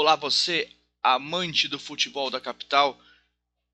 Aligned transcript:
Olá, 0.00 0.14
você, 0.14 0.70
amante 1.02 1.66
do 1.66 1.76
futebol 1.76 2.30
da 2.30 2.40
capital. 2.40 2.96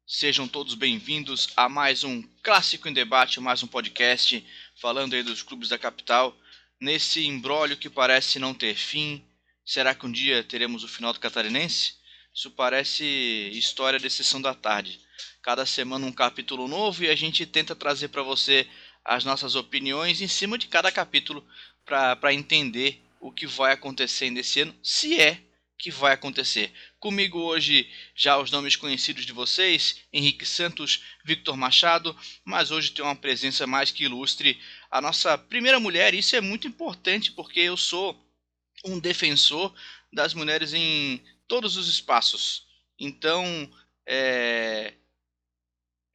Sejam 0.07 0.49
todos 0.49 0.75
bem-vindos 0.75 1.51
a 1.55 1.69
mais 1.69 2.03
um 2.03 2.23
Clássico 2.43 2.89
em 2.89 2.95
Debate, 2.95 3.41
mais 3.41 3.63
um 3.63 3.67
podcast 3.67 4.43
falando 4.75 5.13
aí 5.13 5.23
dos 5.23 5.43
clubes 5.43 5.69
da 5.69 5.77
capital. 5.77 6.35
Nesse 6.81 7.27
embrólio 7.27 7.77
que 7.77 7.91
parece 7.91 8.39
não 8.39 8.55
ter 8.55 8.75
fim, 8.75 9.23
será 9.67 9.95
que 9.95 10.07
um 10.07 10.11
dia 10.11 10.43
teremos 10.43 10.83
o 10.83 10.89
final 10.89 11.13
do 11.13 11.21
Catarinense? 11.21 11.97
Isso 12.35 12.51
parece 12.51 13.05
história 13.53 13.99
de 13.99 14.09
sessão 14.09 14.41
da 14.41 14.55
tarde. 14.55 14.99
Cada 15.43 15.67
semana 15.67 16.07
um 16.07 16.13
capítulo 16.13 16.67
novo 16.67 17.05
e 17.05 17.11
a 17.11 17.15
gente 17.15 17.45
tenta 17.45 17.77
trazer 17.77 18.09
para 18.09 18.23
você 18.23 18.67
as 19.05 19.27
nossas 19.27 19.57
opiniões 19.57 20.23
em 20.23 20.29
cima 20.29 20.57
de 20.57 20.69
cada 20.69 20.91
capítulo 20.91 21.47
para 21.85 22.33
entender 22.33 23.05
o 23.21 23.31
que 23.31 23.47
vai 23.47 23.75
acontecer 23.75 24.31
nesse 24.31 24.61
ano, 24.61 24.75
se 24.83 25.21
é 25.21 25.53
que 25.85 25.91
vai 25.91 26.15
acontecer. 26.15 26.73
Comigo 26.99 27.39
hoje 27.39 27.87
já 28.15 28.39
os 28.39 28.51
nomes 28.51 28.75
conhecidos 28.75 29.27
de 29.27 29.35
vocês, 29.35 30.01
Henrique 30.11 30.47
Santos, 30.47 31.05
Victor 31.23 31.59
Machado, 31.59 32.19
mas 32.43 32.71
hoje 32.71 32.91
tem 32.91 33.05
uma 33.05 33.15
presença 33.15 33.67
mais 33.67 33.91
que 33.91 34.05
ilustre, 34.05 34.59
a 34.91 34.99
nossa 34.99 35.37
primeira 35.37 35.79
mulher, 35.79 36.15
isso 36.15 36.35
é 36.35 36.41
muito 36.41 36.67
importante 36.67 37.33
porque 37.33 37.61
eu 37.61 37.77
sou 37.77 38.19
um 38.83 38.99
defensor 38.99 39.75
das 40.11 40.33
mulheres 40.33 40.73
em 40.73 41.23
todos 41.47 41.77
os 41.77 41.87
espaços. 41.87 42.67
Então, 42.99 43.71
é, 44.07 44.95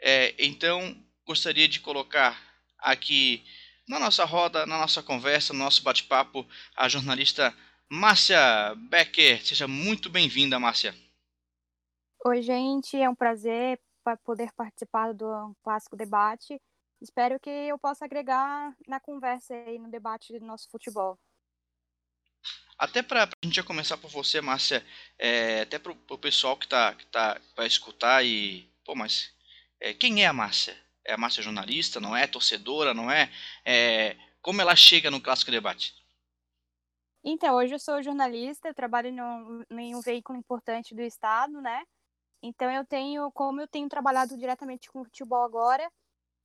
é, 0.01 0.33
então 0.39 0.97
gostaria 1.23 1.67
de 1.67 1.79
colocar 1.79 2.41
aqui 2.79 3.43
na 3.87 3.99
nossa 3.99 4.25
roda, 4.25 4.65
na 4.65 4.79
nossa 4.79 5.03
conversa, 5.03 5.53
no 5.53 5.59
nosso 5.59 5.83
bate-papo, 5.83 6.43
a 6.75 6.89
jornalista 6.89 7.55
Márcia 7.91 8.75
Becker. 8.75 9.43
Seja 9.43 9.67
muito 9.67 10.11
bem-vinda, 10.11 10.59
Márcia. 10.59 10.95
Oi, 12.23 12.41
gente, 12.43 12.95
é 12.95 13.09
um 13.09 13.15
prazer 13.15 13.79
poder 14.23 14.51
participar 14.53 15.13
do 15.13 15.55
Clássico 15.63 15.95
Debate. 15.95 16.61
Espero 17.01 17.39
que 17.39 17.49
eu 17.49 17.79
possa 17.79 18.05
agregar 18.05 18.75
na 18.87 18.99
conversa 18.99 19.55
e 19.67 19.79
no 19.79 19.89
debate 19.89 20.37
do 20.37 20.45
nosso 20.45 20.69
futebol. 20.69 21.17
Até 22.77 23.01
para 23.01 23.23
a 23.23 23.29
gente 23.43 23.55
já 23.55 23.63
começar 23.63 23.97
por 23.97 24.09
você, 24.09 24.39
Márcia, 24.39 24.85
é, 25.17 25.61
até 25.61 25.79
para 25.79 25.91
o 25.91 26.17
pessoal 26.17 26.55
que 26.55 26.65
está 26.65 26.93
que 26.93 27.05
tá 27.07 27.41
para 27.55 27.65
escutar 27.65 28.23
e. 28.23 28.69
Pô, 28.85 28.95
mas 28.95 29.33
é, 29.79 29.93
quem 29.93 30.23
é 30.23 30.27
a 30.27 30.33
Márcia? 30.33 30.77
É 31.03 31.13
a 31.13 31.17
Márcia 31.17 31.43
jornalista, 31.43 31.99
não 31.99 32.15
é? 32.15 32.27
Torcedora, 32.27 32.93
não 32.93 33.09
é? 33.09 33.31
é? 33.65 34.15
Como 34.41 34.61
ela 34.61 34.75
chega 34.75 35.09
no 35.09 35.19
Clássico 35.19 35.51
Debate? 35.51 35.98
Então, 37.23 37.55
hoje 37.55 37.75
eu 37.75 37.79
sou 37.79 38.01
jornalista, 38.01 38.69
eu 38.69 38.73
trabalho 38.73 39.09
em 39.71 39.95
um 39.95 40.01
veículo 40.01 40.37
importante 40.37 40.95
do 40.95 41.01
estado, 41.01 41.61
né? 41.61 41.83
Então 42.43 42.71
eu 42.71 42.85
tenho, 42.85 43.31
como 43.33 43.61
eu 43.61 43.67
tenho 43.67 43.89
trabalhado 43.89 44.37
diretamente 44.37 44.91
com 44.91 45.03
futebol 45.05 45.43
agora, 45.43 45.89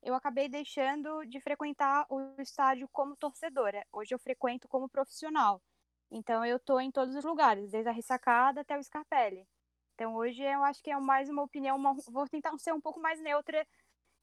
eu 0.02 0.14
acabei 0.14 0.48
deixando 0.48 1.24
de 1.26 1.40
frequentar 1.40 2.06
o 2.10 2.36
estádio 2.40 2.88
como 2.92 3.16
torcedora. 3.16 3.84
Hoje 3.92 4.14
eu 4.14 4.18
frequento 4.20 4.68
como 4.68 4.88
profissional. 4.88 5.62
Então 6.10 6.44
eu 6.44 6.58
tô 6.60 6.80
em 6.80 6.90
todos 6.92 7.14
os 7.16 7.24
lugares, 7.24 7.70
desde 7.72 7.90
a 7.90 7.92
ressacada 7.92 8.62
até 8.62 8.78
o 8.78 8.82
Scarpelli. 8.84 9.46
Então 9.94 10.14
hoje 10.16 10.42
eu 10.42 10.64
acho 10.64 10.82
que 10.82 10.90
é 10.90 10.98
mais 11.00 11.28
uma 11.30 11.42
opinião, 11.44 11.76
uma, 11.76 11.94
vou 12.10 12.28
tentar 12.28 12.56
ser 12.58 12.72
um 12.74 12.80
pouco 12.80 13.00
mais 13.00 13.20
neutra 13.20 13.66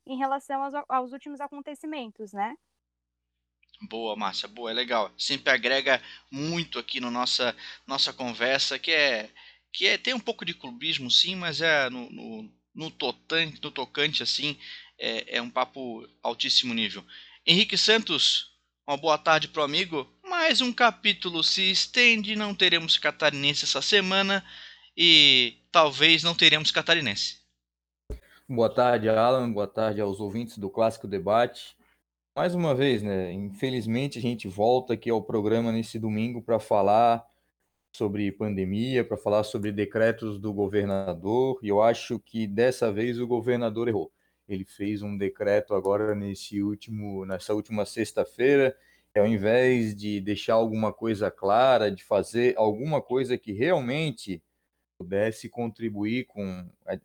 em 0.07 0.17
relação 0.17 0.63
aos, 0.63 0.73
aos 0.89 1.13
últimos 1.13 1.41
acontecimentos, 1.41 2.33
né? 2.33 2.55
Boa, 3.81 4.15
Márcia, 4.15 4.47
boa, 4.47 4.69
é 4.69 4.73
legal. 4.73 5.11
Sempre 5.17 5.51
agrega 5.51 6.01
muito 6.29 6.77
aqui 6.77 6.99
no 6.99 7.09
nossa 7.09 7.55
nossa 7.87 8.13
conversa, 8.13 8.77
que 8.77 8.91
é 8.91 9.29
que 9.73 9.87
é 9.87 9.97
tem 9.97 10.13
um 10.13 10.19
pouco 10.19 10.45
de 10.45 10.53
clubismo, 10.53 11.09
sim, 11.09 11.35
mas 11.35 11.61
é 11.61 11.89
no, 11.89 12.09
no, 12.11 12.43
no, 12.75 12.93
no 12.93 13.71
tocante 13.71 14.21
assim, 14.21 14.57
é, 14.99 15.37
é 15.37 15.41
um 15.41 15.49
papo 15.49 16.07
altíssimo 16.21 16.73
nível. 16.73 17.03
Henrique 17.45 17.77
Santos, 17.77 18.51
uma 18.85 18.97
boa 18.97 19.17
tarde 19.17 19.47
pro 19.47 19.63
amigo. 19.63 20.07
Mais 20.23 20.61
um 20.61 20.71
capítulo 20.71 21.43
se 21.43 21.71
estende, 21.71 22.35
não 22.35 22.53
teremos 22.53 22.97
catarinense 22.97 23.65
essa 23.65 23.81
semana 23.81 24.45
e 24.95 25.57
talvez 25.71 26.21
não 26.21 26.35
teremos 26.35 26.69
catarinense. 26.69 27.39
Boa 28.47 28.69
tarde, 28.69 29.09
Alan. 29.09 29.51
Boa 29.51 29.67
tarde 29.67 30.01
aos 30.01 30.19
ouvintes 30.19 30.57
do 30.57 30.69
Clássico 30.69 31.07
Debate. 31.07 31.75
Mais 32.35 32.55
uma 32.55 32.73
vez, 32.73 33.03
né? 33.03 33.33
Infelizmente 33.33 34.17
a 34.17 34.21
gente 34.21 34.47
volta 34.47 34.93
aqui 34.93 35.09
ao 35.09 35.21
programa 35.21 35.69
nesse 35.69 35.99
domingo 35.99 36.41
para 36.41 36.59
falar 36.59 37.25
sobre 37.93 38.31
pandemia, 38.31 39.03
para 39.03 39.17
falar 39.17 39.43
sobre 39.43 39.69
decretos 39.69 40.39
do 40.39 40.53
governador, 40.53 41.59
e 41.61 41.67
eu 41.67 41.81
acho 41.81 42.17
que 42.19 42.47
dessa 42.47 42.89
vez 42.89 43.19
o 43.19 43.27
governador 43.27 43.89
errou. 43.89 44.13
Ele 44.47 44.63
fez 44.63 45.01
um 45.01 45.17
decreto 45.17 45.73
agora 45.73 46.15
nesse 46.15 46.61
último, 46.63 47.25
nessa 47.25 47.53
última 47.53 47.85
sexta-feira, 47.85 48.77
ao 49.13 49.27
invés 49.27 49.93
de 49.93 50.21
deixar 50.21 50.53
alguma 50.53 50.93
coisa 50.93 51.29
clara, 51.29 51.91
de 51.91 52.01
fazer 52.01 52.55
alguma 52.57 53.01
coisa 53.01 53.37
que 53.37 53.51
realmente 53.51 54.41
pudesse 54.97 55.49
contribuir 55.49 56.27
com 56.27 56.65
a, 56.85 56.97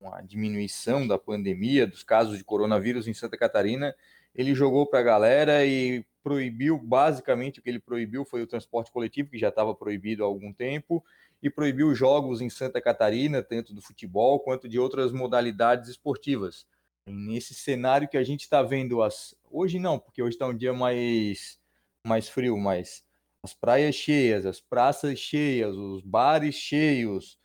com 0.00 0.12
a 0.12 0.20
diminuição 0.22 1.06
da 1.06 1.16
pandemia, 1.16 1.86
dos 1.86 2.02
casos 2.02 2.36
de 2.36 2.42
coronavírus 2.42 3.06
em 3.06 3.14
Santa 3.14 3.36
Catarina, 3.36 3.94
ele 4.34 4.54
jogou 4.54 4.86
para 4.86 5.00
a 5.00 5.02
galera 5.02 5.64
e 5.64 6.04
proibiu, 6.22 6.78
basicamente, 6.78 7.58
o 7.58 7.62
que 7.62 7.68
ele 7.68 7.80
proibiu 7.80 8.24
foi 8.24 8.42
o 8.42 8.46
transporte 8.46 8.90
coletivo, 8.90 9.30
que 9.30 9.38
já 9.38 9.48
estava 9.48 9.74
proibido 9.74 10.22
há 10.22 10.26
algum 10.26 10.52
tempo, 10.52 11.04
e 11.42 11.50
proibiu 11.50 11.94
jogos 11.94 12.40
em 12.40 12.48
Santa 12.48 12.80
Catarina, 12.80 13.42
tanto 13.42 13.74
do 13.74 13.82
futebol 13.82 14.38
quanto 14.38 14.68
de 14.68 14.78
outras 14.78 15.12
modalidades 15.12 15.88
esportivas. 15.88 16.64
Nesse 17.06 17.52
cenário 17.52 18.08
que 18.08 18.16
a 18.16 18.22
gente 18.22 18.42
está 18.42 18.62
vendo, 18.62 19.02
as... 19.02 19.34
hoje 19.50 19.78
não, 19.78 19.98
porque 19.98 20.22
hoje 20.22 20.36
está 20.36 20.46
um 20.46 20.56
dia 20.56 20.72
mais, 20.72 21.58
mais 22.06 22.28
frio, 22.28 22.56
mas 22.56 23.02
as 23.44 23.52
praias 23.52 23.96
cheias, 23.96 24.46
as 24.46 24.60
praças 24.60 25.18
cheias, 25.18 25.74
os 25.74 26.00
bares 26.00 26.54
cheios, 26.54 27.36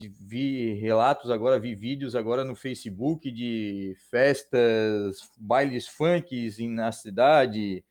vi 0.00 0.74
relatos 0.74 1.30
agora, 1.30 1.58
vi 1.58 1.74
vídeos 1.74 2.14
agora 2.14 2.44
no 2.44 2.54
Facebook 2.54 3.30
de 3.30 3.96
festas, 4.10 5.18
bailes 5.36 5.88
funks 5.88 6.58
na 6.58 6.92
cidade 6.92 7.84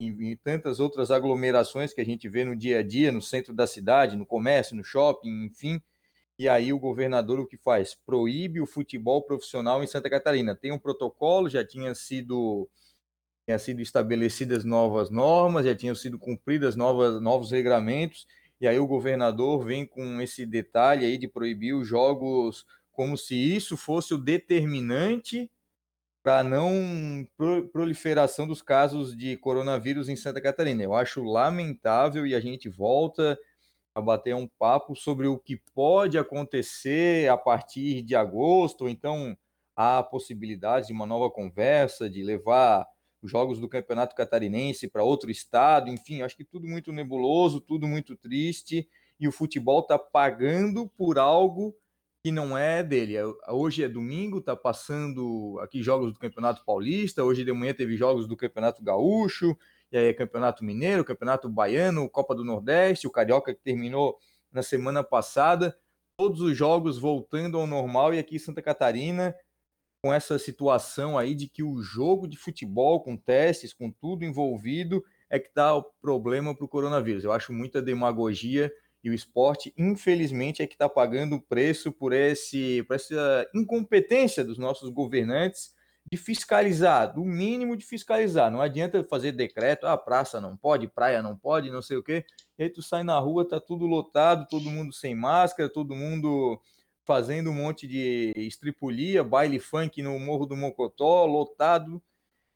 e, 0.00 0.36
tantas 0.42 0.80
outras 0.80 1.12
aglomerações 1.12 1.94
que 1.94 2.00
a 2.00 2.04
gente 2.04 2.28
vê 2.28 2.44
no 2.44 2.56
dia 2.56 2.80
a 2.80 2.82
dia, 2.82 3.12
no 3.12 3.22
centro 3.22 3.54
da 3.54 3.66
cidade, 3.66 4.16
no 4.16 4.26
comércio, 4.26 4.74
no 4.74 4.82
shopping, 4.82 5.44
enfim. 5.44 5.80
E 6.36 6.48
aí 6.48 6.72
o 6.72 6.78
governador 6.80 7.38
o 7.38 7.46
que 7.46 7.56
faz? 7.56 7.96
Proíbe 8.04 8.60
o 8.60 8.66
futebol 8.66 9.22
profissional 9.22 9.84
em 9.84 9.86
Santa 9.86 10.10
Catarina. 10.10 10.56
Tem 10.56 10.72
um 10.72 10.78
protocolo, 10.78 11.48
já 11.48 11.64
tinha 11.64 11.94
sido 11.94 12.68
tinha 13.44 13.58
sido 13.58 13.82
estabelecidas 13.82 14.64
novas 14.64 15.10
normas, 15.10 15.66
já 15.66 15.74
tinham 15.74 15.94
sido 15.94 16.18
cumpridas 16.18 16.74
novas 16.76 17.20
novos 17.20 17.50
regramentos 17.52 18.26
e 18.62 18.68
aí 18.68 18.78
o 18.78 18.86
governador 18.86 19.64
vem 19.64 19.84
com 19.84 20.20
esse 20.20 20.46
detalhe 20.46 21.04
aí 21.04 21.18
de 21.18 21.26
proibir 21.26 21.74
os 21.74 21.84
jogos 21.88 22.64
como 22.92 23.18
se 23.18 23.34
isso 23.34 23.76
fosse 23.76 24.14
o 24.14 24.18
determinante 24.18 25.50
para 26.22 26.44
não 26.44 27.26
proliferação 27.72 28.46
dos 28.46 28.62
casos 28.62 29.16
de 29.16 29.36
coronavírus 29.36 30.08
em 30.08 30.14
Santa 30.14 30.40
Catarina. 30.40 30.80
Eu 30.80 30.94
acho 30.94 31.24
lamentável 31.24 32.24
e 32.24 32.36
a 32.36 32.40
gente 32.40 32.68
volta 32.68 33.36
a 33.96 34.00
bater 34.00 34.36
um 34.36 34.46
papo 34.46 34.94
sobre 34.94 35.26
o 35.26 35.40
que 35.40 35.56
pode 35.74 36.16
acontecer 36.16 37.28
a 37.28 37.36
partir 37.36 38.00
de 38.02 38.14
agosto, 38.14 38.88
então 38.88 39.36
há 39.74 40.04
possibilidade 40.04 40.86
de 40.86 40.92
uma 40.92 41.04
nova 41.04 41.28
conversa, 41.28 42.08
de 42.08 42.22
levar 42.22 42.86
jogos 43.22 43.58
do 43.58 43.68
Campeonato 43.68 44.14
Catarinense 44.14 44.88
para 44.88 45.04
outro 45.04 45.30
estado, 45.30 45.88
enfim, 45.88 46.22
acho 46.22 46.36
que 46.36 46.44
tudo 46.44 46.66
muito 46.66 46.92
nebuloso, 46.92 47.60
tudo 47.60 47.86
muito 47.86 48.16
triste, 48.16 48.88
e 49.18 49.28
o 49.28 49.32
futebol 49.32 49.80
está 49.80 49.98
pagando 49.98 50.88
por 50.96 51.18
algo 51.18 51.74
que 52.24 52.30
não 52.30 52.56
é 52.56 52.82
dele. 52.82 53.16
É, 53.16 53.24
hoje 53.48 53.82
é 53.82 53.88
domingo, 53.88 54.38
está 54.38 54.54
passando 54.56 55.58
aqui 55.60 55.82
jogos 55.82 56.12
do 56.12 56.18
Campeonato 56.18 56.64
Paulista, 56.64 57.24
hoje 57.24 57.44
de 57.44 57.52
manhã 57.52 57.74
teve 57.74 57.96
jogos 57.96 58.26
do 58.26 58.36
Campeonato 58.36 58.82
Gaúcho, 58.82 59.56
e 59.90 59.98
aí 59.98 60.14
Campeonato 60.14 60.64
Mineiro, 60.64 61.04
Campeonato 61.04 61.48
Baiano, 61.48 62.08
Copa 62.08 62.34
do 62.34 62.44
Nordeste, 62.44 63.06
o 63.06 63.10
Carioca 63.10 63.54
que 63.54 63.60
terminou 63.60 64.16
na 64.50 64.62
semana 64.62 65.02
passada, 65.02 65.76
todos 66.16 66.40
os 66.40 66.56
jogos 66.56 66.98
voltando 66.98 67.58
ao 67.58 67.66
normal, 67.66 68.14
e 68.14 68.18
aqui 68.18 68.38
Santa 68.38 68.62
Catarina 68.62 69.34
com 70.02 70.12
essa 70.12 70.36
situação 70.36 71.16
aí 71.16 71.32
de 71.32 71.48
que 71.48 71.62
o 71.62 71.80
jogo 71.80 72.26
de 72.26 72.36
futebol, 72.36 73.00
com 73.00 73.16
testes, 73.16 73.72
com 73.72 73.88
tudo 73.88 74.24
envolvido, 74.24 75.04
é 75.30 75.38
que 75.38 75.48
dá 75.54 75.76
o 75.76 75.84
problema 76.02 76.54
para 76.54 76.64
o 76.64 76.68
coronavírus. 76.68 77.22
Eu 77.22 77.30
acho 77.30 77.52
muita 77.52 77.80
demagogia 77.80 78.70
e 79.04 79.08
o 79.10 79.14
esporte, 79.14 79.72
infelizmente, 79.78 80.60
é 80.60 80.66
que 80.66 80.74
está 80.74 80.88
pagando 80.88 81.36
o 81.36 81.40
preço 81.40 81.92
por, 81.92 82.12
esse, 82.12 82.82
por 82.82 82.96
essa 82.96 83.46
incompetência 83.54 84.44
dos 84.44 84.58
nossos 84.58 84.90
governantes 84.90 85.72
de 86.10 86.16
fiscalizar, 86.16 87.14
do 87.14 87.24
mínimo 87.24 87.76
de 87.76 87.84
fiscalizar. 87.84 88.50
Não 88.50 88.60
adianta 88.60 89.04
fazer 89.04 89.30
decreto, 89.30 89.86
ah, 89.86 89.96
praça 89.96 90.40
não 90.40 90.56
pode, 90.56 90.88
praia 90.88 91.22
não 91.22 91.36
pode, 91.36 91.70
não 91.70 91.80
sei 91.80 91.96
o 91.96 92.02
quê. 92.02 92.24
E 92.58 92.64
aí 92.64 92.68
tu 92.68 92.82
sai 92.82 93.04
na 93.04 93.18
rua, 93.20 93.48
tá 93.48 93.60
tudo 93.60 93.86
lotado, 93.86 94.48
todo 94.50 94.68
mundo 94.68 94.92
sem 94.92 95.14
máscara, 95.14 95.68
todo 95.68 95.94
mundo 95.94 96.60
fazendo 97.04 97.50
um 97.50 97.54
monte 97.54 97.86
de 97.86 98.32
estripulia, 98.36 99.24
baile 99.24 99.58
funk 99.58 100.02
no 100.02 100.18
Morro 100.18 100.46
do 100.46 100.56
Mocotó, 100.56 101.26
lotado. 101.26 102.02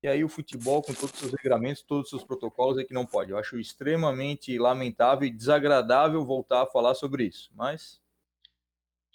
E 0.03 0.09
aí 0.09 0.23
o 0.23 0.29
futebol, 0.29 0.83
com 0.83 0.95
todos 0.95 1.13
os 1.15 1.19
seus 1.19 1.33
regramentos, 1.33 1.83
todos 1.83 2.05
os 2.05 2.11
seus 2.11 2.25
protocolos, 2.25 2.79
é 2.79 2.85
que 2.85 2.95
não 2.95 3.07
pode. 3.07 3.31
Eu 3.31 3.39
acho 3.39 3.59
extremamente 3.59 4.57
lamentável 4.59 5.27
e 5.27 5.31
desagradável 5.31 6.25
voltar 6.25 6.63
a 6.63 6.67
falar 6.67 6.95
sobre 6.95 7.25
isso. 7.25 7.51
Mas 7.55 8.01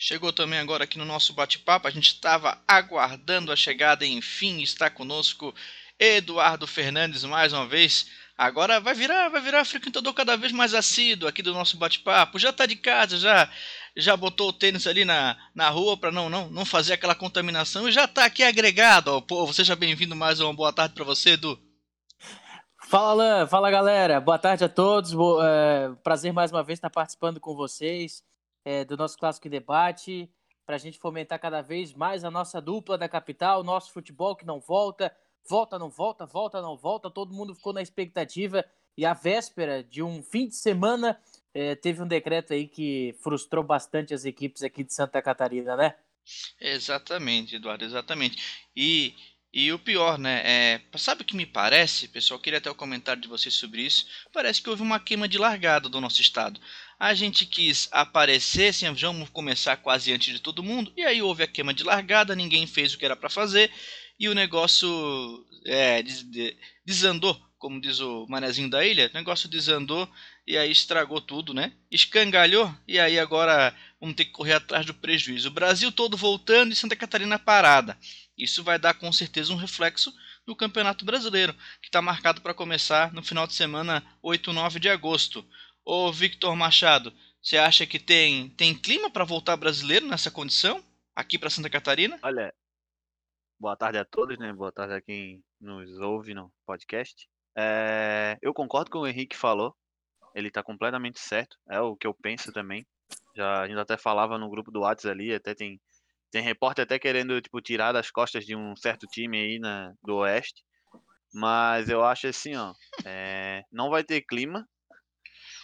Chegou 0.04 0.34
também 0.34 0.58
agora 0.58 0.86
aqui 0.86 0.98
no 0.98 1.06
nosso 1.06 1.32
bate-papo. 1.32 1.88
A 1.88 1.92
gente 1.92 2.08
estava 2.08 2.60
aguardando 2.68 3.52
a 3.52 3.56
chegada 3.56 4.04
enfim 4.04 4.60
está 4.60 4.90
conosco 4.90 5.54
Eduardo 6.00 6.66
Fernandes 6.66 7.24
mais 7.24 7.54
uma 7.54 7.68
vez. 7.68 8.08
Agora 8.36 8.80
vai 8.80 8.96
virar, 8.96 9.30
vai 9.30 9.40
virar 9.40 9.64
frequentador 9.64 10.12
cada 10.16 10.36
vez 10.36 10.52
mais 10.52 10.74
assíduo 10.74 11.30
aqui 11.30 11.44
do 11.44 11.54
nosso 11.54 11.78
bate-papo. 11.78 12.40
Já 12.40 12.50
está 12.50 12.66
de 12.66 12.78
casa, 12.78 13.16
já 13.16 13.48
já 13.96 14.16
botou 14.16 14.50
o 14.50 14.54
tênis 14.54 14.88
ali 14.88 15.04
na, 15.04 15.38
na 15.54 15.70
rua 15.70 15.98
para 15.98 16.12
não, 16.12 16.30
não 16.30 16.50
não 16.50 16.66
fazer 16.66 16.94
aquela 16.94 17.16
contaminação 17.16 17.88
e 17.88 17.92
já 17.92 18.06
está 18.06 18.26
aqui 18.26 18.44
agregado 18.44 19.12
ao 19.12 19.22
povo. 19.22 19.54
Seja 19.54 19.76
bem-vindo 19.76 20.16
mais 20.16 20.40
uma 20.40 20.54
boa 20.54 20.72
tarde 20.72 20.96
para 20.96 21.04
você, 21.04 21.32
Edu. 21.32 21.60
Fala, 22.88 23.24
Alan. 23.24 23.48
Fala, 23.48 23.72
galera. 23.72 24.20
Boa 24.20 24.38
tarde 24.38 24.66
a 24.66 24.70
todos. 24.70 25.14
É, 25.14 25.92
prazer 26.04 26.34
mais 26.34 26.52
uma 26.52 26.64
vez 26.64 26.78
estar 26.78 26.90
participando 26.90 27.40
com 27.40 27.56
vocês 27.56 28.24
é, 28.66 28.84
do 28.86 28.98
nosso 28.98 29.18
Clássico 29.18 29.50
Debate, 29.50 30.30
para 30.66 30.76
a 30.76 30.80
gente 30.80 31.00
fomentar 31.00 31.40
cada 31.40 31.62
vez 31.62 31.94
mais 31.94 32.24
a 32.24 32.32
nossa 32.32 32.62
dupla 32.62 32.98
da 32.98 33.10
capital, 33.10 33.64
nosso 33.64 33.92
futebol 33.92 34.36
que 34.36 34.46
não 34.46 34.60
volta, 34.60 35.16
volta, 35.48 35.80
não 35.80 35.90
volta, 35.90 36.26
volta, 36.26 36.62
não 36.62 36.78
volta, 36.78 37.10
todo 37.10 37.34
mundo 37.34 37.56
ficou 37.56 37.74
na 37.74 37.82
expectativa 37.82 38.64
e 38.98 39.06
a 39.06 39.14
véspera 39.14 39.84
de 39.84 40.04
um 40.04 40.22
fim 40.22 40.48
de 40.48 40.56
semana 40.56 41.20
é, 41.54 41.76
teve 41.76 42.02
um 42.02 42.08
decreto 42.08 42.54
aí 42.54 42.68
que 42.68 43.16
frustrou 43.22 43.64
bastante 43.64 44.14
as 44.14 44.26
equipes 44.26 44.64
aqui 44.64 44.84
de 44.84 44.94
Santa 44.94 45.22
Catarina, 45.22 45.76
né? 45.76 45.96
Exatamente, 46.60 47.56
Eduardo, 47.56 47.84
exatamente. 47.84 48.68
E 48.76 49.16
e 49.54 49.70
o 49.74 49.80
pior, 49.80 50.18
né? 50.18 50.42
É, 50.46 50.82
sabe 50.98 51.24
o 51.24 51.26
que 51.26 51.36
me 51.36 51.46
parece, 51.46 52.08
pessoal? 52.08 52.40
Queria 52.40 52.60
até 52.60 52.72
o 52.72 52.76
comentário 52.76 53.22
de 53.22 53.28
vocês 53.28 53.54
sobre 53.54 53.82
isso. 53.82 54.08
Parece 54.32 54.62
que 54.62 54.70
houve 54.70 54.82
uma 54.82 54.98
queima 55.00 55.28
de 55.28 55.38
largada 55.38 55.90
do 55.90 56.00
nosso 56.00 56.22
estado. 56.22 56.60
A 56.98 57.14
gente 57.14 57.46
quis 57.46 57.90
aparecer, 57.92 58.70
assim, 58.70 58.90
vamos 58.94 59.30
começar 59.30 59.76
quase 59.76 60.14
antes 60.14 60.34
de 60.34 60.40
todo 60.40 60.64
mundo. 60.64 60.94
E 60.96 61.04
aí 61.04 61.22
houve 61.22 61.44
a 61.44 61.48
queima 61.48 61.74
de 61.74 61.84
largada, 61.84 62.34
ninguém 62.34 62.66
fez 62.66 62.94
o 62.94 62.98
que 62.98 63.04
era 63.04 63.16
para 63.16 63.30
fazer. 63.30 63.70
E 64.18 64.30
o 64.30 64.34
negócio 64.34 64.88
é, 65.66 66.02
desandou, 66.86 67.38
como 67.58 67.82
diz 67.82 68.00
o 68.00 68.26
manezinho 68.30 68.70
da 68.70 68.86
ilha. 68.86 69.10
O 69.14 69.18
negócio 69.18 69.50
desandou 69.50 70.10
e 70.46 70.58
aí 70.58 70.72
estragou 70.72 71.22
tudo, 71.22 71.54
né? 71.54 71.74
Escangalhou 71.90 72.74
e 72.88 73.00
aí 73.00 73.20
agora 73.20 73.76
vamos 74.00 74.16
ter 74.16 74.26
que 74.26 74.32
correr 74.32 74.54
atrás 74.54 74.86
do 74.86 74.94
prejuízo. 74.94 75.50
O 75.50 75.54
Brasil 75.54 75.92
todo 75.92 76.18
voltando 76.18 76.72
e 76.72 76.76
Santa 76.76 76.96
Catarina 76.96 77.38
parada. 77.38 77.98
Isso 78.38 78.64
vai 78.64 78.80
dar 78.80 78.94
com 78.94 79.12
certeza 79.12 79.54
um 79.54 79.58
reflexo 79.58 80.14
no 80.48 80.56
Campeonato 80.56 81.06
Brasileiro, 81.06 81.54
que 81.82 81.88
está 81.88 82.02
marcado 82.02 82.42
para 82.42 82.54
começar 82.54 83.14
no 83.14 83.24
final 83.24 83.46
de 83.46 83.54
semana 83.54 84.04
8 84.22 84.50
e 84.50 84.54
9 84.54 84.80
de 84.80 84.90
agosto. 84.90 85.46
Ô 85.86 86.12
Victor 86.12 86.56
Machado, 86.56 87.14
você 87.42 87.58
acha 87.58 87.86
que 87.86 88.00
tem, 88.00 88.50
tem 88.50 88.76
clima 88.76 89.10
para 89.10 89.26
voltar 89.26 89.56
brasileiro 89.58 90.08
nessa 90.08 90.32
condição 90.32 90.84
aqui 91.16 91.38
para 91.38 91.50
Santa 91.50 91.70
Catarina? 91.70 92.20
Olha, 92.24 92.54
boa 93.60 93.76
tarde 93.76 93.98
a 93.98 94.06
todos, 94.06 94.38
né? 94.38 94.52
Boa 94.54 94.72
tarde 94.72 94.96
a 94.96 95.02
quem 95.02 95.44
nos 95.60 96.00
ouve 96.00 96.34
no 96.34 96.52
podcast. 96.66 97.28
É, 97.56 98.38
eu 98.42 98.54
concordo 98.54 98.90
com 98.90 99.00
o 99.00 99.08
Henrique 99.08 99.36
falou. 99.36 99.76
Ele 100.36 100.48
está 100.48 100.64
completamente 100.64 101.20
certo. 101.20 101.58
É 101.70 101.80
o 101.80 101.96
que 101.96 102.08
eu 102.08 102.14
penso 102.14 102.52
também. 102.52 102.86
Já 103.36 103.62
a 103.62 103.68
gente 103.68 103.80
até 103.80 103.98
falava 103.98 104.38
no 104.38 104.50
grupo 104.50 104.72
do 104.72 104.82
WhatsApp 104.82 105.10
ali, 105.12 105.34
até 105.34 105.54
tem 105.54 105.80
tem 106.32 106.42
repórter 106.42 106.84
até 106.84 106.98
querendo, 106.98 107.42
tipo, 107.42 107.62
tirar 107.62 107.92
das 107.92 108.10
costas 108.10 108.46
de 108.46 108.56
um 108.56 108.74
certo 108.76 109.06
time 109.06 109.38
aí 109.38 109.60
na, 109.60 109.94
do 110.02 110.16
Oeste. 110.18 110.64
Mas 111.34 111.90
eu 111.90 112.04
acho 112.04 112.28
assim, 112.28 112.56
ó. 112.56 112.74
É, 113.06 113.64
não 113.72 113.90
vai 113.90 114.04
ter 114.04 114.22
clima. 114.22 114.68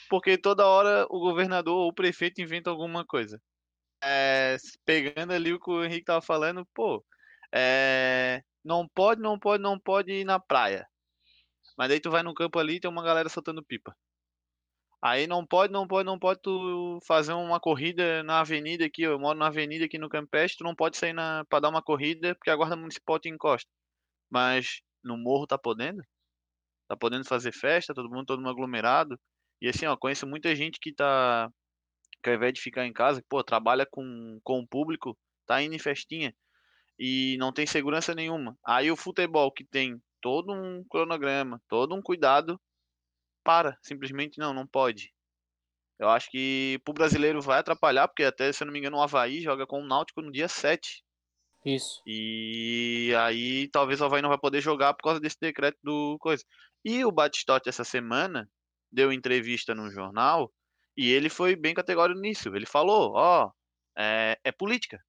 Porque 0.09 0.37
toda 0.37 0.67
hora 0.67 1.05
o 1.09 1.19
governador 1.19 1.75
ou 1.75 1.89
o 1.89 1.93
prefeito 1.93 2.41
inventa 2.41 2.69
alguma 2.69 3.05
coisa. 3.05 3.41
É, 4.03 4.57
pegando 4.85 5.33
ali 5.33 5.53
o 5.53 5.59
que 5.59 5.71
o 5.71 5.83
Henrique 5.83 6.05
tava 6.05 6.21
falando, 6.21 6.65
pô. 6.73 7.03
É, 7.53 8.41
não 8.63 8.87
pode, 8.87 9.21
não 9.21 9.39
pode, 9.39 9.63
não 9.63 9.79
pode 9.79 10.11
ir 10.11 10.25
na 10.25 10.39
praia. 10.39 10.85
Mas 11.77 11.89
daí 11.89 11.99
tu 11.99 12.11
vai 12.11 12.23
no 12.23 12.33
campo 12.33 12.59
ali 12.59 12.75
e 12.75 12.79
tem 12.79 12.91
uma 12.91 13.03
galera 13.03 13.29
soltando 13.29 13.63
pipa. 13.63 13.95
Aí 15.01 15.27
não 15.27 15.45
pode, 15.45 15.71
não 15.71 15.87
pode, 15.87 16.05
não 16.05 16.17
pode 16.17 16.41
tu 16.41 16.99
fazer 17.05 17.33
uma 17.33 17.59
corrida 17.59 18.23
na 18.23 18.39
avenida 18.41 18.85
aqui. 18.85 19.03
Eu 19.03 19.19
moro 19.19 19.37
na 19.37 19.47
avenida 19.47 19.85
aqui 19.85 19.97
no 19.97 20.09
Campestre, 20.09 20.57
tu 20.57 20.63
não 20.63 20.75
pode 20.75 20.97
sair 20.97 21.13
na, 21.13 21.43
dar 21.61 21.69
uma 21.69 21.81
corrida 21.83 22.33
porque 22.35 22.49
a 22.49 22.55
guarda 22.55 22.75
municipal 22.75 23.19
te 23.19 23.29
encosta. 23.29 23.69
Mas 24.29 24.81
no 25.03 25.17
morro 25.17 25.47
tá 25.47 25.57
podendo? 25.57 26.01
Tá 26.87 26.97
podendo 26.97 27.25
fazer 27.25 27.51
festa, 27.53 27.93
todo 27.93 28.09
mundo, 28.09 28.25
todo 28.25 28.39
mundo 28.39 28.49
aglomerado. 28.49 29.19
E 29.61 29.67
assim, 29.69 29.85
ó, 29.85 29.97
conheço 29.97 30.27
muita 30.27 30.55
gente 30.55 30.79
que 30.79 30.93
tá. 30.93 31.49
Que 32.23 32.29
ao 32.31 32.35
invés 32.35 32.53
de 32.53 32.61
ficar 32.61 32.85
em 32.85 32.93
casa, 32.93 33.23
pô, 33.29 33.43
trabalha 33.43 33.85
com, 33.89 34.39
com 34.43 34.59
o 34.59 34.67
público, 34.67 35.17
tá 35.45 35.61
indo 35.61 35.75
em 35.75 35.79
festinha. 35.79 36.33
E 36.99 37.37
não 37.39 37.53
tem 37.53 37.67
segurança 37.67 38.15
nenhuma. 38.15 38.57
Aí 38.65 38.91
o 38.91 38.95
futebol 38.97 39.51
que 39.51 39.65
tem 39.65 40.01
todo 40.21 40.51
um 40.53 40.83
cronograma, 40.89 41.61
todo 41.69 41.95
um 41.95 42.01
cuidado, 42.01 42.59
para, 43.47 43.77
simplesmente 43.81 44.37
não, 44.37 44.53
não 44.53 44.67
pode. 44.67 45.13
Eu 45.97 46.09
acho 46.09 46.29
que 46.29 46.81
pro 46.83 46.93
brasileiro 46.93 47.41
vai 47.41 47.59
atrapalhar, 47.59 48.09
porque 48.09 48.25
até, 48.25 48.51
se 48.51 48.61
eu 48.61 48.65
não 48.65 48.73
me 48.73 48.79
engano, 48.79 48.97
o 48.97 49.01
Havaí 49.01 49.39
joga 49.39 49.65
com 49.65 49.79
o 49.79 49.87
Náutico 49.87 50.21
no 50.21 50.29
dia 50.29 50.49
7. 50.49 51.01
Isso. 51.65 52.01
E 52.05 53.13
aí 53.17 53.69
talvez 53.69 54.01
o 54.01 54.05
Havaí 54.05 54.21
não 54.21 54.27
vai 54.27 54.37
poder 54.37 54.59
jogar 54.59 54.93
por 54.93 55.03
causa 55.03 55.21
desse 55.21 55.37
decreto 55.39 55.77
do 55.81 56.17
coisa. 56.19 56.43
E 56.83 57.05
o 57.05 57.11
Batistotti 57.11 57.69
essa 57.69 57.85
semana 57.85 58.49
deu 58.91 59.13
entrevista 59.13 59.73
no 59.73 59.89
jornal 59.89 60.51
e 60.95 61.09
ele 61.09 61.29
foi 61.29 61.55
bem 61.55 61.73
categórico 61.73 62.19
nisso. 62.19 62.53
Ele 62.53 62.65
falou, 62.65 63.13
ó, 63.15 63.45
oh, 63.45 63.51
é, 63.97 64.37
é 64.43 64.51
política. 64.51 65.01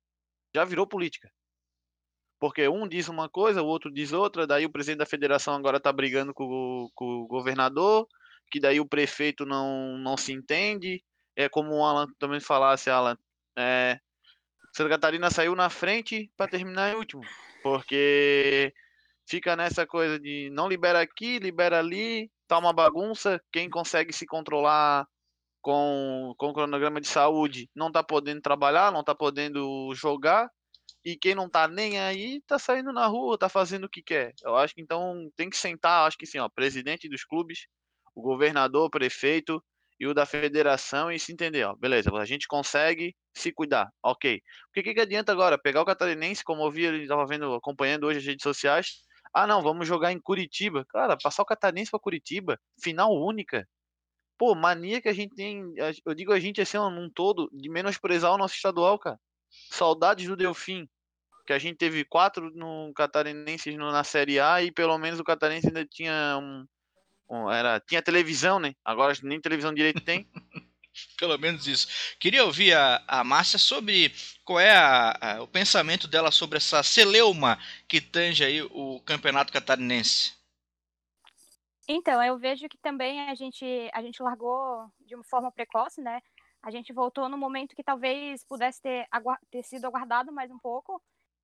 Já 0.55 0.65
virou 0.65 0.87
política. 0.87 1.29
Porque 2.39 2.69
um 2.69 2.87
diz 2.87 3.09
uma 3.09 3.29
coisa, 3.29 3.63
o 3.63 3.67
outro 3.67 3.93
diz 3.93 4.13
outra, 4.13 4.47
daí 4.47 4.65
o 4.65 4.71
presidente 4.71 4.99
da 4.99 5.07
federação 5.07 5.55
agora 5.55 5.81
tá 5.81 5.93
brigando 5.93 6.33
com, 6.33 6.89
com 6.95 7.05
o 7.23 7.27
governador, 7.27 8.07
que 8.51 8.61
daí 8.61 8.81
o 8.81 8.89
prefeito 8.89 9.45
não, 9.47 9.99
não 9.99 10.17
se 10.17 10.33
entende. 10.33 11.03
É 11.37 11.49
como 11.49 11.77
o 11.77 11.85
Alan 11.85 12.07
também 12.19 12.41
falasse, 12.41 12.91
Alan, 12.91 13.17
é, 13.57 13.99
Santa 14.73 14.91
Catarina 14.91 15.31
saiu 15.31 15.55
na 15.55 15.71
frente 15.71 16.31
para 16.37 16.51
terminar 16.51 16.93
em 16.93 16.97
último, 16.97 17.23
porque 17.63 18.73
fica 19.29 19.57
nessa 19.57 19.87
coisa 19.87 20.19
de 20.19 20.51
não 20.51 20.69
libera 20.69 21.01
aqui, 21.01 21.39
libera 21.39 21.79
ali, 21.79 22.31
tá 22.47 22.59
uma 22.59 22.73
bagunça. 22.73 23.41
Quem 23.53 23.69
consegue 23.69 24.13
se 24.13 24.27
controlar 24.27 25.07
com, 25.61 26.35
com 26.39 26.49
o 26.49 26.55
cronograma 26.55 27.01
de 27.01 27.09
saúde 27.09 27.69
não 27.75 27.91
tá 27.91 28.03
podendo 28.03 28.41
trabalhar, 28.41 28.93
não 28.93 29.05
tá 29.05 29.15
podendo 29.15 29.93
jogar. 29.95 30.51
E 31.05 31.17
quem 31.17 31.35
não 31.35 31.49
tá 31.49 31.69
nem 31.69 31.99
aí 31.99 32.41
tá 32.47 32.59
saindo 32.59 32.93
na 32.93 33.07
rua, 33.07 33.39
tá 33.39 33.49
fazendo 33.49 33.85
o 33.85 33.89
que 33.89 34.03
quer. 34.03 34.35
Eu 34.43 34.57
acho 34.57 34.75
que 34.75 34.81
então 34.81 35.31
tem 35.37 35.49
que 35.49 35.57
sentar, 35.57 36.07
acho 36.07 36.19
que 36.19 36.27
sim, 36.27 36.39
ó, 36.39 36.49
presidente 36.49 37.09
dos 37.09 37.25
clubes, 37.25 37.67
o 38.19 38.23
governador, 38.23 38.87
o 38.87 38.91
prefeito 38.91 39.63
e 40.01 40.07
o 40.07 40.13
da 40.13 40.27
federação 40.27 41.11
e 41.11 41.19
se 41.19 41.33
entender, 41.33 41.65
ó, 41.65 41.75
beleza, 41.75 42.13
a 42.13 42.25
gente 42.25 42.49
consegue 42.49 43.15
se 43.33 43.53
cuidar, 43.53 43.89
ok. 44.03 44.41
O 44.71 44.73
que, 44.73 44.95
que 44.95 45.01
adianta 45.01 45.31
agora? 45.31 45.57
Pegar 45.57 45.83
o 45.83 45.85
catarinense, 45.85 46.43
como 46.43 46.65
eu 46.65 46.71
vi, 46.71 46.85
ele 46.85 47.03
estava 47.03 47.25
vendo, 47.27 47.55
acompanhando 47.55 48.07
hoje 48.07 48.19
as 48.19 48.25
redes 48.25 48.43
sociais, 48.43 49.05
ah 49.33 49.47
não, 49.47 49.63
vamos 49.63 49.87
jogar 49.87 50.11
em 50.13 50.21
Curitiba. 50.21 50.85
Cara, 50.89 51.17
passar 51.17 51.43
o 51.43 51.47
catarinense 51.47 51.91
para 51.91 52.01
Curitiba, 52.01 52.59
final 52.83 53.13
única. 53.13 53.69
Pô, 54.37 54.55
mania 54.55 55.01
que 55.01 55.09
a 55.09 55.13
gente 55.13 55.35
tem, 55.35 55.73
eu 56.05 56.15
digo 56.15 56.33
a 56.33 56.41
gente 56.41 56.61
assim, 56.61 56.79
num 56.79 57.11
todo, 57.11 57.49
de 57.53 57.69
menosprezar 57.69 58.33
o 58.33 58.39
nosso 58.39 58.55
estadual, 58.55 58.99
cara. 58.99 59.19
Saudades 59.71 60.27
do 60.27 60.37
Delfim, 60.37 60.89
que 61.47 61.53
a 61.53 61.59
gente 61.59 61.77
teve 61.77 62.05
quatro 62.05 62.51
no 62.55 62.93
catarinenses 62.95 63.77
na 63.77 64.05
Série 64.05 64.39
A 64.41 64.63
e 64.63 64.73
pelo 64.73 64.97
menos 64.99 65.19
o 65.21 65.25
catarinense 65.25 65.69
ainda 65.69 65.85
tinha 65.85 66.39
um, 66.41 66.65
era, 67.51 67.81
tinha 67.81 68.03
televisão, 68.03 68.59
né? 68.59 68.75
Agora 68.85 69.15
nem 69.23 69.41
televisão 69.41 69.75
direito 69.75 70.01
tem. 70.01 70.27
Pelo 71.19 71.39
menos 71.39 71.67
isso. 71.67 72.17
Queria 72.19 72.45
ouvir 72.45 72.75
a, 72.75 73.03
a 73.07 73.23
Márcia 73.23 73.59
sobre 73.59 74.13
qual 74.45 74.59
é 74.59 74.73
a, 74.73 75.17
a, 75.21 75.43
o 75.43 75.47
pensamento 75.47 76.09
dela 76.09 76.31
sobre 76.31 76.57
essa 76.57 76.83
celeuma 76.83 77.59
que 77.87 78.01
tange 78.01 78.45
aí 78.45 78.63
o 78.63 79.01
campeonato 79.05 79.53
catarinense. 79.53 80.37
Então, 81.89 82.23
eu 82.23 82.39
vejo 82.39 82.69
que 82.69 82.77
também 82.79 83.29
a 83.31 83.35
gente, 83.35 83.65
a 83.95 84.03
gente 84.03 84.23
largou 84.23 84.91
de 85.01 85.15
uma 85.15 85.25
forma 85.25 85.51
precoce, 85.51 86.03
né? 86.03 86.21
A 86.63 86.71
gente 86.71 86.93
voltou 86.93 87.29
no 87.29 87.39
momento 87.39 87.75
que 87.75 87.83
talvez 87.83 88.45
pudesse 88.45 88.83
ter, 88.83 89.07
ter 89.51 89.63
sido 89.63 89.87
aguardado 89.87 90.33
mais 90.33 90.51
um 90.51 90.59
pouco. 90.59 91.01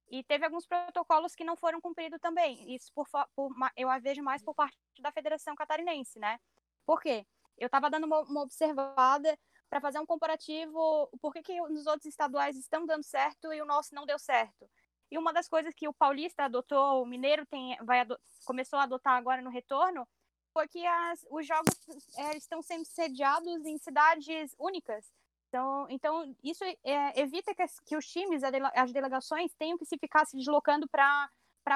E 0.08 0.23
teve 0.23 0.44
alguns 0.44 0.66
protocolos 0.66 1.34
que 1.34 1.44
não 1.44 1.56
foram 1.56 1.80
cumpridos 1.80 2.20
também. 2.20 2.75
Isso 2.75 2.92
por, 2.94 3.06
por 3.34 3.52
eu 3.76 3.88
a 3.90 3.99
vejo 3.99 4.23
mais 4.23 4.42
por 4.42 4.54
parte 4.54 4.76
da 5.00 5.11
Federação 5.11 5.54
Catarinense, 5.54 6.18
né? 6.18 6.38
Por 6.87 7.00
quê? 7.00 7.26
Eu 7.56 7.66
estava 7.66 7.88
dando 7.88 8.04
uma, 8.04 8.20
uma 8.23 8.42
observada 8.42 9.38
para 9.70 9.80
fazer 9.80 9.99
um 9.99 10.06
comparativo, 10.06 11.08
por 11.20 11.32
que, 11.32 11.42
que 11.42 11.61
os 11.61 11.87
outros 11.87 12.06
estaduais 12.06 12.56
estão 12.56 12.87
dando 12.87 13.02
certo 13.02 13.52
e 13.52 13.61
o 13.61 13.66
nosso 13.66 13.94
não 13.94 14.06
deu 14.06 14.18
certo. 14.18 14.70
E 15.11 15.18
uma 15.18 15.32
das 15.32 15.49
coisas 15.49 15.75
que 15.75 15.88
o 15.88 15.92
paulista 15.92 16.44
adotou, 16.44 17.02
o 17.02 17.06
mineiro 17.06 17.46
tem, 17.46 17.76
vai 17.84 18.06
começou 18.44 18.78
a 18.78 18.84
adotar 18.84 19.14
agora 19.14 19.42
no 19.42 19.50
retorno, 19.50 20.06
foi 20.52 20.68
que 20.68 20.87
as, 20.87 21.26
os 21.30 21.46
jogos 21.46 21.75
é, 22.16 22.37
estão 22.37 22.62
sendo 22.62 22.84
sediados 22.84 23.64
em 23.66 23.76
cidades 23.78 24.54
únicas. 24.58 25.12
Então, 25.54 25.87
então 25.88 26.37
isso 26.42 26.64
é, 26.64 27.20
evita 27.20 27.54
que, 27.54 27.62
as, 27.62 27.78
que, 27.78 27.96
os 27.96 28.04
times, 28.08 28.42
as 28.42 28.92
delegações, 28.92 29.54
tenham 29.54 29.78
que 29.78 29.84
se 29.87 29.96
ficar 29.96 30.25
se 30.25 30.37
deslocando 30.37 30.88
para 30.88 31.30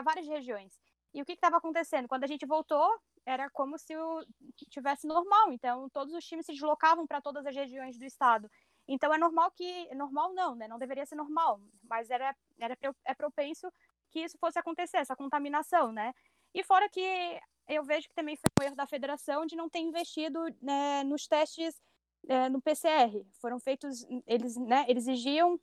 várias 0.04 0.26
regiões. 0.26 0.76
E 1.14 1.23
o 1.23 1.25
que 1.25 1.32
estava 1.32 1.58
acontecendo? 1.58 2.08
Quando 2.08 2.25
a 2.25 2.26
gente 2.26 2.44
voltou, 2.44 2.90
era 3.25 3.49
como 3.50 3.78
se 3.78 3.97
o, 3.97 4.26
tivesse 4.68 5.06
normal. 5.06 5.52
Então, 5.52 5.88
todos 5.90 6.12
os 6.12 6.25
times 6.26 6.44
se 6.44 6.52
deslocavam 6.52 7.06
para 7.06 7.20
todas 7.20 7.47
as 7.47 7.54
regiões 7.54 7.97
do 7.97 8.04
estado. 8.04 8.50
Então, 8.88 9.14
é 9.14 9.18
normal 9.18 9.52
que. 9.52 9.94
Normal 9.94 10.35
não, 10.35 10.56
né? 10.56 10.66
Não 10.66 10.78
deveria 10.78 11.06
ser 11.06 11.14
normal. 11.14 11.61
Mas 11.88 12.11
era, 12.11 12.35
era 12.58 12.76
é 13.04 13.14
propenso 13.14 13.70
que 14.11 14.20
isso 14.20 14.37
fosse 14.38 14.58
acontecer, 14.58 14.97
essa 14.97 15.14
contaminação, 15.14 15.92
né? 15.92 16.12
E 16.52 16.64
fora 16.64 16.88
que 16.88 17.40
eu 17.68 17.85
vejo 17.85 18.08
que 18.08 18.14
também 18.14 18.37
foi 18.37 18.50
um 18.61 18.66
erro 18.66 18.76
da 18.76 18.87
federação 18.88 19.47
de 19.47 19.54
não 19.54 19.68
ter 19.68 19.80
investido 19.80 20.40
né, 20.61 21.04
nos 21.04 21.28
testes 21.28 21.80
é, 22.28 22.49
no 22.49 22.61
PCR. 22.61 23.25
Foram 23.40 23.58
feitos, 23.58 24.06
eles, 24.26 24.56
né, 24.56 24.85
eles 24.87 25.08
exigiam 25.08 25.58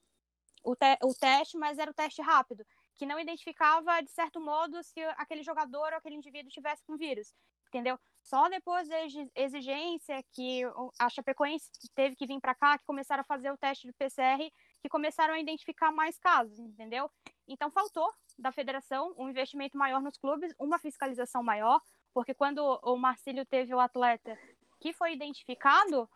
o, 0.64 0.76
te, 0.76 0.98
o 1.04 1.14
teste, 1.14 1.58
mas 1.58 1.78
era 1.78 1.92
o 1.92 1.94
teste 1.94 2.22
rápido, 2.22 2.66
que 2.96 3.06
não 3.06 3.20
identificava, 3.20 4.02
de 4.02 4.10
certo 4.10 4.42
modo, 4.42 4.82
se 4.84 5.00
aquele 5.18 5.44
jogador 5.44 5.92
ou 5.92 5.98
aquele 5.98 6.16
indivíduo 6.16 6.50
tivesse 6.50 6.84
com 6.84 6.98
vírus, 6.98 7.34
entendeu? 7.68 8.00
Só 8.24 8.50
depois 8.50 8.90
da 8.90 8.98
exigência 9.36 10.24
que 10.34 10.64
a 10.98 11.10
Chapecoense 11.10 11.70
teve 11.94 12.16
que 12.16 12.26
vir 12.26 12.40
para 12.40 12.56
cá, 12.56 12.78
que 12.78 12.86
começaram 12.86 13.22
a 13.22 13.26
fazer 13.26 13.52
o 13.52 13.58
teste 13.58 13.86
do 13.86 13.94
PCR, 13.94 14.52
que 14.82 14.90
começaram 14.90 15.36
a 15.36 15.40
identificar 15.40 15.92
mais 15.92 16.18
casos, 16.18 16.58
entendeu? 16.58 17.12
Então 17.48 17.70
faltou 17.70 18.12
da 18.38 18.52
federação 18.52 19.14
um 19.18 19.30
investimento 19.30 19.78
maior 19.78 20.02
nos 20.02 20.18
clubes, 20.18 20.54
uma 20.58 20.80
fiscalização 20.80 21.44
maior, 21.44 21.80
porque 22.14 22.34
quando 22.34 22.60
o 22.82 22.98
Marcílio 22.98 23.46
teve 23.46 23.74
o 23.76 23.80
atleta 23.80 24.36
que 24.80 24.94
foi 24.94 25.14
identificado, 25.14 26.10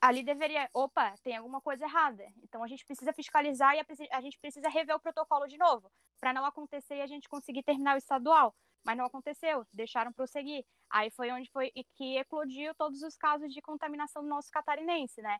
ali 0.00 0.22
deveria, 0.22 0.68
opa, 0.72 1.14
tem 1.22 1.36
alguma 1.36 1.60
coisa 1.60 1.84
errada. 1.84 2.24
Então 2.42 2.62
a 2.62 2.68
gente 2.68 2.84
precisa 2.84 3.12
fiscalizar 3.12 3.74
e 3.74 4.08
a, 4.10 4.20
gente 4.20 4.38
precisa 4.38 4.68
rever 4.68 4.94
o 4.94 5.00
protocolo 5.00 5.46
de 5.46 5.56
novo, 5.56 5.90
para 6.20 6.32
não 6.32 6.44
acontecer 6.44 6.96
e 6.96 7.02
a 7.02 7.06
gente 7.06 7.28
conseguir 7.28 7.62
terminar 7.62 7.94
o 7.94 7.98
estadual. 7.98 8.54
Mas 8.84 8.96
não 8.96 9.04
aconteceu, 9.04 9.66
deixaram 9.72 10.12
prosseguir. 10.12 10.64
Aí 10.90 11.10
foi 11.10 11.30
onde 11.32 11.50
foi 11.50 11.72
que 11.94 12.16
eclodiu 12.18 12.74
todos 12.74 13.02
os 13.02 13.16
casos 13.16 13.52
de 13.52 13.60
contaminação 13.60 14.22
do 14.22 14.28
nosso 14.28 14.50
catarinense, 14.50 15.20
né? 15.20 15.38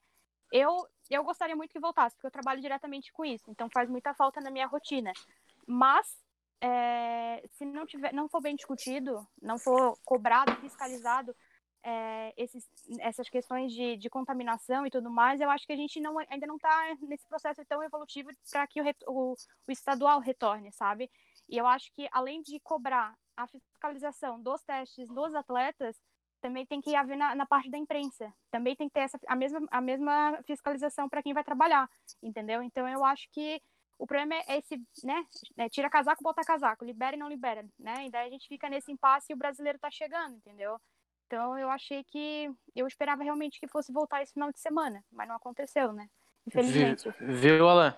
Eu, 0.53 0.87
eu 1.11 1.25
gostaria 1.25 1.57
muito 1.57 1.73
que 1.73 1.81
voltasse, 1.81 2.15
porque 2.17 2.27
eu 2.27 2.31
trabalho 2.31 2.61
diretamente 2.61 3.13
com 3.13 3.25
isso, 3.25 3.51
então 3.51 3.69
faz 3.73 3.89
muita 3.89 4.15
falta 4.15 4.41
na 4.41 4.51
minha 4.51 4.67
rotina. 4.67 5.13
Mas 5.67 6.07
é, 6.61 7.43
se 7.53 7.65
não 7.65 7.85
tiver, 7.85 8.13
não 8.13 8.29
for 8.29 8.41
bem 8.41 8.55
discutido, 8.55 9.27
não 9.43 9.59
for 9.59 9.99
cobrado, 10.05 10.55
fiscalizado, 10.57 11.35
é, 11.89 12.35
esses, 12.37 12.69
essas 12.99 13.29
questões 13.29 13.73
de, 13.73 13.97
de, 13.97 14.11
contaminação 14.11 14.85
e 14.85 14.91
tudo 14.91 15.09
mais, 15.09 15.41
eu 15.41 15.49
acho 15.49 15.65
que 15.65 15.73
a 15.73 15.77
gente 15.77 16.01
não, 16.01 16.19
ainda 16.29 16.45
não 16.45 16.57
está 16.57 16.97
nesse 17.03 17.29
processo 17.29 17.65
tão 17.65 17.81
evolutivo 17.81 18.29
para 18.51 18.67
que 18.67 18.83
o, 18.83 18.85
o, 19.07 19.35
o, 19.69 19.71
estadual 19.71 20.19
retorne, 20.19 20.73
sabe? 20.73 21.09
E 21.49 21.57
eu 21.57 21.65
acho 21.65 21.93
que, 21.95 22.09
além 22.11 22.43
de 22.43 22.59
cobrar 22.59 23.15
a 23.37 23.47
fiscalização 23.47 24.43
dos 24.43 24.65
testes 24.65 25.09
dos 25.09 25.33
atletas, 25.33 25.97
também 26.41 26.67
tem 26.67 26.81
que 26.81 26.97
haver 26.97 27.17
na, 27.17 27.37
na 27.37 27.47
parte 27.47 27.71
da 27.71 27.79
imprensa. 27.79 28.35
Também 28.51 28.75
tem 28.75 28.89
que 28.89 28.95
ter 28.95 29.03
essa, 29.03 29.19
a, 29.29 29.37
mesma, 29.37 29.61
a 29.71 29.81
mesma 29.81 30.43
fiscalização 30.45 31.09
para 31.09 31.23
quem 31.23 31.33
vai 31.33 31.45
trabalhar, 31.45 31.89
entendeu? 32.21 32.63
Então, 32.63 32.89
eu 32.89 33.05
acho 33.05 33.29
que 33.31 33.63
o 33.97 34.09
problema 34.09 34.35
é 34.49 34.59
esse, 34.59 34.77
né? 35.05 35.25
É, 35.57 35.69
tira 35.69 35.89
casaco, 35.89 36.21
bota 36.21 36.43
casaco, 36.43 36.85
libera 36.85 37.15
e 37.15 37.19
não 37.19 37.29
libera, 37.29 37.65
né? 37.79 38.07
E 38.07 38.11
daí 38.11 38.27
a 38.27 38.31
gente 38.31 38.49
fica 38.49 38.69
nesse 38.69 38.91
impasse 38.91 39.33
e 39.33 39.35
o 39.35 39.39
brasileiro 39.39 39.77
está 39.77 39.89
chegando, 39.89 40.35
entendeu? 40.35 40.81
Então 41.27 41.59
eu 41.59 41.69
achei 41.69 42.05
que 42.05 42.51
eu 42.75 42.87
esperava 42.87 43.23
realmente 43.23 43.59
que 43.59 43.67
fosse 43.67 43.93
voltar 43.93 44.23
esse 44.23 44.33
final 44.33 44.53
de 44.53 44.61
semana, 44.61 45.05
mas 45.11 45.29
não 45.29 45.37
aconteceu, 45.37 45.93
né? 45.93 46.09
Infelizmente. 46.47 47.13
Viu, 47.21 47.69
Alan? 47.69 47.97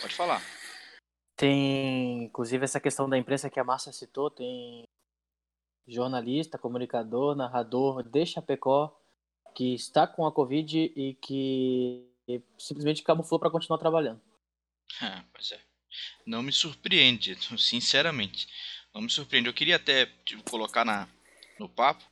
Pode 0.00 0.14
falar. 0.14 0.42
Tem, 1.34 2.24
inclusive, 2.24 2.64
essa 2.64 2.80
questão 2.80 3.08
da 3.08 3.16
imprensa 3.16 3.50
que 3.50 3.58
a 3.58 3.64
Márcia 3.64 3.92
citou, 3.92 4.30
tem 4.30 4.86
jornalista, 5.86 6.58
comunicador, 6.58 7.34
narrador 7.34 8.02
de 8.02 8.26
Chapecó 8.26 8.94
que 9.54 9.74
está 9.74 10.06
com 10.06 10.26
a 10.26 10.32
Covid 10.32 10.92
e 10.94 11.14
que 11.14 12.06
simplesmente 12.58 13.02
camuflou 13.02 13.40
para 13.40 13.50
continuar 13.50 13.78
trabalhando. 13.78 14.20
Ah, 15.00 15.24
pois 15.32 15.50
é. 15.50 15.60
Não 16.26 16.42
me 16.42 16.52
surpreende, 16.52 17.34
sinceramente. 17.58 18.46
Não 18.94 19.00
me 19.00 19.08
surpreende. 19.08 19.48
Eu 19.48 19.54
queria 19.54 19.76
até 19.76 20.06
tipo, 20.26 20.42
colocar 20.50 20.84
na, 20.84 21.08
no 21.58 21.70
papo 21.70 22.04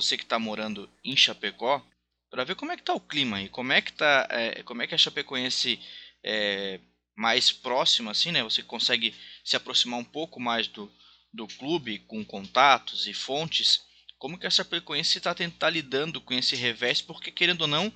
você 0.00 0.16
que 0.16 0.22
está 0.22 0.38
morando 0.38 0.88
em 1.04 1.16
Chapecó, 1.16 1.84
para 2.30 2.44
ver 2.44 2.54
como 2.54 2.70
é 2.70 2.76
que 2.76 2.82
tá 2.82 2.94
o 2.94 3.00
clima 3.00 3.38
aí, 3.38 3.48
como 3.48 3.72
é 3.72 3.80
que 3.80 3.92
tá, 3.92 4.26
é, 4.30 4.62
como 4.62 4.82
é 4.82 4.86
que 4.86 4.94
a 4.94 4.98
Chapecoense 4.98 5.80
é 6.22 6.78
mais 7.16 7.50
próxima, 7.50 8.12
assim, 8.12 8.30
né? 8.30 8.44
Você 8.44 8.62
consegue 8.62 9.12
se 9.44 9.56
aproximar 9.56 9.98
um 9.98 10.04
pouco 10.04 10.38
mais 10.38 10.68
do, 10.68 10.90
do 11.32 11.48
clube 11.48 11.98
com 12.00 12.24
contatos 12.24 13.08
e 13.08 13.12
fontes. 13.12 13.82
Como 14.18 14.38
que 14.38 14.46
a 14.46 14.50
Chapecoense 14.50 15.18
está 15.18 15.34
tentar 15.34 15.70
lidando 15.70 16.20
com 16.20 16.32
esse 16.32 16.54
revés? 16.54 17.02
Porque 17.02 17.32
querendo 17.32 17.62
ou 17.62 17.66
não, 17.66 17.92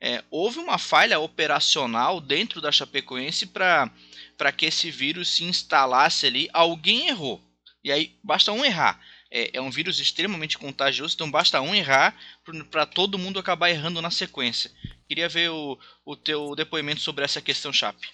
é, 0.00 0.22
houve 0.30 0.60
uma 0.60 0.78
falha 0.78 1.18
operacional 1.18 2.20
dentro 2.20 2.60
da 2.60 2.70
Chapecoense 2.70 3.46
para 3.46 4.52
que 4.56 4.66
esse 4.66 4.88
vírus 4.88 5.28
se 5.28 5.42
instalasse 5.42 6.26
ali. 6.26 6.48
Alguém 6.52 7.08
errou. 7.08 7.42
E 7.82 7.90
aí 7.90 8.16
basta 8.22 8.52
um 8.52 8.64
errar 8.64 9.00
é, 9.30 9.56
é 9.56 9.60
um 9.60 9.70
vírus 9.70 10.00
extremamente 10.00 10.58
contagioso, 10.58 11.14
então 11.14 11.30
basta 11.30 11.60
um 11.60 11.74
errar 11.74 12.16
para 12.70 12.84
todo 12.84 13.18
mundo 13.18 13.38
acabar 13.38 13.70
errando 13.70 14.02
na 14.02 14.10
sequência. 14.10 14.70
Queria 15.06 15.28
ver 15.28 15.50
o, 15.50 15.78
o 16.04 16.16
teu 16.16 16.54
depoimento 16.54 17.00
sobre 17.00 17.24
essa 17.24 17.40
questão, 17.40 17.72
Chape. 17.72 18.08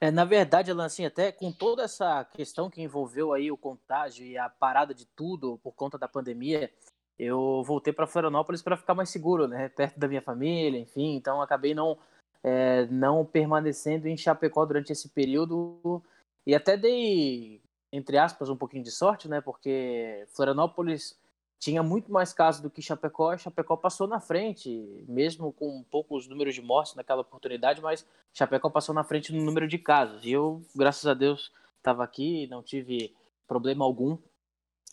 É, 0.00 0.10
na 0.10 0.24
verdade, 0.24 0.70
Alan, 0.70 0.86
assim, 0.86 1.04
até 1.04 1.32
com 1.32 1.50
toda 1.52 1.84
essa 1.84 2.24
questão 2.24 2.68
que 2.68 2.82
envolveu 2.82 3.32
aí 3.32 3.50
o 3.50 3.56
contágio 3.56 4.26
e 4.26 4.36
a 4.36 4.48
parada 4.48 4.92
de 4.92 5.06
tudo 5.06 5.58
por 5.62 5.72
conta 5.72 5.96
da 5.96 6.08
pandemia, 6.08 6.70
eu 7.18 7.62
voltei 7.64 7.92
para 7.92 8.06
Florianópolis 8.06 8.60
para 8.60 8.76
ficar 8.76 8.94
mais 8.94 9.10
seguro, 9.10 9.46
né, 9.46 9.68
perto 9.68 9.98
da 9.98 10.08
minha 10.08 10.20
família, 10.20 10.78
enfim, 10.78 11.14
então 11.14 11.40
acabei 11.40 11.74
não 11.74 11.96
é, 12.42 12.86
não 12.86 13.24
permanecendo 13.24 14.08
em 14.08 14.16
Chapecó 14.16 14.66
durante 14.66 14.90
esse 14.90 15.08
período 15.08 16.02
e 16.44 16.54
até 16.54 16.76
dei 16.76 17.61
entre 17.92 18.16
aspas, 18.16 18.48
um 18.48 18.56
pouquinho 18.56 18.82
de 18.82 18.90
sorte, 18.90 19.28
né? 19.28 19.40
Porque 19.40 20.26
Florianópolis 20.34 21.20
tinha 21.58 21.82
muito 21.82 22.10
mais 22.10 22.32
casos 22.32 22.60
do 22.60 22.68
que 22.68 22.82
Chapecó, 22.82 23.34
e 23.34 23.38
Chapecó 23.38 23.76
passou 23.76 24.08
na 24.08 24.18
frente, 24.18 25.04
mesmo 25.06 25.52
com 25.52 25.84
poucos 25.84 26.26
números 26.26 26.56
de 26.56 26.62
mortes 26.62 26.96
naquela 26.96 27.20
oportunidade, 27.20 27.80
mas 27.80 28.04
Chapecó 28.32 28.68
passou 28.68 28.92
na 28.92 29.04
frente 29.04 29.32
no 29.32 29.44
número 29.44 29.68
de 29.68 29.78
casos. 29.78 30.24
E 30.24 30.32
eu, 30.32 30.60
graças 30.74 31.06
a 31.06 31.14
Deus, 31.14 31.52
estava 31.76 32.02
aqui, 32.02 32.48
não 32.48 32.64
tive 32.64 33.14
problema 33.46 33.84
algum. 33.84 34.18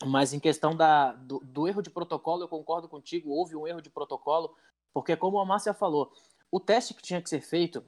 Mas 0.06 0.32
em 0.32 0.38
questão 0.38 0.76
da, 0.76 1.12
do, 1.12 1.40
do, 1.40 1.66
erro 1.66 1.82
de 1.82 1.90
protocolo, 1.90 2.44
eu 2.44 2.48
concordo 2.48 2.88
contigo, 2.88 3.30
houve 3.30 3.56
um 3.56 3.66
erro 3.66 3.82
de 3.82 3.90
protocolo, 3.90 4.54
porque 4.94 5.16
como 5.16 5.38
a 5.40 5.44
Márcia 5.44 5.74
falou, 5.74 6.12
o 6.50 6.60
teste 6.60 6.94
que 6.94 7.02
tinha 7.02 7.20
que 7.20 7.28
ser 7.28 7.40
feito 7.40 7.84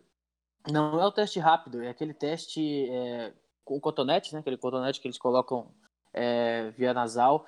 não 0.70 1.00
é 1.00 1.06
o 1.06 1.12
teste 1.12 1.38
rápido, 1.38 1.82
é 1.82 1.88
aquele 1.88 2.12
teste 2.12 2.88
é, 2.90 3.32
com 3.64 3.80
cotonete, 3.80 4.32
né? 4.32 4.40
Aquele 4.40 4.56
cotonete 4.56 5.00
que 5.00 5.08
eles 5.08 5.18
colocam 5.18 5.68
é, 6.12 6.70
via 6.76 6.92
nasal. 6.92 7.46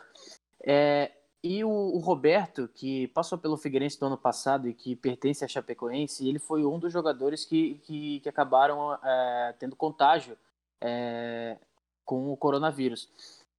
É, 0.63 1.13
e 1.43 1.63
o, 1.63 1.69
o, 1.69 1.99
Roberto, 1.99 2.69
que 2.75 3.09
passou 3.09 3.37
pelo 3.37 3.59
Figueirense 3.59 4.01
no 4.01 4.07
ano 4.07 4.17
passado 4.17 4.67
e 4.67 4.73
que 4.73 4.97
pertence 4.97 5.45
à 5.45 5.49
Chapecoense, 5.49 6.27
ele 6.27 6.39
foi 6.39 6.65
um 6.65 6.79
dos 6.79 6.91
jogadores 6.93 7.45
que, 7.45 7.75
que, 7.85 8.21
que 8.21 8.29
acabaram 8.29 8.95
é, 8.95 9.55
tendo 9.59 9.77
contágio 9.77 10.39
é, 10.81 11.59
com 12.05 12.33
o 12.33 12.37
coronavírus. 12.37 13.11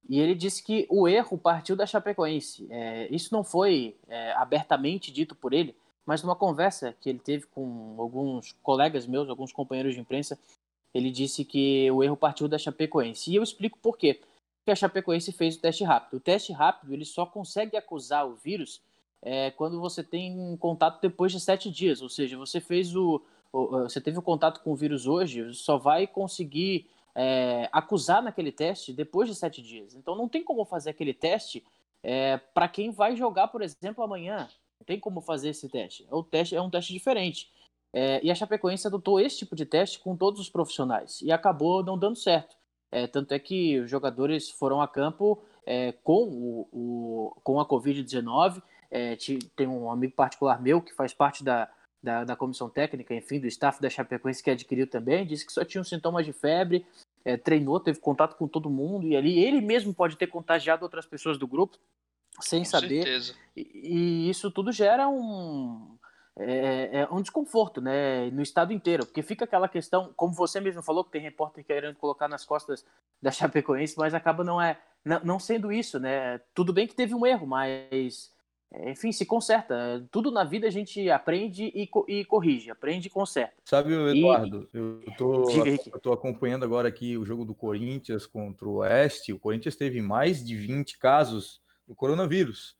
E 0.08 0.20
ele 0.20 0.34
disse 0.34 0.62
que 0.62 0.86
o 0.90 1.06
erro 1.06 1.38
partiu 1.38 1.76
da 1.76 1.86
Chapecoense. 1.86 2.66
É, 2.70 3.06
isso 3.14 3.32
não 3.32 3.44
foi 3.44 3.96
é, 4.08 4.32
abertamente 4.32 5.12
dito 5.12 5.34
por 5.34 5.52
ele, 5.52 5.76
mas 6.04 6.22
numa 6.22 6.36
conversa 6.36 6.92
que 7.00 7.08
ele 7.08 7.18
teve 7.18 7.46
com 7.46 7.96
alguns 7.98 8.52
colegas 8.62 9.06
meus, 9.06 9.28
alguns 9.28 9.52
companheiros 9.52 9.94
de 9.94 10.00
imprensa, 10.00 10.38
ele 10.96 11.10
disse 11.10 11.44
que 11.44 11.90
o 11.90 12.02
erro 12.02 12.16
partiu 12.16 12.48
da 12.48 12.58
Chapecoense. 12.58 13.30
E 13.30 13.36
eu 13.36 13.42
explico 13.42 13.78
por 13.78 13.98
quê. 13.98 14.14
Porque 14.58 14.70
a 14.70 14.76
Chapecoense 14.76 15.30
fez 15.32 15.56
o 15.56 15.60
teste 15.60 15.84
rápido. 15.84 16.16
O 16.16 16.20
teste 16.20 16.52
rápido 16.52 16.92
ele 16.92 17.04
só 17.04 17.26
consegue 17.26 17.76
acusar 17.76 18.26
o 18.26 18.34
vírus 18.34 18.80
é, 19.22 19.50
quando 19.50 19.80
você 19.80 20.02
tem 20.02 20.56
contato 20.56 21.00
depois 21.00 21.32
de 21.32 21.40
sete 21.40 21.70
dias. 21.70 22.02
Ou 22.02 22.08
seja, 22.08 22.36
você 22.36 22.60
fez 22.60 22.94
o, 22.96 23.22
você 23.52 24.00
teve 24.00 24.18
o 24.18 24.22
contato 24.22 24.60
com 24.62 24.72
o 24.72 24.76
vírus 24.76 25.06
hoje, 25.06 25.52
só 25.54 25.78
vai 25.78 26.06
conseguir 26.06 26.88
é, 27.14 27.68
acusar 27.72 28.22
naquele 28.22 28.52
teste 28.52 28.92
depois 28.92 29.28
de 29.28 29.34
sete 29.34 29.62
dias. 29.62 29.94
Então 29.94 30.14
não 30.14 30.28
tem 30.28 30.42
como 30.42 30.64
fazer 30.64 30.90
aquele 30.90 31.14
teste 31.14 31.64
é, 32.02 32.36
para 32.36 32.68
quem 32.68 32.90
vai 32.90 33.16
jogar, 33.16 33.48
por 33.48 33.62
exemplo, 33.62 34.02
amanhã. 34.02 34.48
Não 34.78 34.84
tem 34.84 35.00
como 35.00 35.20
fazer 35.20 35.50
esse 35.50 35.68
teste. 35.68 36.06
O 36.10 36.22
teste 36.22 36.54
é 36.54 36.60
um 36.60 36.70
teste 36.70 36.92
diferente. 36.92 37.50
É, 37.92 38.20
e 38.22 38.30
a 38.30 38.34
Chapecoense 38.34 38.86
adotou 38.86 39.18
esse 39.20 39.38
tipo 39.38 39.56
de 39.56 39.64
teste 39.64 39.98
com 40.00 40.16
todos 40.16 40.40
os 40.40 40.50
profissionais 40.50 41.20
e 41.22 41.32
acabou 41.32 41.82
não 41.84 41.98
dando 41.98 42.16
certo. 42.16 42.56
É, 42.90 43.06
tanto 43.06 43.32
é 43.32 43.38
que 43.38 43.80
os 43.80 43.90
jogadores 43.90 44.50
foram 44.50 44.80
a 44.80 44.88
campo 44.88 45.42
é, 45.66 45.92
com, 46.04 46.24
o, 46.24 46.68
o, 46.72 47.40
com 47.42 47.58
a 47.60 47.66
Covid-19. 47.66 48.62
É, 48.90 49.16
tem 49.56 49.66
um 49.66 49.90
amigo 49.90 50.14
particular 50.14 50.62
meu 50.62 50.80
que 50.80 50.94
faz 50.94 51.12
parte 51.12 51.42
da, 51.42 51.68
da, 52.02 52.24
da, 52.24 52.36
comissão 52.36 52.68
técnica, 52.70 53.14
enfim, 53.14 53.40
do 53.40 53.46
staff 53.48 53.82
da 53.82 53.90
Chapecoense 53.90 54.42
que 54.42 54.50
adquiriu 54.50 54.86
também, 54.86 55.26
disse 55.26 55.44
que 55.44 55.52
só 55.52 55.64
tinha 55.64 55.82
sintomas 55.82 56.24
de 56.24 56.32
febre, 56.32 56.86
é, 57.24 57.36
treinou, 57.36 57.80
teve 57.80 57.98
contato 57.98 58.36
com 58.36 58.46
todo 58.46 58.70
mundo, 58.70 59.08
e 59.08 59.16
ali 59.16 59.42
ele 59.42 59.60
mesmo 59.60 59.92
pode 59.92 60.16
ter 60.16 60.28
contagiado 60.28 60.84
outras 60.84 61.04
pessoas 61.04 61.36
do 61.36 61.48
grupo 61.48 61.76
sem 62.40 62.60
com 62.60 62.66
saber. 62.66 63.02
Certeza. 63.02 63.34
E, 63.56 63.70
e 63.72 64.30
isso 64.30 64.50
tudo 64.50 64.70
gera 64.70 65.08
um, 65.08 65.96
é, 66.38 67.00
é, 67.00 67.08
um 67.10 67.22
desconforto, 67.22 67.80
né, 67.80 68.30
no 68.30 68.42
estado 68.42 68.72
inteiro, 68.72 69.06
porque 69.06 69.22
fica 69.22 69.44
aquela 69.44 69.68
questão, 69.68 70.12
como 70.14 70.34
você 70.34 70.60
mesmo 70.60 70.82
falou, 70.82 71.02
que 71.02 71.10
tem 71.10 71.20
repórter 71.20 71.64
querendo 71.64 71.96
colocar 71.96 72.28
nas 72.28 72.44
costas 72.44 72.84
da 73.22 73.30
Chapecoense, 73.30 73.96
mas 73.96 74.12
acaba 74.12 74.44
não 74.44 74.60
é, 74.60 74.78
não, 75.04 75.20
não 75.24 75.38
sendo 75.38 75.72
isso, 75.72 75.98
né? 75.98 76.38
Tudo 76.54 76.72
bem 76.72 76.86
que 76.86 76.94
teve 76.94 77.14
um 77.14 77.24
erro, 77.24 77.46
mas 77.46 78.30
enfim, 78.84 79.12
se 79.12 79.24
conserta. 79.24 80.06
Tudo 80.10 80.30
na 80.30 80.44
vida 80.44 80.66
a 80.66 80.70
gente 80.70 81.08
aprende 81.08 81.72
e, 81.74 81.88
e 82.08 82.24
corrige, 82.24 82.70
aprende 82.70 83.06
e 83.06 83.10
conserta. 83.10 83.54
Sabe, 83.64 83.94
Eduardo, 83.94 84.68
e... 84.74 84.76
eu, 84.76 85.00
tô, 85.16 85.50
eu 85.50 86.00
tô 86.00 86.12
acompanhando 86.12 86.64
agora 86.64 86.88
aqui 86.88 87.16
o 87.16 87.24
jogo 87.24 87.44
do 87.44 87.54
Corinthians 87.54 88.26
contra 88.26 88.68
o 88.68 88.76
Oeste. 88.76 89.32
O 89.32 89.38
Corinthians 89.38 89.76
teve 89.76 90.02
mais 90.02 90.44
de 90.44 90.56
20 90.56 90.98
casos 90.98 91.62
do 91.86 91.94
coronavírus. 91.94 92.76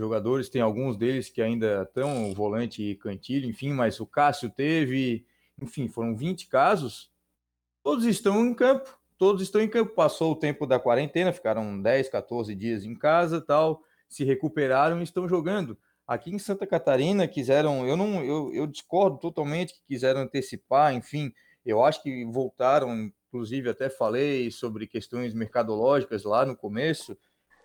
Jogadores, 0.00 0.48
tem 0.48 0.60
alguns 0.60 0.96
deles 0.96 1.28
que 1.28 1.40
ainda 1.40 1.82
estão, 1.82 2.34
volante 2.34 2.82
e 2.82 2.96
cantilho, 2.96 3.48
enfim, 3.48 3.72
mas 3.72 4.00
o 4.00 4.06
Cássio 4.06 4.50
teve, 4.50 5.24
enfim, 5.60 5.88
foram 5.88 6.16
20 6.16 6.48
casos. 6.48 7.10
Todos 7.82 8.04
estão 8.04 8.44
em 8.44 8.54
campo, 8.54 8.98
todos 9.16 9.42
estão 9.42 9.60
em 9.60 9.68
campo. 9.68 9.94
Passou 9.94 10.32
o 10.32 10.36
tempo 10.36 10.66
da 10.66 10.80
quarentena, 10.80 11.32
ficaram 11.32 11.80
10, 11.80 12.08
14 12.08 12.54
dias 12.54 12.84
em 12.84 12.94
casa 12.94 13.40
tal 13.40 13.82
se 14.10 14.24
recuperaram 14.24 15.00
e 15.00 15.04
estão 15.04 15.26
jogando. 15.28 15.78
Aqui 16.06 16.34
em 16.34 16.38
Santa 16.38 16.66
Catarina 16.66 17.28
quiseram, 17.28 17.86
eu 17.86 17.96
não, 17.96 18.22
eu, 18.22 18.52
eu 18.52 18.66
discordo 18.66 19.16
totalmente 19.18 19.72
que 19.72 19.86
quiseram 19.86 20.22
antecipar, 20.22 20.92
enfim, 20.92 21.32
eu 21.64 21.84
acho 21.84 22.02
que 22.02 22.24
voltaram, 22.24 23.12
inclusive 23.28 23.70
até 23.70 23.88
falei 23.88 24.50
sobre 24.50 24.88
questões 24.88 25.32
mercadológicas 25.32 26.24
lá 26.24 26.44
no 26.44 26.56
começo, 26.56 27.16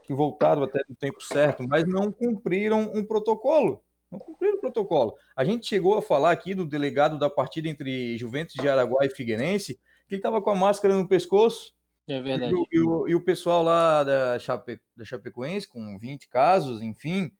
que 0.05 0.13
voltaram 0.13 0.63
até 0.63 0.81
no 0.88 0.95
tempo 0.95 1.21
certo, 1.21 1.67
mas 1.67 1.88
não 1.88 2.12
cumpriram 2.12 2.91
um 2.93 3.03
protocolo. 3.03 3.83
Não 4.12 4.19
cumpriram 4.19 4.57
o 4.57 4.62
protocolo. 4.62 5.15
A 5.35 5.43
gente 5.43 5.65
chegou 5.67 5.97
a 5.97 6.01
falar 6.01 6.31
aqui 6.31 6.53
do 6.53 6.65
delegado 6.65 7.17
da 7.17 7.29
partida 7.29 7.67
entre 7.67 8.17
Juventus 8.17 8.55
de 8.55 8.69
Araguá 8.69 9.05
e 9.05 9.09
Figueirense, 9.09 9.75
que 10.07 10.15
ele 10.15 10.19
estava 10.19 10.41
com 10.41 10.51
a 10.51 10.55
máscara 10.55 10.95
no 10.95 11.07
pescoço, 11.07 11.75
é 12.07 12.21
verdade. 12.21 12.53
E, 12.53 12.77
e, 12.77 12.79
o, 12.81 13.07
e 13.07 13.15
o, 13.15 13.21
pessoal 13.21 13.63
lá 13.63 14.03
da, 14.03 14.38
Chape, 14.38 14.79
da 14.95 15.03
Chapecoense, 15.03 15.67
com 15.67 15.97
20 15.97 16.29
casos, 16.29 16.81
enfim, 16.81 17.31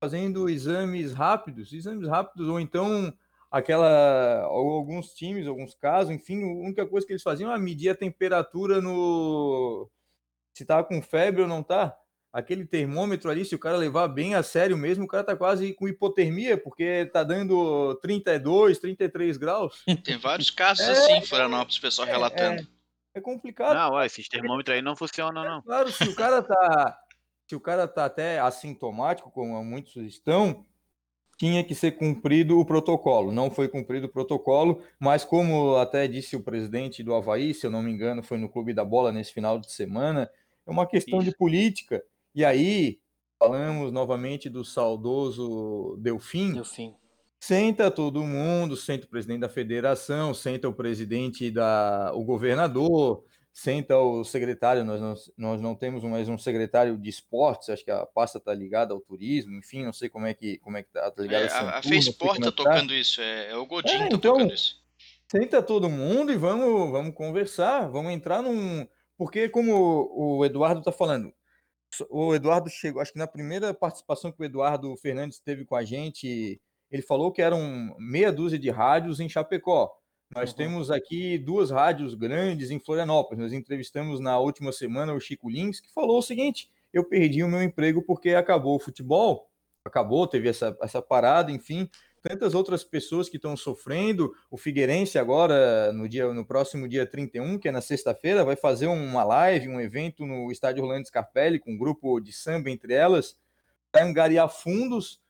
fazendo 0.00 0.48
exames 0.48 1.12
rápidos, 1.12 1.72
exames 1.72 2.08
rápidos, 2.08 2.48
ou 2.48 2.58
então 2.58 3.12
aquela, 3.50 4.42
alguns 4.44 5.12
times, 5.12 5.46
alguns 5.46 5.74
casos, 5.74 6.10
enfim, 6.10 6.42
a 6.42 6.46
única 6.46 6.86
coisa 6.86 7.06
que 7.06 7.12
eles 7.12 7.22
faziam 7.22 7.50
era 7.50 7.58
medir 7.58 7.90
a 7.90 7.94
temperatura 7.94 8.80
no. 8.80 9.90
Se 10.54 10.64
tá 10.64 10.82
com 10.82 11.02
febre 11.02 11.42
ou 11.42 11.48
não 11.48 11.62
tá. 11.62 11.96
Aquele 12.34 12.64
termômetro 12.64 13.30
ali, 13.30 13.44
se 13.44 13.54
o 13.54 13.58
cara 13.60 13.76
levar 13.76 14.08
bem 14.08 14.34
a 14.34 14.42
sério 14.42 14.76
mesmo, 14.76 15.04
o 15.04 15.08
cara 15.08 15.22
tá 15.22 15.36
quase 15.36 15.72
com 15.72 15.86
hipotermia, 15.86 16.58
porque 16.58 17.08
tá 17.12 17.22
dando 17.22 17.94
32, 18.02 18.80
33 18.80 19.36
graus. 19.36 19.84
Tem 20.02 20.18
vários 20.18 20.50
casos 20.50 20.84
é, 20.84 20.90
assim, 20.90 21.26
Florianópolis, 21.26 21.78
pessoal 21.78 22.08
é, 22.08 22.10
relatando. 22.10 22.62
É. 22.62 22.74
É 23.16 23.20
complicado. 23.20 23.76
Não, 23.76 23.94
ué, 23.94 24.06
esses 24.06 24.28
termômetros 24.28 24.74
aí 24.74 24.82
não 24.82 24.96
funcionam, 24.96 25.44
não. 25.44 25.58
É 25.58 25.62
claro, 25.62 25.92
se 25.92 26.02
o 26.02 26.16
cara 26.16 26.42
tá. 26.42 26.98
se 27.46 27.54
o 27.54 27.60
cara 27.60 27.86
tá 27.86 28.06
até 28.06 28.40
assintomático, 28.40 29.30
como 29.30 29.62
muitos 29.62 29.94
estão, 29.94 30.66
tinha 31.38 31.62
que 31.62 31.76
ser 31.76 31.92
cumprido 31.92 32.58
o 32.58 32.66
protocolo. 32.66 33.30
Não 33.30 33.48
foi 33.48 33.68
cumprido 33.68 34.06
o 34.06 34.10
protocolo, 34.10 34.82
mas 34.98 35.24
como 35.24 35.76
até 35.76 36.08
disse 36.08 36.34
o 36.34 36.42
presidente 36.42 37.04
do 37.04 37.14
Havaí, 37.14 37.54
se 37.54 37.64
eu 37.64 37.70
não 37.70 37.80
me 37.80 37.92
engano, 37.92 38.24
foi 38.24 38.38
no 38.38 38.48
Clube 38.48 38.74
da 38.74 38.84
Bola 38.84 39.12
nesse 39.12 39.32
final 39.32 39.60
de 39.60 39.70
semana, 39.70 40.28
é 40.66 40.70
uma 40.70 40.84
questão 40.84 41.20
Isso. 41.20 41.30
de 41.30 41.36
política. 41.36 42.02
E 42.34 42.44
aí, 42.44 42.98
falamos 43.38 43.92
novamente 43.92 44.48
do 44.48 44.64
saudoso 44.64 45.96
Delfim. 46.00 46.54
Delfim. 46.54 46.94
Senta 47.38 47.90
todo 47.90 48.24
mundo, 48.24 48.76
senta 48.76 49.04
o 49.04 49.08
presidente 49.08 49.40
da 49.40 49.48
federação, 49.48 50.32
senta 50.32 50.66
o 50.68 50.72
presidente 50.72 51.50
da, 51.50 52.10
o 52.14 52.24
governador, 52.24 53.22
senta 53.52 53.98
o 53.98 54.24
secretário. 54.24 54.82
Nós 54.82 55.00
não, 55.00 55.14
nós 55.36 55.60
não 55.60 55.74
temos 55.74 56.02
mais 56.02 56.26
um 56.26 56.38
secretário 56.38 56.96
de 56.96 57.10
esportes, 57.10 57.68
acho 57.68 57.84
que 57.84 57.90
a 57.90 58.06
pasta 58.06 58.38
está 58.38 58.54
ligada 58.54 58.94
ao 58.94 59.00
turismo, 59.00 59.54
enfim, 59.58 59.84
não 59.84 59.92
sei 59.92 60.08
como 60.08 60.26
é 60.26 60.32
que 60.32 60.58
como 60.58 60.78
é 60.78 60.82
que 60.82 60.88
está 60.88 61.10
tá 61.10 61.22
ligada. 61.22 61.44
É, 61.44 61.52
a, 61.52 61.78
a 61.78 61.82
Fesport 61.82 62.38
está 62.38 62.48
é 62.48 62.52
tocando 62.52 62.88
tá. 62.88 62.94
isso, 62.94 63.20
é, 63.20 63.50
é 63.50 63.56
o 63.56 63.66
Godinho 63.66 63.96
é, 63.96 63.98
tá 63.98 64.06
então, 64.06 64.18
tocando 64.18 64.54
isso. 64.54 64.82
Senta 65.30 65.62
todo 65.62 65.90
mundo 65.90 66.32
e 66.32 66.36
vamos, 66.36 66.90
vamos 66.90 67.14
conversar, 67.14 67.88
vamos 67.88 68.12
entrar 68.12 68.42
num. 68.42 68.86
Porque, 69.16 69.48
como 69.48 70.10
o 70.12 70.44
Eduardo 70.44 70.80
está 70.80 70.90
falando, 70.90 71.32
o 72.10 72.34
Eduardo 72.34 72.68
chegou, 72.70 73.00
acho 73.00 73.12
que 73.12 73.18
na 73.18 73.26
primeira 73.26 73.74
participação 73.74 74.32
que 74.32 74.40
o 74.40 74.44
Eduardo 74.44 74.96
Fernandes 74.96 75.38
teve 75.38 75.64
com 75.64 75.76
a 75.76 75.84
gente 75.84 76.60
ele 76.94 77.02
falou 77.02 77.32
que 77.32 77.42
eram 77.42 77.94
meia 77.98 78.32
dúzia 78.32 78.56
de 78.56 78.70
rádios 78.70 79.18
em 79.18 79.28
Chapecó. 79.28 79.92
Nós 80.32 80.50
uhum. 80.50 80.56
temos 80.56 80.90
aqui 80.92 81.36
duas 81.36 81.72
rádios 81.72 82.14
grandes 82.14 82.70
em 82.70 82.78
Florianópolis. 82.78 83.42
Nós 83.42 83.52
entrevistamos 83.52 84.20
na 84.20 84.38
última 84.38 84.70
semana 84.70 85.12
o 85.12 85.18
Chico 85.18 85.50
Lins, 85.50 85.80
que 85.80 85.92
falou 85.92 86.18
o 86.18 86.22
seguinte: 86.22 86.70
eu 86.92 87.02
perdi 87.02 87.42
o 87.42 87.48
meu 87.48 87.60
emprego 87.62 88.00
porque 88.00 88.30
acabou 88.30 88.76
o 88.76 88.80
futebol, 88.80 89.50
acabou, 89.84 90.24
teve 90.28 90.48
essa, 90.48 90.76
essa 90.80 91.02
parada, 91.02 91.50
enfim. 91.50 91.90
Tantas 92.26 92.54
outras 92.54 92.82
pessoas 92.82 93.28
que 93.28 93.36
estão 93.36 93.54
sofrendo. 93.54 94.34
O 94.50 94.56
Figueirense, 94.56 95.18
agora, 95.18 95.92
no 95.92 96.08
dia 96.08 96.32
no 96.32 96.42
próximo 96.42 96.88
dia 96.88 97.04
31, 97.04 97.58
que 97.58 97.68
é 97.68 97.70
na 97.70 97.82
sexta-feira, 97.82 98.42
vai 98.42 98.56
fazer 98.56 98.86
uma 98.86 99.22
live, 99.22 99.68
um 99.68 99.78
evento 99.78 100.24
no 100.24 100.50
estádio 100.50 100.82
Rolando 100.82 101.06
Scarpelli, 101.06 101.58
com 101.58 101.72
um 101.72 101.76
grupo 101.76 102.18
de 102.20 102.32
samba 102.32 102.70
entre 102.70 102.94
elas, 102.94 103.36
para 103.92 104.06
angariar 104.06 104.48
fundos. 104.48 105.20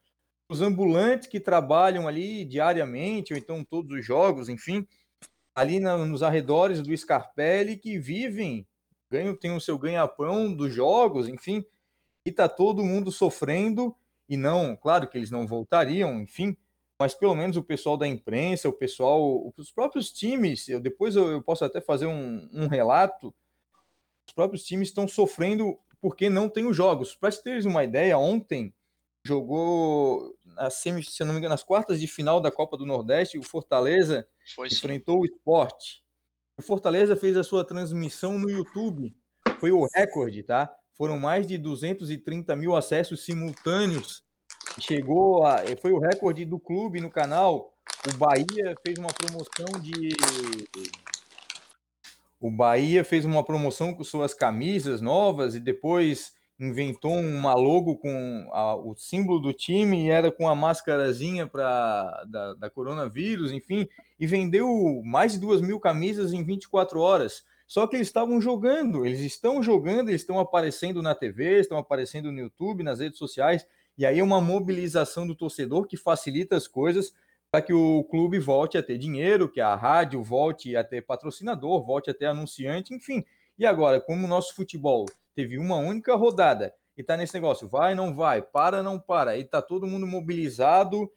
Os 0.49 0.63
ambulantes 0.63 1.27
que 1.27 1.41
trabalham 1.41 2.07
ali 2.07 2.45
diariamente, 2.45 3.33
ou 3.33 3.39
então 3.41 3.65
todos 3.65 3.99
os 3.99 4.07
jogos, 4.07 4.49
enfim, 4.49 4.87
ali 5.53 5.81
na, 5.81 5.99
nos 5.99 6.23
arredores 6.23 6.81
do 6.81 6.97
Scarpelli, 6.97 7.77
que 7.77 7.99
vivem, 7.99 8.65
ganham, 9.11 9.35
tem 9.35 9.51
o 9.51 9.61
seu 9.61 9.77
ganha-pão 9.77 10.55
dos 10.55 10.73
jogos, 10.73 11.29
enfim, 11.29 11.65
e 12.25 12.31
tá 12.31 12.49
todo 12.49 12.85
mundo 12.85 13.11
sofrendo, 13.11 13.97
e 14.29 14.37
não, 14.37 14.77
claro 14.77 15.09
que 15.09 15.19
eles 15.19 15.33
não 15.33 15.45
voltariam, 15.45 16.21
enfim, 16.23 16.57
mas 16.99 17.15
pelo 17.15 17.35
menos 17.35 17.57
o 17.57 17.63
pessoal 17.63 17.97
da 17.97 18.07
imprensa, 18.07 18.69
o 18.69 18.73
pessoal, 18.73 19.53
os 19.57 19.73
próprios 19.73 20.13
times, 20.13 20.69
eu, 20.69 20.81
depois 20.81 21.17
eu, 21.17 21.29
eu 21.29 21.43
posso 21.43 21.65
até 21.65 21.81
fazer 21.81 22.07
um, 22.07 22.49
um 22.53 22.67
relato, 22.67 23.35
os 24.27 24.33
próprios 24.33 24.65
times 24.65 24.89
estão 24.89 25.07
sofrendo 25.07 25.79
porque 26.01 26.29
não 26.29 26.49
tem 26.49 26.67
os 26.67 26.77
jogos. 26.77 27.15
Para 27.15 27.33
teres 27.33 27.65
uma 27.65 27.83
ideia, 27.83 28.19
ontem 28.19 28.75
jogou 29.27 30.37
na 30.45 30.69
semi, 30.71 31.03
se 31.03 31.25
não 31.25 31.33
me 31.33 31.39
engano, 31.39 31.53
nas 31.53 31.65
quartas 31.65 31.99
de 31.99 32.07
final 32.07 32.41
da 32.41 32.51
Copa 32.51 32.77
do 32.77 32.87
Nordeste, 32.87 33.39
o 33.39 33.43
Fortaleza 33.43 34.27
Foi, 34.55 34.69
enfrentou 34.69 35.21
o 35.21 35.25
esporte. 35.25 36.03
O 36.57 36.63
Fortaleza 36.63 37.17
fez 37.17 37.37
a 37.37 37.43
sua 37.43 37.65
transmissão 37.65 38.39
no 38.39 38.51
YouTube. 38.51 39.17
Foi 39.59 39.73
o 39.73 39.89
recorde, 39.93 40.43
tá? 40.43 40.73
Foram 40.93 41.19
mais 41.19 41.47
de 41.47 41.59
230 41.59 42.55
mil 42.55 42.77
acessos 42.77 43.25
simultâneos. 43.25 44.23
Chegou 44.79 45.47
a. 45.47 45.63
Foi 45.81 45.93
o 45.93 45.99
recorde 45.99 46.45
do 46.45 46.59
clube 46.59 47.01
no 47.01 47.11
canal. 47.11 47.73
O 48.13 48.17
Bahia 48.17 48.75
fez 48.85 48.99
uma 48.99 49.13
promoção 49.13 49.81
de. 49.81 50.17
O 52.41 52.51
Bahia 52.51 53.05
fez 53.05 53.25
uma 53.25 53.43
promoção 53.43 53.95
com 53.95 54.05
suas 54.05 54.35
camisas 54.35 55.01
novas 55.01 55.55
e 55.55 55.61
depois 55.61 56.33
inventou 56.59 57.13
uma 57.13 57.55
logo 57.55 57.97
com 57.97 58.49
a, 58.53 58.77
o 58.77 58.95
símbolo 58.95 59.41
do 59.41 59.53
time 59.53 60.07
e 60.07 60.11
era 60.11 60.31
com 60.31 60.49
a 60.49 60.55
máscarazinha 60.55 61.47
pra, 61.47 62.25
da, 62.29 62.55
da 62.55 62.71
coronavírus, 62.71 63.53
enfim, 63.53 63.89
e 64.19 64.27
vendeu 64.27 65.03
mais 65.05 65.33
de 65.33 65.39
duas 65.39 65.61
mil 65.61 65.81
camisas 65.81 66.33
em 66.33 66.45
24 66.45 67.01
horas. 67.01 67.45
Só 67.67 67.87
que 67.87 67.97
eles 67.97 68.09
estavam 68.09 68.41
jogando, 68.41 69.07
eles 69.07 69.21
estão 69.21 69.63
jogando, 69.63 70.11
eles 70.11 70.21
estão 70.21 70.39
aparecendo 70.39 71.03
na 71.03 71.15
TV, 71.15 71.61
estão 71.61 71.79
aparecendo 71.79 72.31
no 72.31 72.39
YouTube, 72.39 72.83
nas 72.83 73.01
redes 73.01 73.19
sociais, 73.19 73.67
e 73.97 74.05
aí 74.05 74.21
uma 74.21 74.41
mobilização 74.41 75.27
do 75.27 75.35
torcedor 75.35 75.87
que 75.87 75.97
facilita 75.97 76.57
as 76.57 76.67
coisas 76.67 77.13
para 77.51 77.63
que 77.63 77.73
o 77.73 78.03
clube 78.05 78.41
volte 78.41 78.77
a 78.77 78.83
ter 78.83 78.99
dinheiro, 78.99 79.49
que 79.49 79.61
a 79.61 79.77
rádio 79.77 80.23
volte 80.23 80.77
a 80.77 80.83
ter 80.83 81.03
patrocinador, 81.03 81.85
volte 81.85 82.11
a 82.11 82.15
ter 82.15 82.27
anunciante, 82.27 82.93
enfim. 82.93 83.25
E 83.57 83.65
agora, 83.65 84.01
como 84.01 84.25
o 84.25 84.29
nosso 84.29 84.57
futebol 84.57 85.07
teve 85.37 85.57
uma 85.57 85.77
única 85.77 86.17
rodada 86.17 86.75
e 86.97 87.01
está 87.01 87.17
nesse 87.17 87.35
negócio, 87.35 87.69
vai, 87.69 87.95
não 87.95 88.15
vai, 88.15 88.43
para, 88.43 88.83
não 88.83 88.99
para, 88.99 89.37
e 89.37 89.43
está 89.43 89.63
todo 89.63 89.87
mundo 89.87 90.07
mobilizado 90.07 91.09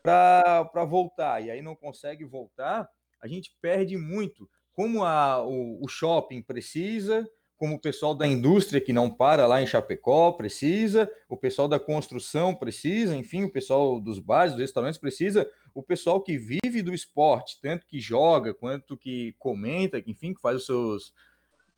para 0.00 0.84
voltar, 0.88 1.42
e 1.44 1.50
aí 1.50 1.60
não 1.60 1.74
consegue 1.74 2.24
voltar, 2.24 2.88
a 3.20 3.26
gente 3.26 3.52
perde 3.60 3.96
muito. 3.96 4.48
Como 4.72 5.04
a, 5.04 5.44
o, 5.44 5.84
o 5.84 5.88
shopping 5.88 6.40
precisa, 6.40 7.28
como 7.60 7.74
o 7.74 7.78
pessoal 7.78 8.14
da 8.14 8.26
indústria 8.26 8.80
que 8.80 8.90
não 8.90 9.10
para 9.10 9.46
lá 9.46 9.60
em 9.60 9.66
Chapecó 9.66 10.32
precisa, 10.32 11.12
o 11.28 11.36
pessoal 11.36 11.68
da 11.68 11.78
construção 11.78 12.54
precisa, 12.54 13.14
enfim, 13.14 13.44
o 13.44 13.52
pessoal 13.52 14.00
dos 14.00 14.18
bares, 14.18 14.54
dos 14.54 14.62
restaurantes 14.62 14.98
precisa, 14.98 15.46
o 15.74 15.82
pessoal 15.82 16.22
que 16.22 16.38
vive 16.38 16.80
do 16.80 16.94
esporte, 16.94 17.60
tanto 17.60 17.86
que 17.86 18.00
joga 18.00 18.54
quanto 18.54 18.96
que 18.96 19.34
comenta, 19.38 20.02
enfim, 20.06 20.32
que 20.32 20.40
faz 20.40 20.56
os 20.56 20.64
seus, 20.64 21.12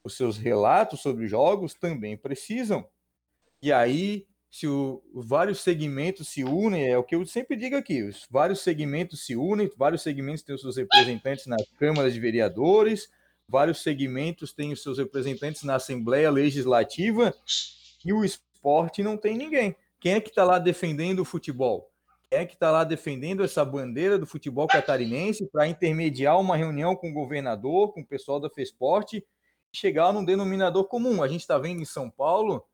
os 0.04 0.16
seus 0.16 0.38
relatos 0.38 1.00
sobre 1.00 1.26
jogos, 1.26 1.74
também 1.74 2.16
precisam. 2.16 2.88
E 3.60 3.72
aí, 3.72 4.24
se 4.48 4.68
o, 4.68 5.02
vários 5.12 5.62
segmentos 5.62 6.28
se 6.28 6.44
unem, 6.44 6.86
é 6.86 6.96
o 6.96 7.02
que 7.02 7.16
eu 7.16 7.26
sempre 7.26 7.56
digo 7.56 7.74
aqui, 7.74 8.04
os 8.04 8.24
vários 8.30 8.60
segmentos 8.60 9.26
se 9.26 9.34
unem, 9.34 9.68
vários 9.76 10.02
segmentos 10.02 10.44
têm 10.44 10.54
os 10.54 10.60
seus 10.60 10.76
representantes 10.76 11.46
na 11.48 11.56
Câmara 11.76 12.08
de 12.08 12.20
Vereadores, 12.20 13.08
vários 13.52 13.82
segmentos 13.82 14.54
têm 14.54 14.72
os 14.72 14.82
seus 14.82 14.96
representantes 14.96 15.62
na 15.62 15.74
Assembleia 15.74 16.30
Legislativa, 16.30 17.34
e 18.02 18.10
o 18.10 18.24
esporte 18.24 19.02
não 19.02 19.18
tem 19.18 19.36
ninguém. 19.36 19.76
Quem 20.00 20.14
é 20.14 20.20
que 20.20 20.30
está 20.30 20.42
lá 20.42 20.58
defendendo 20.58 21.20
o 21.20 21.24
futebol? 21.24 21.92
Quem 22.30 22.38
é 22.38 22.46
que 22.46 22.54
está 22.54 22.70
lá 22.70 22.82
defendendo 22.82 23.44
essa 23.44 23.62
bandeira 23.62 24.18
do 24.18 24.26
futebol 24.26 24.66
catarinense 24.66 25.46
para 25.52 25.68
intermediar 25.68 26.40
uma 26.40 26.56
reunião 26.56 26.96
com 26.96 27.10
o 27.10 27.12
governador, 27.12 27.92
com 27.92 28.00
o 28.00 28.06
pessoal 28.06 28.40
da 28.40 28.48
FESPORT, 28.48 29.22
chegar 29.70 30.14
num 30.14 30.24
denominador 30.24 30.84
comum? 30.84 31.22
A 31.22 31.28
gente 31.28 31.42
está 31.42 31.58
vendo 31.58 31.82
em 31.82 31.84
São 31.84 32.08
Paulo 32.08 32.64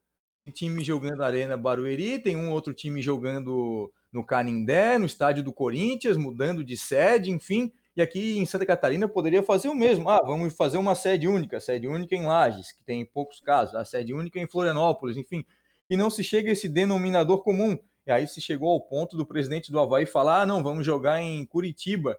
tem 0.48 0.52
time 0.52 0.82
jogando 0.82 1.18
na 1.18 1.26
Arena 1.26 1.56
Barueri, 1.56 2.18
tem 2.18 2.36
um 2.36 2.50
outro 2.50 2.72
time 2.72 3.02
jogando 3.02 3.92
no 4.10 4.24
Canindé, 4.24 4.98
no 4.98 5.04
estádio 5.04 5.42
do 5.42 5.52
Corinthians, 5.52 6.16
mudando 6.16 6.64
de 6.64 6.76
sede, 6.76 7.30
enfim. 7.30 7.70
E 7.98 8.02
aqui 8.02 8.38
em 8.38 8.46
Santa 8.46 8.64
Catarina 8.64 9.08
poderia 9.08 9.42
fazer 9.42 9.68
o 9.68 9.74
mesmo. 9.74 10.08
Ah, 10.08 10.22
vamos 10.24 10.54
fazer 10.54 10.78
uma 10.78 10.94
sede 10.94 11.26
única, 11.26 11.58
sede 11.58 11.88
única 11.88 12.14
em 12.14 12.24
Lages, 12.24 12.70
que 12.70 12.82
tem 12.84 13.04
poucos 13.04 13.40
casos, 13.40 13.74
a 13.74 13.84
sede 13.84 14.14
única 14.14 14.38
em 14.38 14.46
Florianópolis, 14.46 15.16
enfim. 15.16 15.44
E 15.90 15.96
não 15.96 16.08
se 16.08 16.22
chega 16.22 16.48
a 16.48 16.52
esse 16.52 16.68
denominador 16.68 17.42
comum. 17.42 17.76
E 18.06 18.12
aí 18.12 18.26
se 18.26 18.40
chegou 18.40 18.70
ao 18.70 18.80
ponto 18.80 19.16
do 19.16 19.26
presidente 19.26 19.72
do 19.72 19.80
Havaí 19.80 20.06
falar: 20.06 20.42
ah, 20.42 20.46
não, 20.46 20.62
vamos 20.62 20.86
jogar 20.86 21.20
em 21.20 21.44
Curitiba. 21.44 22.16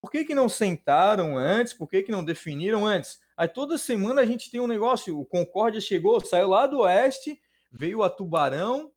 Por 0.00 0.10
que, 0.10 0.24
que 0.24 0.34
não 0.34 0.48
sentaram 0.48 1.36
antes? 1.36 1.72
Por 1.74 1.88
que, 1.88 2.04
que 2.04 2.12
não 2.12 2.24
definiram 2.24 2.86
antes? 2.86 3.18
Aí 3.36 3.48
toda 3.48 3.76
semana 3.76 4.20
a 4.20 4.26
gente 4.26 4.50
tem 4.50 4.60
um 4.60 4.68
negócio. 4.68 5.18
O 5.18 5.26
Concórdia 5.26 5.80
chegou, 5.80 6.24
saiu 6.24 6.48
lá 6.48 6.66
do 6.66 6.78
oeste 6.80 7.38
veio 7.76 8.02
a 8.02 8.10
Tubarão, 8.10 8.90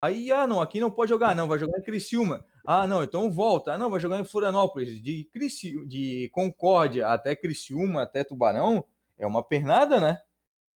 aí, 0.00 0.30
ah, 0.30 0.46
não, 0.46 0.60
aqui 0.60 0.80
não 0.80 0.90
pode 0.90 1.08
jogar, 1.08 1.34
não, 1.34 1.48
vai 1.48 1.58
jogar 1.58 1.78
em 1.78 1.82
Criciúma. 1.82 2.44
Ah, 2.70 2.86
não, 2.86 3.02
então 3.02 3.30
volta. 3.30 3.72
Ah, 3.72 3.78
não, 3.78 3.88
vai 3.88 3.98
jogar 3.98 4.20
em 4.20 4.24
Florianópolis. 4.24 5.02
De, 5.02 5.24
Crici... 5.32 5.86
de 5.86 6.28
Concórdia 6.34 7.08
até 7.08 7.34
Criciúma, 7.34 8.02
até 8.02 8.22
Tubarão, 8.22 8.84
é 9.16 9.26
uma 9.26 9.42
pernada, 9.42 9.98
né? 9.98 10.20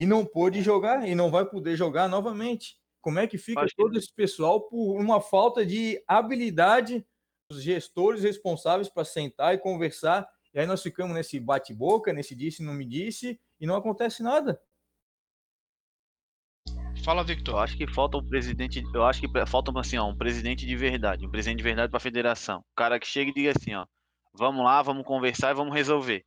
E 0.01 0.07
não 0.07 0.25
pôde 0.25 0.63
jogar, 0.63 1.07
e 1.07 1.15
não 1.15 1.31
vai 1.31 1.45
poder 1.45 1.77
jogar 1.77 2.09
novamente. 2.09 2.79
Como 3.03 3.19
é 3.19 3.27
que 3.27 3.37
fica 3.37 3.61
Acho 3.61 3.77
todo 3.77 3.93
que... 3.93 3.99
esse 3.99 4.11
pessoal 4.11 4.63
por 4.63 4.99
uma 4.99 5.21
falta 5.21 5.67
de 5.67 6.03
habilidade 6.09 7.05
dos 7.51 7.63
gestores 7.63 8.23
responsáveis 8.23 8.89
para 8.89 9.05
sentar 9.05 9.55
e 9.55 9.59
conversar? 9.59 10.27
E 10.55 10.61
aí 10.61 10.67
nós 10.67 10.83
ficamos 10.83 11.15
nesse 11.15 11.39
bate-boca, 11.39 12.11
nesse 12.11 12.35
disse, 12.35 12.63
não 12.63 12.73
me 12.73 12.87
disse, 12.87 13.39
e 13.61 13.67
não 13.67 13.77
acontece 13.77 14.23
nada. 14.23 14.59
Fala, 17.05 17.25
Victor. 17.25 17.55
Eu 17.55 17.59
acho 17.59 17.77
que 17.77 17.87
falta 17.87 18.17
um 18.17 18.29
presidente. 18.29 18.85
Eu 18.95 19.05
acho 19.05 19.21
que 19.21 19.29
falta 19.47 19.73
assim, 19.81 19.99
ó, 19.99 20.07
um 20.07 20.17
presidente 20.17 20.65
de 20.65 20.77
verdade. 20.77 21.27
Um 21.27 21.31
presidente 21.31 21.59
de 21.59 21.65
verdade 21.65 21.91
para 21.91 21.97
a 21.97 22.01
federação. 22.01 22.61
O 22.61 22.77
cara 22.77 23.01
que 23.01 23.07
chega 23.07 23.31
e 23.31 23.35
diga 23.35 23.51
assim, 23.51 23.75
ó. 23.75 23.87
Vamos 24.33 24.65
lá, 24.65 24.81
vamos 24.83 25.05
conversar 25.05 25.51
e 25.51 25.55
vamos 25.55 25.75
resolver. 25.75 26.25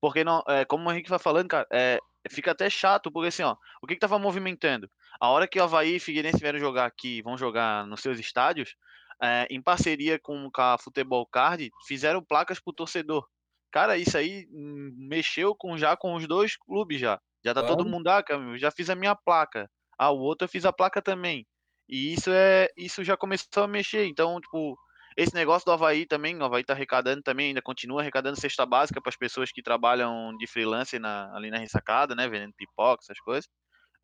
Porque 0.00 0.24
não, 0.24 0.42
é, 0.48 0.64
como 0.64 0.88
o 0.88 0.92
Henrique 0.92 1.08
vai 1.08 1.20
falando, 1.20 1.48
cara, 1.48 1.66
é, 1.72 2.00
fica 2.28 2.50
até 2.50 2.68
chato, 2.68 3.12
porque 3.12 3.28
assim, 3.28 3.42
ó, 3.42 3.56
o 3.80 3.86
que 3.86 3.94
que 3.94 4.00
tava 4.00 4.18
movimentando? 4.18 4.90
A 5.20 5.28
hora 5.28 5.46
que 5.46 5.58
o 5.58 5.62
Havaí 5.62 5.96
e 5.96 6.00
Figueirense 6.00 6.38
vieram 6.40 6.58
jogar 6.58 6.86
aqui, 6.86 7.22
vão 7.22 7.38
jogar 7.38 7.86
nos 7.86 8.00
seus 8.00 8.18
estádios, 8.18 8.74
é, 9.22 9.46
em 9.48 9.62
parceria 9.62 10.18
com 10.18 10.50
a 10.56 10.76
Futebol 10.78 11.26
Card, 11.26 11.70
fizeram 11.86 12.22
placas 12.22 12.60
pro 12.60 12.72
torcedor. 12.72 13.26
Cara, 13.70 13.96
isso 13.96 14.18
aí 14.18 14.48
hum, 14.50 14.92
mexeu 14.96 15.54
com 15.54 15.78
já 15.78 15.96
com 15.96 16.14
os 16.14 16.26
dois 16.26 16.56
clubes 16.56 17.00
já. 17.00 17.20
Já 17.44 17.54
tá 17.54 17.62
todo 17.62 17.88
mundo, 17.88 18.08
ah, 18.08 18.22
já 18.56 18.70
fiz 18.70 18.90
a 18.90 18.96
minha 18.96 19.14
placa. 19.14 19.70
Ah, 19.98 20.10
o 20.10 20.18
outro 20.18 20.44
eu 20.44 20.48
fiz 20.48 20.64
a 20.64 20.72
placa 20.72 21.02
também. 21.02 21.46
E 21.88 22.12
isso 22.14 22.30
é, 22.30 22.68
isso 22.76 23.02
já 23.04 23.16
começou 23.16 23.64
a 23.64 23.68
mexer. 23.68 24.06
Então, 24.06 24.40
tipo, 24.40 24.78
esse 25.16 25.34
negócio 25.34 25.66
do 25.66 25.72
Havaí 25.72 26.06
também, 26.06 26.36
o 26.36 26.44
Havaí 26.44 26.62
tá 26.64 26.74
arrecadando 26.74 27.22
também, 27.22 27.48
ainda 27.48 27.62
continua 27.62 28.00
arrecadando 28.00 28.40
cesta 28.40 28.64
básica 28.64 29.00
para 29.00 29.10
as 29.10 29.16
pessoas 29.16 29.50
que 29.50 29.62
trabalham 29.62 30.36
de 30.36 30.46
freelance 30.46 30.98
na, 30.98 31.34
ali 31.34 31.50
na 31.50 31.58
ressacada, 31.58 32.14
né, 32.14 32.28
vendendo 32.28 32.54
pipoca, 32.56 33.02
essas 33.02 33.18
coisas. 33.20 33.48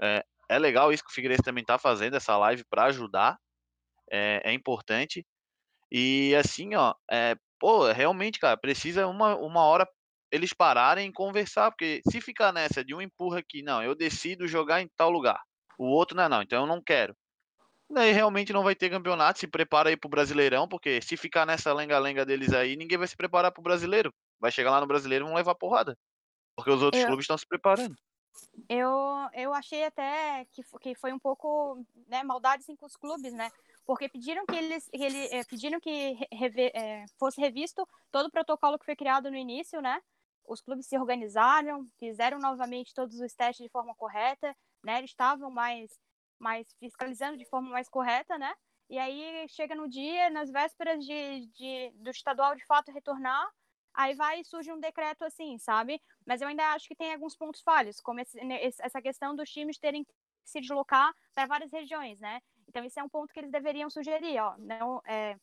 É, 0.03 0.25
é 0.49 0.59
legal 0.59 0.93
isso 0.93 1.05
que 1.05 1.11
o 1.11 1.15
Figueirense 1.15 1.43
também 1.43 1.65
tá 1.65 1.79
fazendo, 1.79 2.17
essa 2.17 2.37
live 2.37 2.65
para 2.69 2.87
ajudar. 2.87 3.39
É, 4.11 4.43
é, 4.45 4.53
importante. 4.53 5.25
E 5.91 6.35
assim, 6.37 6.75
ó, 6.75 6.95
é, 7.11 7.37
pô, 7.61 7.91
realmente, 7.93 8.39
cara, 8.41 8.57
precisa 8.57 9.07
uma, 9.07 9.37
uma 9.37 9.63
hora 9.63 9.89
eles 10.33 10.53
pararem 10.53 11.09
e 11.09 11.13
conversar, 11.13 11.71
porque 11.71 12.03
se 12.11 12.21
ficar 12.21 12.53
nessa 12.53 12.85
de 12.85 12.95
um 12.95 13.01
empurra 13.01 13.39
aqui, 13.39 13.63
não, 13.63 13.83
eu 13.83 13.95
decido 13.95 14.49
jogar 14.49 14.83
em 14.83 14.89
tal 14.97 15.11
lugar. 15.11 15.41
O 15.79 15.87
outro 15.87 16.17
não, 16.17 16.29
não, 16.29 16.43
então 16.43 16.63
eu 16.63 16.67
não 16.67 16.81
quero. 16.81 17.17
Daí 17.91 18.13
realmente 18.13 18.53
não 18.53 18.65
vai 18.65 18.75
ter 18.75 18.91
campeonato, 18.91 19.39
se 19.39 19.47
prepara 19.47 19.91
aí 19.91 19.97
pro 19.97 20.09
Brasileirão, 20.09 20.67
porque 20.67 21.01
se 21.03 21.17
ficar 21.17 21.47
nessa 21.47 21.73
lenga-lenga 21.73 22.25
deles 22.25 22.53
aí, 22.53 22.77
ninguém 22.77 22.99
vai 22.99 23.07
se 23.07 23.17
preparar 23.17 23.53
pro 23.53 23.63
Brasileiro. 23.63 24.13
Vai 24.41 24.51
chegar 24.51 24.71
lá 24.71 24.81
no 24.81 24.87
Brasileiro 24.87 25.25
e 25.25 25.29
vão 25.29 25.37
levar 25.37 25.55
porrada. 25.55 25.97
Porque 26.57 26.71
os 26.71 26.83
outros 26.83 27.03
eu, 27.03 27.07
clubes 27.09 27.25
estão 27.25 27.37
se 27.37 27.47
preparando. 27.47 27.95
Eu, 28.69 28.91
eu 29.33 29.53
achei 29.53 29.85
até 29.85 30.47
que, 30.53 30.63
que 30.81 30.95
foi 30.95 31.13
um 31.13 31.19
pouco 31.19 31.85
né, 32.09 32.23
maldade 32.23 32.63
assim, 32.63 32.77
com 32.77 32.87
os 32.87 32.97
clubes, 32.97 33.33
né? 33.33 33.51
Porque 33.87 34.09
pediram 34.09 34.47
que 34.47 34.57
eles 34.57 34.89
que 34.89 35.03
ele, 35.03 35.27
é, 35.27 35.45
pediram 35.45 35.79
que 35.79 36.19
é, 36.75 37.05
fosse 37.19 37.41
revisto 37.41 37.87
todo 38.11 38.27
o 38.27 38.31
protocolo 38.31 38.79
que 38.79 38.85
foi 38.85 38.97
criado 38.97 39.31
no 39.31 39.37
início, 39.37 39.81
né? 39.81 40.01
Os 40.47 40.61
clubes 40.61 40.87
se 40.87 40.99
organizaram, 40.99 41.87
fizeram 41.99 42.39
novamente 42.39 42.95
todos 42.95 43.19
os 43.21 43.35
testes 43.35 43.65
de 43.65 43.71
forma 43.71 43.95
correta, 43.95 44.55
né? 44.85 44.99
Eles 44.99 45.11
estavam 45.11 45.51
mais, 45.51 45.99
mais 46.39 46.67
fiscalizando 46.79 47.39
de 47.39 47.45
forma 47.47 47.71
mais 47.71 47.89
correta, 47.89 48.39
né? 48.39 48.55
E 48.89 48.99
aí 48.99 49.49
chega 49.49 49.75
no 49.75 49.89
dia, 49.89 50.31
nas 50.31 50.51
vésperas 50.51 51.05
de, 51.05 51.47
de, 51.47 51.91
do 51.97 52.11
estadual 52.11 52.55
de 52.55 52.65
fato 52.67 52.93
retornar, 52.93 53.51
aí 53.95 54.15
vai 54.15 54.41
e 54.41 54.45
surge 54.45 54.71
um 54.73 54.79
decreto 54.79 55.25
assim, 55.25 55.59
sabe? 55.59 56.01
Mas 56.27 56.43
eu 56.43 56.49
ainda 56.49 56.65
acho 56.75 56.87
que 56.87 56.95
tem 56.95 57.13
alguns 57.13 57.35
pontos 57.37 57.63
falhos, 57.63 58.01
como 58.01 58.21
esse, 58.21 58.39
essa 58.81 59.01
questão 59.01 59.35
dos 59.35 59.51
times 59.51 59.79
terem 59.79 60.05
que 60.05 60.13
se 60.45 60.61
deslocar 60.61 61.15
para 61.35 61.47
várias 61.47 61.73
regiões, 61.73 62.21
né? 62.21 62.43
Então 62.69 62.85
esse 62.85 63.01
é 63.01 63.03
um 63.03 63.09
ponto 63.09 63.33
que 63.33 63.41
eles 63.41 63.51
deveriam 63.51 63.89
sugerir, 63.89 64.39
ó, 64.39 64.55
não, 64.59 65.01
é, 65.07 65.37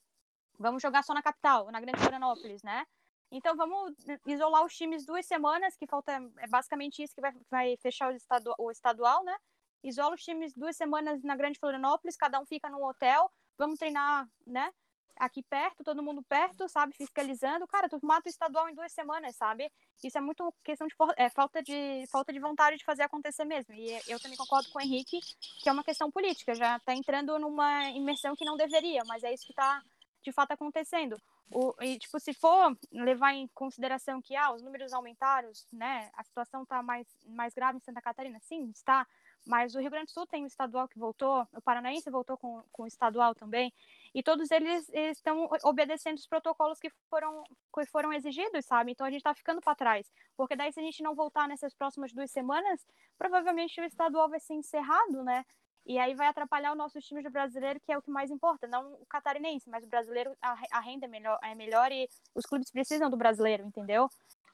vamos 0.60 0.82
jogar 0.82 1.04
só 1.04 1.14
na 1.14 1.24
capital, 1.24 1.72
na 1.72 1.80
Grande 1.80 2.00
Florianópolis, 2.00 2.62
né? 2.62 2.86
Então 3.32 3.56
vamos 3.56 3.94
isolar 4.28 4.66
os 4.66 4.76
times 4.76 5.06
duas 5.06 5.26
semanas, 5.26 5.78
que 5.78 5.88
falta 5.88 6.12
é 6.38 6.48
basicamente 6.48 7.02
isso 7.02 7.16
que 7.16 7.22
vai, 7.22 7.34
vai 7.50 7.78
fechar 7.78 8.12
o, 8.12 8.16
estadu, 8.16 8.54
o 8.58 8.70
estadual, 8.70 9.24
né? 9.24 9.36
Isola 9.84 10.16
os 10.16 10.24
times 10.24 10.54
duas 10.54 10.76
semanas 10.76 11.24
na 11.24 11.36
Grande 11.36 11.58
Florianópolis, 11.58 12.18
cada 12.18 12.40
um 12.40 12.46
fica 12.46 12.70
num 12.70 12.84
hotel, 12.84 13.32
vamos 13.58 13.80
treinar, 13.80 14.28
né? 14.46 14.72
Aqui 15.16 15.44
perto, 15.44 15.84
todo 15.84 16.04
mundo 16.04 16.24
perto, 16.24 16.68
sabe? 16.68 16.94
Fiscalizando. 16.94 17.68
Cara, 17.68 17.88
tu 17.88 18.00
mata 18.02 18.28
o 18.28 18.30
estadual 18.30 18.68
em 18.68 18.74
duas 18.74 18.92
semanas, 18.92 19.36
sabe? 19.36 19.72
Isso 20.04 20.18
é 20.18 20.22
muito 20.22 20.54
questão 20.64 20.88
de 20.88 20.96
é, 21.16 21.30
falta 21.30 21.62
de 21.62 22.06
falta 22.12 22.34
de 22.34 22.40
vontade 22.40 22.78
de 22.78 22.84
fazer 22.84 23.04
acontecer 23.04 23.46
mesmo. 23.46 23.74
E 23.74 24.02
eu 24.08 24.20
também 24.20 24.38
concordo 24.38 24.70
com 24.72 24.80
o 24.80 24.82
Henrique 24.82 25.20
que 25.62 25.70
é 25.70 25.72
uma 25.72 25.84
questão 25.84 26.12
política. 26.12 26.56
Já 26.56 26.80
tá 26.80 26.94
entrando 26.94 27.38
numa 27.40 27.90
imersão 27.92 28.36
que 28.36 28.46
não 28.46 28.58
deveria, 28.58 29.04
mas 29.06 29.24
é 29.24 29.34
isso 29.34 29.46
que 29.46 29.54
tá 29.54 29.84
de 30.22 30.32
fato 30.32 30.52
acontecendo. 30.52 31.18
O, 31.54 31.74
e, 31.82 32.00
tipo, 32.00 32.18
se 32.20 32.34
for 32.34 32.78
levar 32.92 33.34
em 33.34 33.48
consideração 33.54 34.22
que 34.22 34.36
ah, 34.36 34.54
os 34.54 34.62
números 34.62 34.94
aumentaram, 34.94 35.52
né, 35.72 36.10
a 36.16 36.24
situação 36.24 36.64
está 36.64 36.82
mais, 36.82 37.06
mais 37.28 37.54
grave 37.54 37.78
em 37.78 37.82
Santa 37.82 38.02
Catarina, 38.02 38.40
sim, 38.40 38.72
está, 38.74 39.06
mas 39.46 39.76
o 39.76 39.80
Rio 39.80 39.90
Grande 39.90 40.06
do 40.06 40.12
Sul 40.12 40.26
tem 40.26 40.44
o 40.44 40.48
estadual 40.48 40.88
que 40.88 40.98
voltou, 40.98 41.46
o 41.54 41.62
Paranaense 41.62 42.10
voltou 42.10 42.38
com, 42.38 42.64
com 42.72 42.84
o 42.84 42.88
estadual 42.88 43.36
também, 43.36 43.74
e 44.14 44.24
todos 44.24 44.50
eles 44.50 44.88
estão 44.90 45.50
obedecendo 45.64 46.18
os 46.18 46.28
protocolos 46.28 46.80
que 46.80 46.90
foram, 47.10 47.44
que 47.74 47.86
foram 47.88 48.14
exigidos, 48.14 48.66
sabe? 48.66 48.92
Então 48.92 49.06
a 49.06 49.10
gente 49.10 49.20
está 49.20 49.34
ficando 49.34 49.60
para 49.60 49.76
trás, 49.76 50.10
porque 50.38 50.56
daí 50.56 50.72
se 50.72 50.80
a 50.80 50.84
gente 50.84 51.04
não 51.04 51.16
voltar 51.16 51.50
nessas 51.50 51.74
próximas 51.74 52.14
duas 52.14 52.32
semanas, 52.32 52.86
provavelmente 53.18 53.82
o 53.82 53.84
estadual 53.84 54.30
vai 54.30 54.40
ser 54.40 54.54
encerrado, 54.54 55.24
né? 55.24 55.46
E 55.86 55.98
aí 55.98 56.14
vai 56.14 56.28
atrapalhar 56.28 56.72
o 56.72 56.76
nosso 56.76 57.00
time 57.02 57.24
do 57.24 57.30
brasileiro, 57.30 57.80
que 57.80 57.92
é 57.92 57.98
o 57.98 58.02
que 58.02 58.12
mais 58.12 58.30
importa, 58.30 58.68
não 58.68 58.94
o 58.94 59.06
catarinense, 59.08 59.70
mas 59.70 59.84
o 59.84 59.88
brasileiro, 59.88 60.36
a, 60.42 60.80
renda 60.80 61.06
é 61.06 61.10
melhor, 61.10 61.40
é 61.44 61.56
melhor 61.56 61.92
e 61.92 62.08
os 62.36 62.46
clubes 62.46 62.72
precisam 62.72 63.10
do 63.10 63.18
brasileiro, 63.18 63.66
entendeu? 63.66 64.08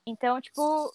Então, 0.05 0.39
tipo, 0.39 0.91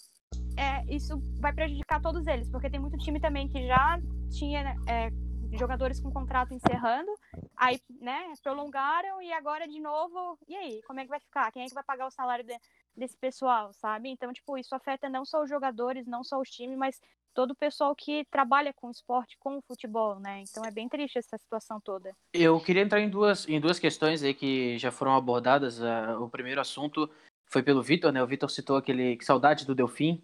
é, 0.57 0.85
isso 0.93 1.21
vai 1.39 1.53
prejudicar 1.53 2.01
todos 2.01 2.27
eles, 2.27 2.49
porque 2.49 2.71
tem 2.71 2.81
muito 2.81 2.97
time 2.97 3.21
também 3.21 3.47
que 3.47 3.67
já 3.67 4.01
tinha 4.31 4.75
é, 4.89 5.11
jogadores 5.53 6.01
com 6.01 6.11
contrato 6.11 6.55
encerrando, 6.55 7.13
aí, 7.55 7.79
né, 8.01 8.33
prolongaram 8.43 9.21
e 9.21 9.31
agora 9.33 9.69
de 9.69 9.81
novo, 9.81 10.39
e 10.49 10.57
aí, 10.57 10.83
como 10.87 11.01
é 11.01 11.05
que 11.05 11.11
vai 11.11 11.21
ficar? 11.21 11.53
Quem 11.53 11.65
é 11.65 11.69
que 11.69 11.75
vai 11.75 11.85
pagar 11.85 12.07
o 12.07 12.11
salário 12.11 12.45
de, 12.45 12.57
desse 12.97 13.17
pessoal, 13.19 13.73
sabe? 13.75 14.09
Então, 14.09 14.33
tipo, 14.33 14.57
isso 14.57 14.75
afeta 14.75 15.09
não 15.09 15.25
só 15.25 15.43
os 15.43 15.49
jogadores, 15.49 16.07
não 16.07 16.25
só 16.25 16.41
os 16.41 16.49
times, 16.49 16.79
mas 16.79 17.01
todo 17.35 17.53
o 17.53 17.57
pessoal 17.57 17.95
que 17.95 18.25
trabalha 18.31 18.73
com 18.73 18.91
esporte, 18.91 19.37
com 19.39 19.59
o 19.59 19.63
futebol, 19.63 20.19
né? 20.19 20.43
Então 20.43 20.65
é 20.65 20.71
bem 20.71 20.89
triste 20.89 21.19
essa 21.19 21.37
situação 21.39 21.81
toda. 21.81 22.15
Eu 22.33 22.61
queria 22.61 22.83
entrar 22.83 23.01
em 23.01 23.09
duas, 23.09 23.49
em 23.49 23.61
duas 23.61 23.79
questões 23.79 24.23
aí 24.23 24.35
que 24.35 24.79
já 24.79 24.91
foram 24.91 25.15
abordadas. 25.15 25.81
Uh, 25.81 26.23
o 26.23 26.29
primeiro 26.29 26.61
assunto 26.61 27.11
foi 27.51 27.63
pelo 27.63 27.83
Vitor, 27.83 28.13
né? 28.13 28.23
O 28.23 28.27
Vitor 28.27 28.51
citou 28.51 28.77
aquele 28.77 29.17
que 29.17 29.25
saudade 29.25 29.67
do 29.67 29.75
Delfim. 29.75 30.23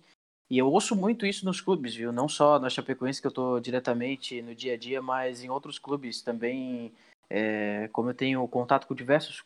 E 0.51 0.57
eu 0.57 0.67
ouço 0.67 0.97
muito 0.97 1.27
isso 1.27 1.45
nos 1.45 1.61
clubes, 1.61 1.95
viu? 1.95 2.11
Não 2.11 2.29
só 2.29 2.59
na 2.59 2.71
Chapecoense, 2.71 3.21
que 3.21 3.27
eu 3.27 3.33
tô 3.33 3.61
diretamente 3.61 4.41
no 4.41 4.55
dia 4.55 4.75
a 4.75 4.77
dia, 4.79 5.03
mas 5.03 5.45
em 5.45 5.51
outros 5.51 5.79
clubes 5.79 6.23
também. 6.23 6.93
É, 7.31 7.89
como 7.93 8.09
eu 8.09 8.15
tenho 8.15 8.49
contato 8.49 8.87
com 8.87 8.95
diversos 8.95 9.45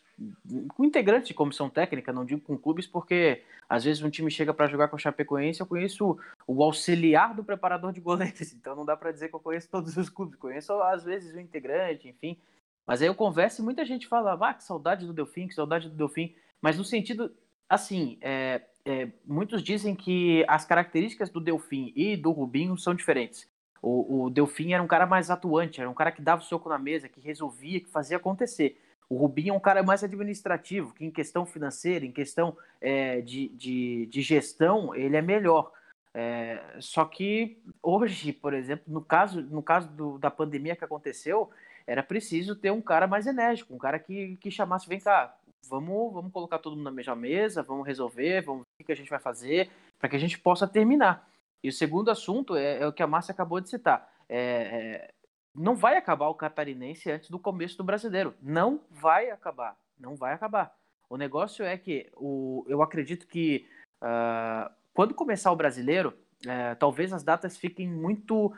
com 0.75 0.85
integrantes 0.85 1.27
de 1.27 1.33
comissão 1.33 1.69
técnica, 1.69 2.13
não 2.13 2.25
digo 2.25 2.41
com 2.41 2.57
clubes, 2.57 2.85
porque 2.85 3.43
às 3.67 3.83
vezes 3.83 4.03
um 4.03 4.09
time 4.09 4.29
chega 4.29 4.53
para 4.53 4.67
jogar 4.67 4.87
com 4.87 4.95
a 4.95 4.99
Chapecoense, 4.99 5.59
eu 5.59 5.65
conheço 5.65 6.17
o 6.45 6.63
auxiliar 6.63 7.33
do 7.33 7.43
preparador 7.43 7.91
de 7.91 7.99
goleiros, 7.99 8.53
então 8.53 8.75
não 8.75 8.85
dá 8.85 8.95
para 8.95 9.11
dizer 9.11 9.29
que 9.29 9.35
eu 9.35 9.39
conheço 9.39 9.69
todos 9.69 9.97
os 9.97 10.09
clubes, 10.09 10.37
conheço 10.37 10.73
às 10.83 11.03
vezes 11.03 11.33
o 11.33 11.39
integrante, 11.39 12.07
enfim. 12.07 12.37
Mas 12.85 13.01
aí 13.01 13.07
eu 13.07 13.15
converso 13.15 13.61
e 13.61 13.65
muita 13.65 13.85
gente 13.85 14.07
fala, 14.07 14.37
ah, 14.39 14.53
que 14.53 14.63
saudade 14.63 15.05
do 15.05 15.13
Delfim, 15.13 15.47
que 15.47 15.53
saudade 15.53 15.89
do 15.89 15.95
Delfim, 15.95 16.35
mas 16.61 16.77
no 16.77 16.83
sentido, 16.83 17.33
assim, 17.67 18.17
é, 18.21 18.61
é, 18.85 19.09
muitos 19.25 19.63
dizem 19.63 19.95
que 19.95 20.45
as 20.47 20.65
características 20.65 21.29
do 21.29 21.39
Delfim 21.39 21.93
e 21.95 22.17
do 22.17 22.31
Rubinho 22.31 22.77
são 22.77 22.93
diferentes. 22.93 23.47
O, 23.81 24.25
o 24.25 24.29
Delfim 24.29 24.73
era 24.73 24.83
um 24.83 24.87
cara 24.87 25.05
mais 25.05 25.29
atuante, 25.29 25.81
era 25.81 25.89
um 25.89 25.93
cara 25.93 26.11
que 26.11 26.21
dava 26.21 26.41
o 26.41 26.45
soco 26.45 26.69
na 26.69 26.77
mesa, 26.77 27.09
que 27.09 27.19
resolvia, 27.19 27.79
que 27.79 27.89
fazia 27.89 28.17
acontecer. 28.17 28.79
O 29.09 29.17
Rubinho 29.17 29.53
é 29.53 29.57
um 29.57 29.59
cara 29.59 29.83
mais 29.83 30.03
administrativo, 30.03 30.93
que 30.93 31.05
em 31.05 31.11
questão 31.11 31.45
financeira, 31.45 32.05
em 32.05 32.11
questão 32.11 32.57
é, 32.81 33.21
de, 33.21 33.49
de, 33.49 34.05
de, 34.07 34.21
gestão, 34.21 34.95
ele 34.95 35.15
é 35.15 35.21
melhor. 35.21 35.71
É, 36.13 36.61
só 36.79 37.05
que 37.05 37.61
hoje, 37.81 38.31
por 38.31 38.53
exemplo, 38.53 38.85
no 38.87 39.01
caso, 39.01 39.41
no 39.41 39.61
caso 39.63 39.89
do, 39.89 40.17
da 40.17 40.31
pandemia 40.31 40.75
que 40.75 40.85
aconteceu, 40.85 41.49
era 41.85 42.01
preciso 42.01 42.55
ter 42.55 42.71
um 42.71 42.81
cara 42.81 43.07
mais 43.07 43.27
enérgico, 43.27 43.73
um 43.73 43.77
cara 43.77 43.99
que, 43.99 44.37
que 44.37 44.49
chamasse, 44.49 44.87
vem 44.87 44.99
cá, 44.99 45.35
vamos, 45.67 46.13
vamos 46.13 46.31
colocar 46.31 46.59
todo 46.59 46.75
mundo 46.75 46.85
na 46.85 46.91
mesma 46.91 47.15
mesa, 47.15 47.63
vamos 47.63 47.85
resolver, 47.85 48.41
vamos 48.41 48.63
ver 48.77 48.83
o 48.83 48.85
que 48.85 48.91
a 48.91 48.95
gente 48.95 49.09
vai 49.09 49.19
fazer, 49.19 49.69
para 49.99 50.09
que 50.09 50.15
a 50.15 50.19
gente 50.19 50.39
possa 50.39 50.67
terminar. 50.67 51.27
E 51.63 51.69
o 51.69 51.73
segundo 51.73 52.11
assunto 52.11 52.55
é, 52.55 52.79
é 52.79 52.87
o 52.87 52.93
que 52.93 53.01
a 53.01 53.07
Márcia 53.07 53.31
acabou 53.31 53.59
de 53.59 53.69
citar. 53.69 54.11
É, 54.27 54.37
é, 54.37 55.13
não 55.55 55.75
vai 55.75 55.97
acabar 55.97 56.27
o 56.27 56.35
catarinense 56.35 57.11
antes 57.11 57.29
do 57.29 57.39
começo 57.39 57.77
do 57.77 57.83
brasileiro. 57.83 58.33
Não 58.41 58.81
vai 58.89 59.29
acabar. 59.29 59.77
Não 59.99 60.15
vai 60.15 60.33
acabar. 60.33 60.73
O 61.09 61.17
negócio 61.17 61.63
é 61.63 61.77
que 61.77 62.09
o, 62.15 62.65
eu 62.67 62.81
acredito 62.81 63.27
que 63.27 63.67
uh, 64.01 64.71
quando 64.93 65.13
começar 65.13 65.51
o 65.51 65.55
brasileiro, 65.55 66.13
uh, 66.45 66.75
talvez 66.79 67.13
as 67.13 67.23
datas 67.23 67.55
fiquem 67.55 67.87
muito 67.87 68.47
uh, 68.47 68.53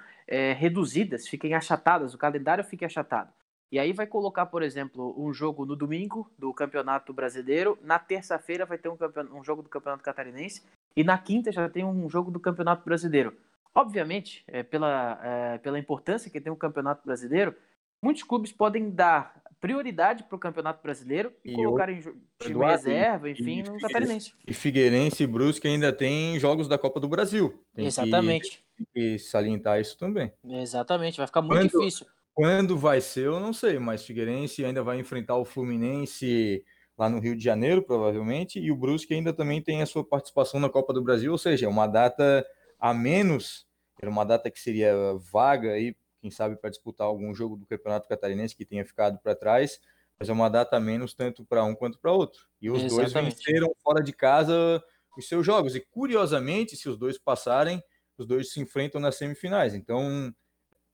reduzidas, 0.55 1.27
fiquem 1.27 1.53
achatadas, 1.53 2.13
o 2.13 2.17
calendário 2.17 2.63
fique 2.63 2.85
achatado. 2.85 3.33
E 3.71 3.79
aí 3.79 3.91
vai 3.91 4.07
colocar, 4.07 4.45
por 4.45 4.63
exemplo, 4.63 5.13
um 5.17 5.33
jogo 5.33 5.65
no 5.65 5.75
domingo 5.75 6.31
do 6.39 6.53
Campeonato 6.53 7.13
Brasileiro, 7.13 7.77
na 7.81 7.99
terça-feira 7.99 8.65
vai 8.65 8.77
ter 8.77 8.87
um, 8.87 8.97
um 9.33 9.43
jogo 9.43 9.61
do 9.61 9.69
Campeonato 9.69 10.03
Catarinense 10.03 10.63
e 10.95 11.03
na 11.03 11.17
quinta 11.17 11.51
já 11.51 11.67
tem 11.67 11.83
um 11.83 12.09
jogo 12.09 12.31
do 12.31 12.39
Campeonato 12.39 12.85
Brasileiro. 12.85 13.35
Obviamente, 13.75 14.43
é, 14.47 14.63
pela, 14.63 15.19
é, 15.21 15.57
pela 15.57 15.77
importância 15.77 16.31
que 16.31 16.39
tem 16.39 16.51
o 16.51 16.55
Campeonato 16.55 17.05
Brasileiro, 17.05 17.53
muitos 18.01 18.23
clubes 18.23 18.53
podem 18.53 18.89
dar 18.89 19.43
prioridade 19.59 20.23
para 20.23 20.35
o 20.35 20.39
Campeonato 20.39 20.81
Brasileiro 20.81 21.33
e, 21.43 21.51
e 21.51 21.55
colocar 21.55 21.89
em 21.89 21.99
time 22.39 22.65
reserva, 22.65 23.29
enfim, 23.29 23.63
no 23.63 23.79
Catarinense. 23.79 24.33
E 24.47 24.53
Figueirense 24.53 25.23
e 25.23 25.27
Brusque 25.27 25.67
ainda 25.67 25.91
tem 25.91 26.39
jogos 26.39 26.67
da 26.67 26.77
Copa 26.77 26.99
do 26.99 27.09
Brasil. 27.09 27.61
Tem 27.73 27.85
Exatamente. 27.85 28.63
Que, 28.77 28.85
que 28.93 29.19
salientar 29.19 29.81
isso 29.81 29.97
também. 29.97 30.31
Exatamente, 30.45 31.17
vai 31.17 31.27
ficar 31.27 31.41
muito 31.41 31.71
quando, 31.71 31.71
difícil. 31.71 32.05
Quando 32.33 32.77
vai 32.77 33.01
ser, 33.01 33.25
eu 33.25 33.39
não 33.39 33.51
sei, 33.51 33.77
mas 33.79 34.05
Figueirense 34.05 34.63
ainda 34.63 34.83
vai 34.83 34.99
enfrentar 34.99 35.35
o 35.35 35.45
Fluminense 35.45 36.63
lá 36.97 37.09
no 37.09 37.19
Rio 37.19 37.35
de 37.35 37.43
Janeiro, 37.43 37.81
provavelmente, 37.81 38.57
e 38.57 38.71
o 38.71 38.75
Brusque 38.75 39.13
ainda 39.13 39.33
também 39.33 39.61
tem 39.61 39.81
a 39.81 39.85
sua 39.85 40.03
participação 40.03 40.59
na 40.59 40.69
Copa 40.69 40.93
do 40.93 41.03
Brasil, 41.03 41.31
ou 41.31 41.37
seja, 41.37 41.65
é 41.65 41.69
uma 41.69 41.87
data 41.87 42.45
a 42.79 42.93
menos, 42.93 43.64
era 44.05 44.09
uma 44.09 44.23
data 44.23 44.51
que 44.51 44.59
seria 44.59 44.93
vaga 45.31 45.71
aí, 45.71 45.95
quem 46.21 46.29
sabe 46.29 46.55
para 46.55 46.69
disputar 46.69 47.07
algum 47.07 47.33
jogo 47.33 47.55
do 47.55 47.65
Campeonato 47.65 48.07
Catarinense 48.07 48.55
que 48.55 48.65
tenha 48.65 48.85
ficado 48.85 49.19
para 49.19 49.35
trás, 49.35 49.79
mas 50.17 50.29
é 50.29 50.33
uma 50.33 50.49
data 50.49 50.79
menos 50.79 51.13
tanto 51.13 51.43
para 51.43 51.63
um 51.63 51.75
quanto 51.75 51.99
para 51.99 52.11
outro. 52.11 52.47
E 52.61 52.69
os 52.69 52.83
Exatamente. 52.83 53.13
dois 53.13 53.35
venceram 53.35 53.75
fora 53.83 54.03
de 54.03 54.13
casa 54.13 54.81
os 55.17 55.27
seus 55.27 55.45
jogos. 55.45 55.75
E 55.75 55.81
curiosamente, 55.81 56.75
se 56.77 56.87
os 56.87 56.97
dois 56.97 57.17
passarem, 57.17 57.83
os 58.17 58.25
dois 58.25 58.51
se 58.51 58.59
enfrentam 58.59 59.01
nas 59.01 59.15
semifinais. 59.15 59.73
Então, 59.73 60.33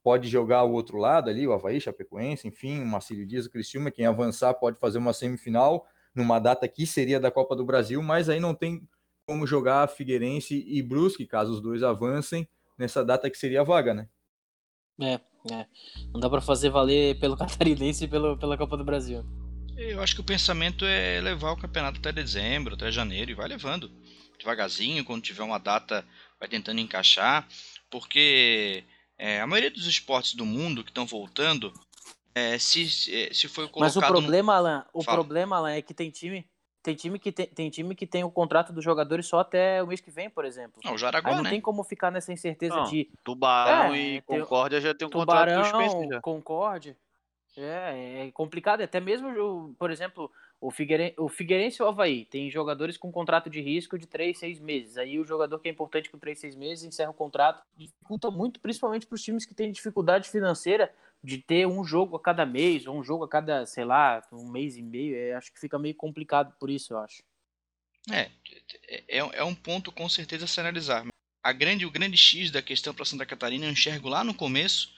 pode 0.01 0.27
jogar 0.27 0.63
o 0.63 0.71
outro 0.71 0.97
lado 0.97 1.29
ali, 1.29 1.47
o 1.47 1.53
Havaí, 1.53 1.79
Chapecoense, 1.79 2.47
enfim, 2.47 2.81
o 2.81 2.85
Marcílio 2.85 3.25
Dias, 3.25 3.45
o 3.45 3.51
Cristiúma, 3.51 3.91
quem 3.91 4.05
avançar 4.05 4.53
pode 4.55 4.79
fazer 4.79 4.97
uma 4.97 5.13
semifinal 5.13 5.85
numa 6.15 6.39
data 6.39 6.67
que 6.67 6.87
seria 6.87 7.19
da 7.19 7.29
Copa 7.29 7.55
do 7.55 7.65
Brasil, 7.65 8.01
mas 8.01 8.29
aí 8.29 8.39
não 8.39 8.55
tem 8.55 8.87
como 9.25 9.45
jogar 9.45 9.87
Figueirense 9.87 10.63
e 10.67 10.81
Brusque, 10.81 11.25
caso 11.25 11.53
os 11.53 11.61
dois 11.61 11.83
avancem, 11.83 12.49
nessa 12.81 13.05
data 13.05 13.29
que 13.29 13.37
seria 13.37 13.61
a 13.61 13.63
vaga, 13.63 13.93
né? 13.93 14.09
É, 14.99 15.13
é. 15.53 15.65
Não 16.11 16.19
dá 16.19 16.29
para 16.29 16.41
fazer 16.41 16.69
valer 16.69 17.17
pelo 17.19 17.37
Catarinense 17.37 18.03
e 18.03 18.07
pelo, 18.07 18.37
pela 18.37 18.57
Copa 18.57 18.75
do 18.75 18.83
Brasil. 18.83 19.23
Eu 19.77 20.01
acho 20.01 20.13
que 20.15 20.21
o 20.21 20.25
pensamento 20.25 20.85
é 20.85 21.21
levar 21.21 21.51
o 21.51 21.57
campeonato 21.57 21.99
até 21.99 22.11
dezembro, 22.11 22.75
até 22.75 22.91
janeiro, 22.91 23.31
e 23.31 23.35
vai 23.35 23.47
levando. 23.47 23.89
Devagarzinho, 24.37 25.05
quando 25.05 25.23
tiver 25.23 25.43
uma 25.43 25.59
data, 25.59 26.05
vai 26.39 26.49
tentando 26.49 26.81
encaixar, 26.81 27.47
porque 27.89 28.83
é, 29.17 29.39
a 29.39 29.47
maioria 29.47 29.71
dos 29.71 29.85
esportes 29.85 30.33
do 30.33 30.45
mundo 30.45 30.83
que 30.83 30.89
estão 30.89 31.05
voltando, 31.05 31.71
é, 32.33 32.57
se, 32.57 32.87
se 32.89 33.47
foi 33.47 33.67
colocado... 33.67 33.95
Mas 33.95 33.95
o 33.95 34.01
problema, 34.01 34.53
no... 34.53 34.57
Alan, 34.57 34.85
o 34.93 35.03
Fala. 35.03 35.17
problema, 35.17 35.57
Alan, 35.57 35.71
é 35.71 35.81
que 35.81 35.93
tem 35.93 36.09
time... 36.09 36.45
Tem 36.83 36.95
time, 36.95 37.19
que 37.19 37.31
tem, 37.31 37.45
tem 37.47 37.69
time 37.69 37.93
que 37.93 38.07
tem 38.07 38.23
o 38.23 38.31
contrato 38.31 38.73
dos 38.73 38.83
jogadores 38.83 39.27
só 39.27 39.41
até 39.41 39.83
o 39.83 39.87
mês 39.87 40.01
que 40.01 40.09
vem, 40.09 40.29
por 40.29 40.45
exemplo. 40.45 40.81
Não, 40.83 40.95
o 40.95 40.97
Jaraguá, 40.97 41.29
Aí 41.29 41.35
não 41.35 41.43
né? 41.43 41.51
tem 41.51 41.61
como 41.61 41.83
ficar 41.83 42.09
nessa 42.09 42.33
incerteza 42.33 42.75
não, 42.75 42.83
de. 42.85 43.07
Tubarão 43.23 43.93
é, 43.93 43.99
e 43.99 44.21
Concórdia 44.21 44.81
já 44.81 44.93
tem 44.93 45.07
um 45.07 45.11
Tubarão, 45.11 45.61
contrato 45.61 45.91
suspenso. 45.91 46.21
Concórdia. 46.21 46.97
É, 47.55 48.27
é 48.27 48.31
complicado. 48.31 48.81
Até 48.81 48.99
mesmo, 48.99 49.75
por 49.77 49.91
exemplo, 49.91 50.31
o, 50.59 50.71
Figueirense, 50.71 51.15
o 51.19 51.27
Figueirense 51.27 51.81
e 51.81 51.83
o 51.83 51.87
Havaí 51.87 52.25
tem 52.25 52.49
jogadores 52.49 52.97
com 52.97 53.11
contrato 53.11 53.49
de 53.49 53.61
risco 53.61 53.97
de 53.97 54.07
3, 54.07 54.37
6 54.37 54.59
meses. 54.59 54.97
Aí 54.97 55.19
o 55.19 55.25
jogador 55.25 55.59
que 55.59 55.67
é 55.67 55.71
importante 55.71 56.09
com 56.09 56.17
3, 56.17 56.39
6 56.39 56.55
meses 56.55 56.83
encerra 56.83 57.11
o 57.11 57.13
contrato. 57.13 57.63
Dificulta 57.75 58.31
muito, 58.31 58.59
principalmente 58.59 59.05
para 59.05 59.15
os 59.15 59.21
times 59.21 59.45
que 59.45 59.53
têm 59.53 59.71
dificuldade 59.71 60.29
financeira 60.29 60.91
de 61.23 61.37
ter 61.37 61.67
um 61.67 61.83
jogo 61.83 62.15
a 62.15 62.21
cada 62.21 62.45
mês, 62.45 62.87
ou 62.87 62.99
um 62.99 63.03
jogo 63.03 63.23
a 63.23 63.29
cada, 63.29 63.65
sei 63.65 63.85
lá, 63.85 64.21
um 64.31 64.49
mês 64.49 64.75
e 64.75 64.81
meio. 64.81 65.15
É, 65.15 65.33
acho 65.33 65.51
que 65.53 65.59
fica 65.59 65.77
meio 65.77 65.95
complicado 65.95 66.55
por 66.59 66.69
isso, 66.69 66.93
eu 66.93 66.99
acho. 66.99 67.23
É, 68.11 68.31
é, 69.07 69.17
é 69.17 69.43
um 69.43 69.53
ponto 69.53 69.91
com 69.91 70.09
certeza 70.09 70.45
a 70.45 70.47
se 70.47 70.59
analisar. 70.59 71.05
A 71.43 71.51
grande, 71.51 71.85
o 71.85 71.91
grande 71.91 72.17
X 72.17 72.49
da 72.51 72.61
questão 72.61 72.93
para 72.93 73.05
Santa 73.05 73.25
Catarina 73.25 73.65
eu 73.65 73.71
enxergo 73.71 74.09
lá 74.09 74.23
no 74.23 74.33
começo, 74.33 74.91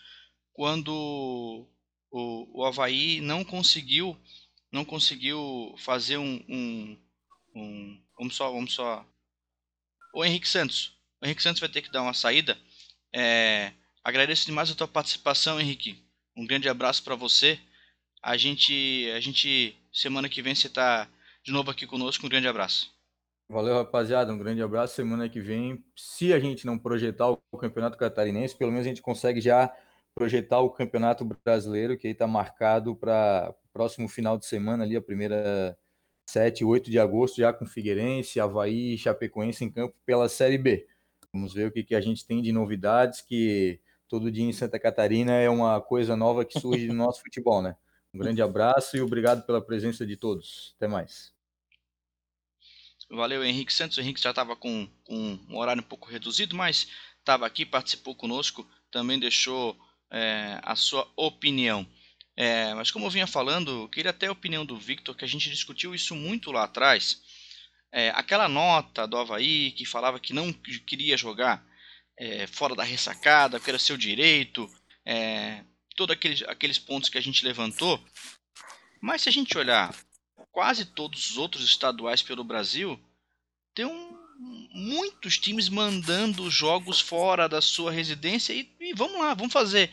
quando 0.53 1.67
o, 2.13 2.61
o 2.61 2.65
Havaí 2.65 3.19
não 3.19 3.43
conseguiu 3.43 4.17
não 4.71 4.85
conseguiu 4.85 5.75
fazer 5.77 6.17
um, 6.17 6.43
um, 6.47 6.99
um, 7.55 8.03
vamos 8.17 8.35
só 8.35 8.51
vamos 8.51 8.73
só 8.73 9.05
o 10.13 10.23
Henrique 10.23 10.47
Santos 10.47 10.95
o 11.21 11.25
Henrique 11.25 11.41
Santos 11.41 11.59
vai 11.59 11.69
ter 11.69 11.81
que 11.81 11.91
dar 11.91 12.03
uma 12.03 12.13
saída 12.13 12.57
é, 13.11 13.73
agradeço 14.03 14.45
demais 14.45 14.69
a 14.69 14.75
tua 14.75 14.87
participação 14.87 15.59
Henrique 15.59 16.03
um 16.35 16.45
grande 16.45 16.69
abraço 16.69 17.03
para 17.03 17.15
você 17.15 17.59
a 18.21 18.37
gente 18.37 19.09
a 19.15 19.19
gente 19.19 19.77
semana 19.91 20.29
que 20.29 20.41
vem 20.41 20.55
você 20.55 20.67
está 20.67 21.07
de 21.43 21.51
novo 21.51 21.71
aqui 21.71 21.85
conosco 21.85 22.25
um 22.25 22.29
grande 22.29 22.47
abraço 22.47 22.93
Valeu, 23.49 23.75
rapaziada. 23.75 24.33
Um 24.33 24.37
grande 24.37 24.61
abraço. 24.63 24.95
Semana 24.95 25.29
que 25.29 25.39
vem, 25.39 25.83
se 25.95 26.33
a 26.33 26.39
gente 26.39 26.65
não 26.65 26.79
projetar 26.79 27.29
o 27.29 27.57
Campeonato 27.57 27.97
Catarinense, 27.97 28.57
pelo 28.57 28.71
menos 28.71 28.85
a 28.85 28.89
gente 28.89 29.01
consegue 29.01 29.41
já 29.41 29.71
projetar 30.15 30.59
o 30.59 30.69
Campeonato 30.69 31.25
Brasileiro, 31.43 31.97
que 31.97 32.07
aí 32.07 32.13
está 32.13 32.25
marcado 32.25 32.95
para 32.95 33.53
próximo 33.71 34.07
final 34.07 34.37
de 34.37 34.45
semana, 34.45 34.83
ali, 34.83 34.95
a 34.95 35.01
primeira 35.01 35.77
7, 36.29 36.63
8 36.63 36.89
de 36.89 36.99
agosto, 36.99 37.37
já 37.37 37.51
com 37.51 37.65
Figueirense, 37.65 38.39
Havaí 38.39 38.93
e 38.93 38.97
Chapecoense 38.97 39.63
em 39.65 39.71
campo 39.71 39.95
pela 40.05 40.29
Série 40.29 40.57
B. 40.57 40.87
Vamos 41.33 41.53
ver 41.53 41.67
o 41.67 41.71
que, 41.71 41.83
que 41.83 41.95
a 41.95 42.01
gente 42.01 42.25
tem 42.25 42.41
de 42.41 42.51
novidades, 42.51 43.21
que 43.21 43.79
todo 44.13 44.31
dia 44.31 44.45
em 44.45 44.53
Santa 44.53 44.77
Catarina 44.77 45.31
é 45.31 45.49
uma 45.49 45.81
coisa 45.81 46.15
nova 46.15 46.45
que 46.45 46.59
surge 46.59 46.85
no 46.85 46.93
nosso 46.93 47.19
futebol, 47.19 47.63
né? 47.63 47.75
Um 48.13 48.19
grande 48.19 48.43
abraço 48.43 48.95
e 48.95 49.01
obrigado 49.01 49.43
pela 49.43 49.59
presença 49.59 50.05
de 50.05 50.15
todos. 50.15 50.75
Até 50.77 50.87
mais. 50.87 51.33
Valeu, 53.09 53.43
Henrique 53.43 53.73
Santos. 53.73 53.97
O 53.97 54.01
Henrique 54.01 54.21
já 54.21 54.29
estava 54.29 54.55
com, 54.55 54.87
com, 55.03 55.39
um 55.49 55.57
horário 55.57 55.81
um 55.81 55.85
pouco 55.85 56.07
reduzido, 56.07 56.55
mas 56.55 56.87
estava 57.17 57.47
aqui, 57.47 57.65
participou 57.65 58.13
conosco, 58.13 58.69
também 58.91 59.17
deixou 59.17 59.75
é, 60.11 60.59
a 60.61 60.75
sua 60.75 61.11
opinião. 61.15 61.83
É, 62.37 62.71
mas 62.75 62.91
como 62.91 63.07
eu 63.07 63.09
vinha 63.09 63.25
falando, 63.25 63.81
eu 63.81 63.89
queria 63.89 64.11
até 64.11 64.27
a 64.27 64.31
opinião 64.31 64.63
do 64.63 64.77
Victor, 64.77 65.15
que 65.15 65.25
a 65.25 65.27
gente 65.27 65.49
discutiu 65.49 65.95
isso 65.95 66.15
muito 66.15 66.51
lá 66.51 66.65
atrás. 66.65 67.19
É, 67.91 68.11
aquela 68.11 68.47
nota 68.47 69.07
do 69.07 69.17
Havaí 69.17 69.71
que 69.71 69.85
falava 69.85 70.19
que 70.19 70.33
não 70.33 70.53
queria 70.53 71.17
jogar 71.17 71.65
é, 72.17 72.47
fora 72.47 72.75
da 72.75 72.83
ressacada, 72.83 73.59
que 73.59 73.69
era 73.69 73.79
seu 73.79 73.97
direito, 73.97 74.69
é, 75.05 75.63
todos 75.95 76.15
aqueles, 76.15 76.41
aqueles 76.43 76.77
pontos 76.77 77.09
que 77.09 77.17
a 77.17 77.21
gente 77.21 77.45
levantou. 77.45 78.03
Mas 79.01 79.21
se 79.21 79.29
a 79.29 79.31
gente 79.31 79.57
olhar 79.57 79.95
quase 80.51 80.85
todos 80.85 81.31
os 81.31 81.37
outros 81.37 81.63
estaduais 81.65 82.21
pelo 82.21 82.43
Brasil, 82.43 82.99
tem 83.73 83.85
um, 83.85 84.17
muitos 84.71 85.37
times 85.37 85.69
mandando 85.69 86.49
jogos 86.49 86.99
fora 86.99 87.49
da 87.49 87.61
sua 87.61 87.91
residência 87.91 88.53
e, 88.53 88.69
e 88.79 88.93
vamos 88.93 89.19
lá, 89.19 89.33
vamos 89.33 89.53
fazer. 89.53 89.91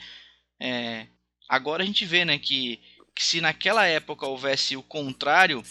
É, 0.60 1.06
agora 1.48 1.82
a 1.82 1.86
gente 1.86 2.04
vê 2.04 2.24
né, 2.24 2.38
que, 2.38 2.80
que 3.14 3.24
se 3.24 3.40
naquela 3.40 3.86
época 3.86 4.26
houvesse 4.26 4.76
o 4.76 4.82
contrário, 4.82 5.64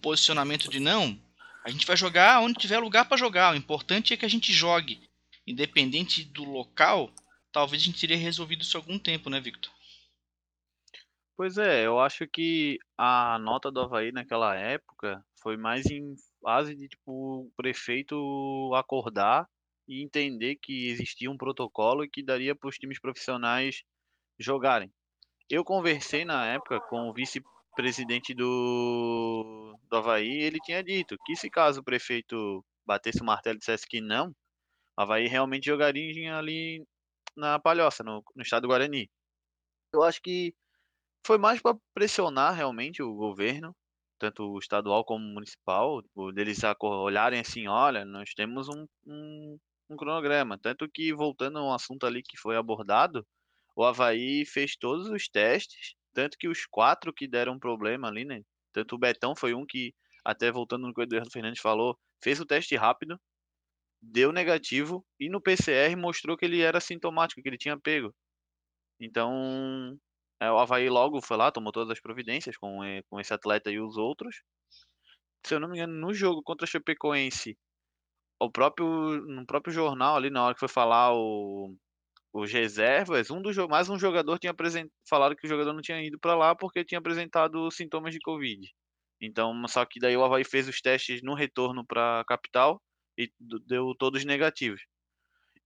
posicionamento 0.00 0.70
de 0.70 0.78
não, 0.78 1.20
a 1.64 1.70
gente 1.70 1.86
vai 1.86 1.96
jogar 1.96 2.40
onde 2.40 2.58
tiver 2.58 2.78
lugar 2.78 3.06
para 3.06 3.16
jogar. 3.16 3.52
O 3.52 3.56
importante 3.56 4.14
é 4.14 4.16
que 4.16 4.24
a 4.24 4.30
gente 4.30 4.52
jogue. 4.52 5.07
Independente 5.48 6.24
do 6.24 6.44
local, 6.44 7.10
talvez 7.50 7.82
a 7.82 7.86
gente 7.86 8.00
teria 8.00 8.18
resolvido 8.18 8.60
isso 8.60 8.76
há 8.76 8.80
algum 8.80 8.98
tempo, 8.98 9.30
né, 9.30 9.40
Victor? 9.40 9.72
Pois 11.34 11.56
é, 11.56 11.86
eu 11.86 11.98
acho 11.98 12.26
que 12.26 12.78
a 12.98 13.38
nota 13.38 13.70
do 13.70 13.80
Havaí 13.80 14.12
naquela 14.12 14.54
época 14.56 15.24
foi 15.40 15.56
mais 15.56 15.86
em 15.86 16.14
fase 16.42 16.74
de 16.74 16.88
tipo 16.88 17.46
o 17.46 17.52
prefeito 17.56 18.72
acordar 18.74 19.48
e 19.86 20.02
entender 20.02 20.56
que 20.56 20.88
existia 20.88 21.30
um 21.30 21.36
protocolo 21.36 22.06
que 22.06 22.22
daria 22.22 22.54
para 22.54 22.68
os 22.68 22.76
times 22.76 23.00
profissionais 23.00 23.82
jogarem. 24.38 24.92
Eu 25.48 25.64
conversei 25.64 26.26
na 26.26 26.44
época 26.46 26.78
com 26.90 27.08
o 27.08 27.14
vice-presidente 27.14 28.34
do, 28.34 29.78
do 29.88 29.96
Havaí 29.96 30.42
ele 30.42 30.58
tinha 30.58 30.84
dito 30.84 31.16
que 31.24 31.34
se 31.34 31.48
caso 31.48 31.80
o 31.80 31.84
prefeito 31.84 32.62
batesse 32.84 33.22
o 33.22 33.24
martelo 33.24 33.56
e 33.56 33.58
dissesse 33.60 33.86
que 33.86 34.00
não, 34.00 34.34
Havaí 34.98 35.28
realmente 35.28 35.66
jogaria 35.66 36.36
ali 36.36 36.84
na 37.36 37.56
Palhoça, 37.56 38.02
no, 38.02 38.20
no 38.34 38.42
estado 38.42 38.62
do 38.62 38.68
Guarani. 38.68 39.08
Eu 39.92 40.02
acho 40.02 40.20
que 40.20 40.52
foi 41.24 41.38
mais 41.38 41.62
para 41.62 41.78
pressionar 41.94 42.52
realmente 42.52 43.00
o 43.00 43.14
governo, 43.14 43.72
tanto 44.18 44.42
o 44.42 44.58
estadual 44.58 45.04
como 45.04 45.24
o 45.24 45.34
municipal, 45.34 46.02
tipo, 46.02 46.32
deles 46.32 46.58
olharem 46.82 47.38
assim, 47.38 47.68
olha, 47.68 48.04
nós 48.04 48.34
temos 48.34 48.68
um, 48.68 48.88
um, 49.06 49.56
um 49.88 49.96
cronograma. 49.96 50.58
Tanto 50.58 50.88
que, 50.92 51.14
voltando 51.14 51.60
a 51.60 51.64
um 51.64 51.72
assunto 51.72 52.04
ali 52.04 52.20
que 52.20 52.36
foi 52.36 52.56
abordado, 52.56 53.24
o 53.76 53.84
Havaí 53.84 54.44
fez 54.44 54.74
todos 54.76 55.08
os 55.08 55.28
testes, 55.28 55.94
tanto 56.12 56.36
que 56.36 56.48
os 56.48 56.66
quatro 56.66 57.12
que 57.12 57.28
deram 57.28 57.56
problema 57.56 58.08
ali, 58.08 58.24
né? 58.24 58.42
Tanto 58.72 58.96
o 58.96 58.98
Betão 58.98 59.36
foi 59.36 59.54
um 59.54 59.64
que, 59.64 59.94
até 60.24 60.50
voltando 60.50 60.88
no 60.88 60.92
que 60.92 61.00
o 61.00 61.04
Eduardo 61.04 61.30
Fernandes 61.30 61.60
falou, 61.60 61.96
fez 62.20 62.40
o 62.40 62.44
teste 62.44 62.74
rápido, 62.74 63.16
deu 64.00 64.32
negativo 64.32 65.04
e 65.18 65.28
no 65.28 65.40
PCR 65.40 65.94
mostrou 65.96 66.36
que 66.36 66.44
ele 66.44 66.60
era 66.60 66.80
sintomático, 66.80 67.42
que 67.42 67.48
ele 67.48 67.58
tinha 67.58 67.78
pego. 67.78 68.14
Então, 69.00 69.98
é, 70.40 70.50
o 70.50 70.58
Havaí 70.58 70.88
logo 70.88 71.20
foi 71.20 71.36
lá, 71.36 71.50
tomou 71.52 71.72
todas 71.72 71.90
as 71.90 72.00
providências 72.00 72.56
com, 72.56 72.80
com 73.08 73.20
esse 73.20 73.32
atleta 73.32 73.70
e 73.70 73.80
os 73.80 73.96
outros. 73.96 74.42
Se 75.46 75.54
eu 75.54 75.60
não 75.60 75.68
me 75.68 75.78
engano, 75.78 75.94
no 75.94 76.12
jogo 76.12 76.42
contra 76.42 76.64
a 76.64 76.68
Chapecoense, 76.68 77.56
o 78.40 78.50
próprio, 78.50 78.86
no 79.26 79.46
próprio 79.46 79.72
jornal 79.72 80.16
ali, 80.16 80.30
na 80.30 80.44
hora 80.44 80.54
que 80.54 80.60
foi 80.60 80.68
falar 80.68 81.12
o, 81.14 81.74
os 82.32 82.52
reservas, 82.52 83.30
um 83.30 83.42
dos, 83.42 83.56
mais 83.68 83.88
um 83.88 83.98
jogador 83.98 84.38
tinha 84.38 84.54
falado 85.08 85.36
que 85.36 85.46
o 85.46 85.48
jogador 85.48 85.72
não 85.72 85.80
tinha 85.82 86.02
ido 86.02 86.18
para 86.18 86.34
lá 86.36 86.54
porque 86.54 86.84
tinha 86.84 86.98
apresentado 86.98 87.70
sintomas 87.70 88.12
de 88.12 88.20
Covid. 88.20 88.60
Então, 89.20 89.66
só 89.66 89.84
que 89.84 89.98
daí 89.98 90.16
o 90.16 90.24
Havaí 90.24 90.44
fez 90.44 90.68
os 90.68 90.80
testes 90.80 91.22
no 91.22 91.34
retorno 91.34 91.84
para 91.84 92.20
a 92.20 92.24
capital 92.24 92.80
e 93.18 93.30
deu 93.66 93.94
todos 93.96 94.24
negativos. 94.24 94.80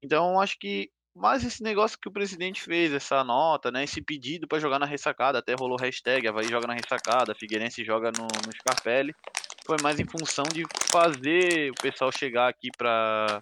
Então, 0.03 0.41
acho 0.41 0.59
que 0.59 0.91
mas 1.15 1.45
esse 1.45 1.63
negócio 1.63 1.99
que 2.01 2.09
o 2.09 2.13
presidente 2.13 2.63
fez, 2.63 2.91
essa 2.91 3.23
nota, 3.23 3.71
né, 3.71 3.85
esse 3.85 4.01
pedido 4.01 4.49
para 4.49 4.59
jogar 4.59 4.79
na 4.79 4.87
ressacada, 4.87 5.39
até 5.39 5.53
rolou 5.53 5.77
hashtag, 5.79 6.27
Havaí 6.27 6.49
joga 6.49 6.67
na 6.67 6.73
ressacada, 6.73 7.35
Figueirense 7.35 7.85
joga 7.85 8.11
no, 8.11 8.23
no 8.23 8.53
Scarpelli, 8.53 9.15
foi 9.67 9.77
mais 9.83 10.01
em 10.01 10.07
função 10.07 10.45
de 10.45 10.65
fazer 10.91 11.71
o 11.71 11.75
pessoal 11.75 12.11
chegar 12.11 12.49
aqui 12.49 12.71
para 12.77 13.39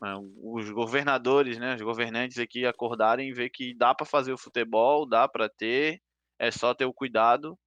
né, 0.00 0.14
os 0.40 0.70
governadores, 0.70 1.58
né, 1.58 1.74
os 1.74 1.82
governantes 1.82 2.38
aqui 2.38 2.64
acordarem 2.64 3.28
e 3.28 3.32
ver 3.32 3.50
que 3.50 3.74
dá 3.74 3.92
para 3.92 4.06
fazer 4.06 4.32
o 4.32 4.38
futebol, 4.38 5.04
dá 5.04 5.26
para 5.26 5.48
ter, 5.48 6.00
é 6.38 6.52
só 6.52 6.72
ter 6.72 6.84
o 6.84 6.94
cuidado, 6.94 7.58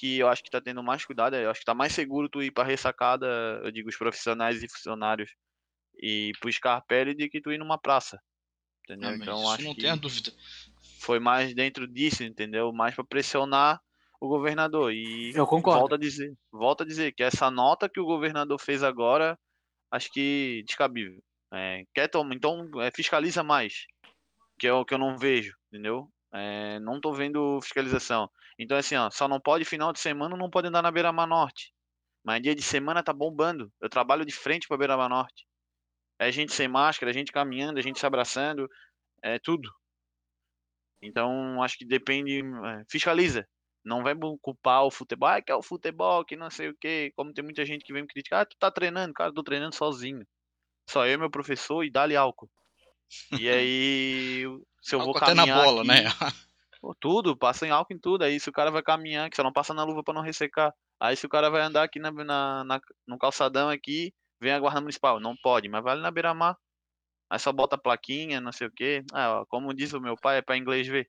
que 0.00 0.18
eu 0.18 0.28
acho 0.28 0.42
que 0.42 0.48
está 0.48 0.62
tendo 0.62 0.82
mais 0.82 1.04
cuidado, 1.04 1.36
eu 1.36 1.50
acho 1.50 1.60
que 1.60 1.62
está 1.62 1.74
mais 1.74 1.92
seguro 1.92 2.26
tu 2.26 2.42
ir 2.42 2.50
para 2.50 2.66
ressacada, 2.66 3.26
eu 3.62 3.70
digo 3.70 3.90
os 3.90 3.98
profissionais 3.98 4.62
e 4.62 4.68
funcionários 4.68 5.30
e 6.02 6.32
pro 6.40 6.50
Scarpelli 6.50 7.14
de 7.14 7.28
que 7.28 7.38
tu 7.38 7.52
ir 7.52 7.58
numa 7.58 7.78
praça. 7.78 8.18
Entendeu? 8.84 9.10
Ah, 9.10 9.14
então 9.14 9.50
acho 9.50 9.62
não 9.62 9.74
que 9.74 9.96
dúvida. 9.96 10.32
Foi 11.00 11.20
mais 11.20 11.54
dentro 11.54 11.86
disso, 11.86 12.24
entendeu? 12.24 12.72
Mais 12.72 12.94
para 12.94 13.04
pressionar 13.04 13.78
o 14.18 14.26
governador. 14.26 14.90
E 14.90 15.32
eu 15.36 15.46
concordo. 15.46 15.80
Volta 15.80 15.96
a 15.96 15.98
dizer, 15.98 16.34
volta 16.50 16.82
a 16.82 16.86
dizer 16.86 17.12
que 17.12 17.22
essa 17.22 17.50
nota 17.50 17.86
que 17.86 18.00
o 18.00 18.06
governador 18.06 18.58
fez 18.58 18.82
agora, 18.82 19.38
acho 19.90 20.10
que 20.10 20.64
descabível. 20.66 21.22
É, 21.52 21.84
quer 21.94 22.08
tomar, 22.08 22.34
então 22.34 22.70
é, 22.80 22.90
fiscaliza 22.90 23.42
mais, 23.42 23.84
que 24.58 24.66
é 24.66 24.72
o 24.72 24.84
que 24.84 24.94
eu 24.94 24.98
não 24.98 25.18
vejo, 25.18 25.52
entendeu? 25.70 26.10
É, 26.32 26.78
não 26.80 27.00
tô 27.00 27.12
vendo 27.12 27.60
fiscalização. 27.62 28.30
Então 28.58 28.76
assim, 28.76 28.96
ó, 28.96 29.10
só 29.10 29.26
não 29.28 29.40
pode 29.40 29.64
final 29.64 29.92
de 29.92 30.00
semana, 30.00 30.36
não 30.36 30.50
pode 30.50 30.68
andar 30.68 30.82
na 30.82 30.90
Beira-Mar 30.90 31.26
Norte. 31.26 31.72
Mas 32.24 32.42
dia 32.42 32.54
de 32.54 32.62
semana 32.62 33.02
tá 33.02 33.12
bombando. 33.12 33.72
Eu 33.80 33.88
trabalho 33.88 34.24
de 34.24 34.32
frente 34.32 34.68
para 34.68 34.76
Beira-Mar 34.76 35.08
Norte. 35.08 35.46
É 36.18 36.30
gente 36.30 36.52
sem 36.52 36.68
máscara, 36.68 37.10
é 37.10 37.14
gente 37.14 37.32
caminhando, 37.32 37.78
é 37.78 37.82
gente 37.82 37.98
se 37.98 38.06
abraçando, 38.06 38.68
é 39.22 39.38
tudo. 39.38 39.70
Então, 41.02 41.62
acho 41.62 41.78
que 41.78 41.84
depende, 41.86 42.40
é, 42.40 42.84
fiscaliza. 42.90 43.46
Não 43.84 44.02
vai 44.02 44.14
culpar 44.42 44.84
o 44.84 44.90
futebol, 44.90 45.28
ah, 45.28 45.40
que 45.40 45.50
é 45.50 45.54
o 45.54 45.62
futebol, 45.62 46.24
que 46.24 46.36
não 46.36 46.50
sei 46.50 46.68
o 46.68 46.76
quê. 46.78 47.12
Como 47.16 47.32
tem 47.32 47.42
muita 47.42 47.64
gente 47.64 47.84
que 47.84 47.92
vem 47.92 48.02
me 48.02 48.08
criticar, 48.08 48.42
ah, 48.42 48.46
tu 48.46 48.56
tá 48.58 48.70
treinando, 48.70 49.14
cara, 49.14 49.32
tô 49.32 49.42
treinando 49.42 49.74
sozinho. 49.74 50.26
Só 50.88 51.06
eu, 51.06 51.18
meu 51.18 51.30
professor 51.30 51.84
e 51.84 51.90
dá-lhe 51.90 52.16
álcool. 52.16 52.50
E 53.38 53.48
aí, 53.48 54.44
se 54.80 54.94
eu 54.94 55.00
vou 55.00 55.14
caminhar 55.14 55.48
até 55.48 55.52
na 55.52 55.64
bola, 55.64 55.80
aqui, 55.82 55.88
né? 55.88 56.04
tudo, 57.00 57.36
passa 57.36 57.66
em 57.66 57.70
álcool 57.70 57.94
em 57.94 57.98
tudo. 57.98 58.24
Aí 58.24 58.40
se 58.40 58.48
o 58.48 58.52
cara 58.52 58.70
vai 58.70 58.82
caminhar, 58.82 59.28
que 59.28 59.36
só 59.36 59.42
não 59.42 59.52
passa 59.52 59.74
na 59.74 59.84
luva 59.84 60.02
para 60.02 60.14
não 60.14 60.22
ressecar. 60.22 60.74
Aí 60.98 61.16
se 61.16 61.26
o 61.26 61.28
cara 61.28 61.50
vai 61.50 61.62
andar 61.62 61.82
aqui 61.82 61.98
na, 61.98 62.10
na, 62.10 62.64
na, 62.64 62.80
no 63.06 63.18
calçadão 63.18 63.68
aqui, 63.68 64.14
vem 64.40 64.52
a 64.52 64.58
guarda 64.58 64.80
municipal. 64.80 65.20
Não 65.20 65.36
pode, 65.36 65.68
mas 65.68 65.82
vai 65.82 65.92
ali 65.92 66.02
na 66.02 66.10
beira-mar. 66.10 66.56
Aí 67.28 67.38
só 67.38 67.52
bota 67.52 67.76
a 67.76 67.78
plaquinha, 67.78 68.40
não 68.40 68.52
sei 68.52 68.66
o 68.66 68.72
quê. 68.72 69.04
Ah, 69.12 69.40
ó, 69.40 69.46
como 69.46 69.74
diz 69.74 69.92
o 69.92 70.00
meu 70.00 70.16
pai, 70.16 70.38
é 70.38 70.42
para 70.42 70.56
inglês 70.56 70.86
ver. 70.86 71.08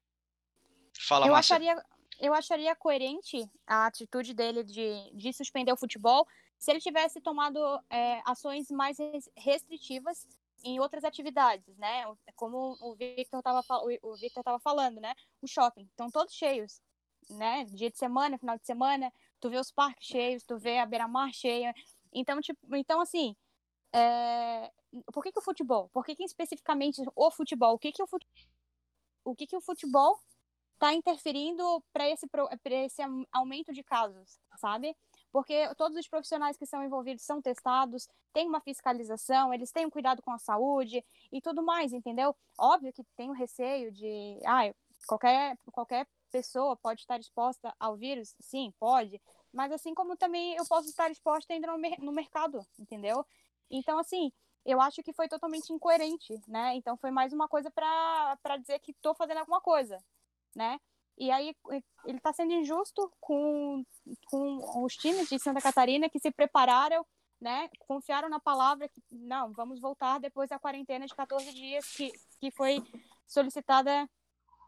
Fala, 0.99 1.25
eu 1.25 1.31
Márcia. 1.31 1.55
acharia, 1.55 1.83
eu 2.19 2.33
acharia 2.33 2.75
coerente 2.75 3.49
a 3.65 3.87
atitude 3.87 4.33
dele 4.33 4.63
de, 4.63 5.11
de 5.13 5.33
suspender 5.33 5.71
o 5.71 5.77
futebol 5.77 6.27
se 6.59 6.69
ele 6.69 6.79
tivesse 6.79 7.19
tomado 7.19 7.59
é, 7.89 8.21
ações 8.23 8.69
mais 8.69 8.97
restritivas 9.35 10.27
em 10.63 10.79
outras 10.79 11.03
atividades, 11.03 11.77
né? 11.77 12.03
Como 12.35 12.77
o 12.81 12.95
Victor 12.95 13.39
estava 13.39 13.63
o 14.01 14.15
Victor 14.15 14.43
tava 14.43 14.59
falando, 14.59 14.99
né? 14.99 15.13
O 15.41 15.47
shopping, 15.47 15.83
estão 15.83 16.09
todos 16.09 16.33
cheios, 16.33 16.81
né? 17.29 17.65
Dia 17.65 17.89
de 17.89 17.97
semana, 17.97 18.37
final 18.37 18.57
de 18.57 18.65
semana, 18.65 19.11
tu 19.39 19.49
vê 19.49 19.57
os 19.57 19.71
parques 19.71 20.07
cheios, 20.07 20.43
tu 20.43 20.57
vê 20.57 20.79
a 20.79 20.85
beira-mar 20.85 21.31
cheia, 21.33 21.73
então, 22.13 22.41
tipo, 22.41 22.75
então 22.75 22.99
assim, 22.99 23.35
é... 23.93 24.71
por 25.13 25.23
que, 25.23 25.31
que 25.31 25.39
o 25.39 25.43
futebol? 25.43 25.89
Por 25.89 26.05
que, 26.05 26.15
que 26.15 26.23
especificamente 26.23 27.01
o 27.15 27.31
futebol? 27.31 27.75
O 27.75 27.79
que, 27.79 27.91
que 27.91 28.03
o, 28.03 28.07
fute... 28.07 28.27
o, 29.23 29.35
que, 29.35 29.47
que 29.47 29.55
o 29.55 29.61
futebol 29.61 30.19
está 30.73 30.93
interferindo 30.93 31.83
para 31.93 32.09
esse, 32.09 32.27
esse 32.65 33.01
aumento 33.31 33.71
de 33.71 33.83
casos, 33.83 34.39
sabe? 34.57 34.95
Porque 35.31 35.73
todos 35.75 35.97
os 35.97 36.07
profissionais 36.07 36.57
que 36.57 36.65
são 36.65 36.83
envolvidos 36.83 37.23
são 37.23 37.41
testados, 37.41 38.07
tem 38.33 38.47
uma 38.47 38.59
fiscalização, 38.59 39.53
eles 39.53 39.71
têm 39.71 39.85
um 39.85 39.89
cuidado 39.89 40.21
com 40.21 40.31
a 40.31 40.37
saúde 40.37 41.03
e 41.31 41.41
tudo 41.41 41.63
mais, 41.63 41.93
entendeu? 41.93 42.35
Óbvio 42.57 42.91
que 42.91 43.03
tem 43.15 43.29
o 43.29 43.33
receio 43.33 43.91
de, 43.91 44.39
ah, 44.45 44.73
qualquer, 45.07 45.57
qualquer 45.71 46.07
pessoa 46.31 46.75
pode 46.75 47.01
estar 47.01 47.19
exposta 47.19 47.73
ao 47.79 47.95
vírus, 47.95 48.35
sim, 48.39 48.73
pode, 48.79 49.21
mas 49.53 49.71
assim 49.71 49.93
como 49.93 50.15
também 50.15 50.55
eu 50.55 50.65
posso 50.65 50.89
estar 50.89 51.09
exposta 51.11 51.53
ainda 51.53 51.67
no, 51.67 51.77
no 51.99 52.11
mercado, 52.11 52.65
entendeu? 52.79 53.25
Então, 53.69 53.99
assim, 53.99 54.31
eu 54.65 54.79
acho 54.79 55.01
que 55.03 55.13
foi 55.13 55.27
totalmente 55.27 55.71
incoerente, 55.71 56.39
né? 56.47 56.75
Então 56.75 56.95
foi 56.97 57.11
mais 57.11 57.33
uma 57.33 57.47
coisa 57.47 57.71
para 57.71 58.57
dizer 58.57 58.79
que 58.79 58.91
estou 58.91 59.15
fazendo 59.15 59.39
alguma 59.39 59.61
coisa, 59.61 60.03
né? 60.55 60.79
E 61.17 61.29
aí 61.29 61.55
ele 62.05 62.17
está 62.17 62.33
sendo 62.33 62.53
injusto 62.53 63.11
com, 63.19 63.83
com 64.25 64.83
os 64.83 64.95
times 64.95 65.29
de 65.29 65.37
Santa 65.39 65.61
Catarina 65.61 66.09
que 66.09 66.19
se 66.19 66.31
prepararam, 66.31 67.05
né? 67.39 67.69
Confiaram 67.87 68.29
na 68.29 68.39
palavra 68.39 68.87
que 68.87 69.01
não, 69.11 69.51
vamos 69.51 69.79
voltar 69.79 70.19
depois 70.19 70.49
da 70.49 70.59
quarentena 70.59 71.05
de 71.05 71.15
14 71.15 71.53
dias 71.53 71.85
que, 71.95 72.11
que 72.39 72.51
foi 72.51 72.81
solicitada 73.27 74.09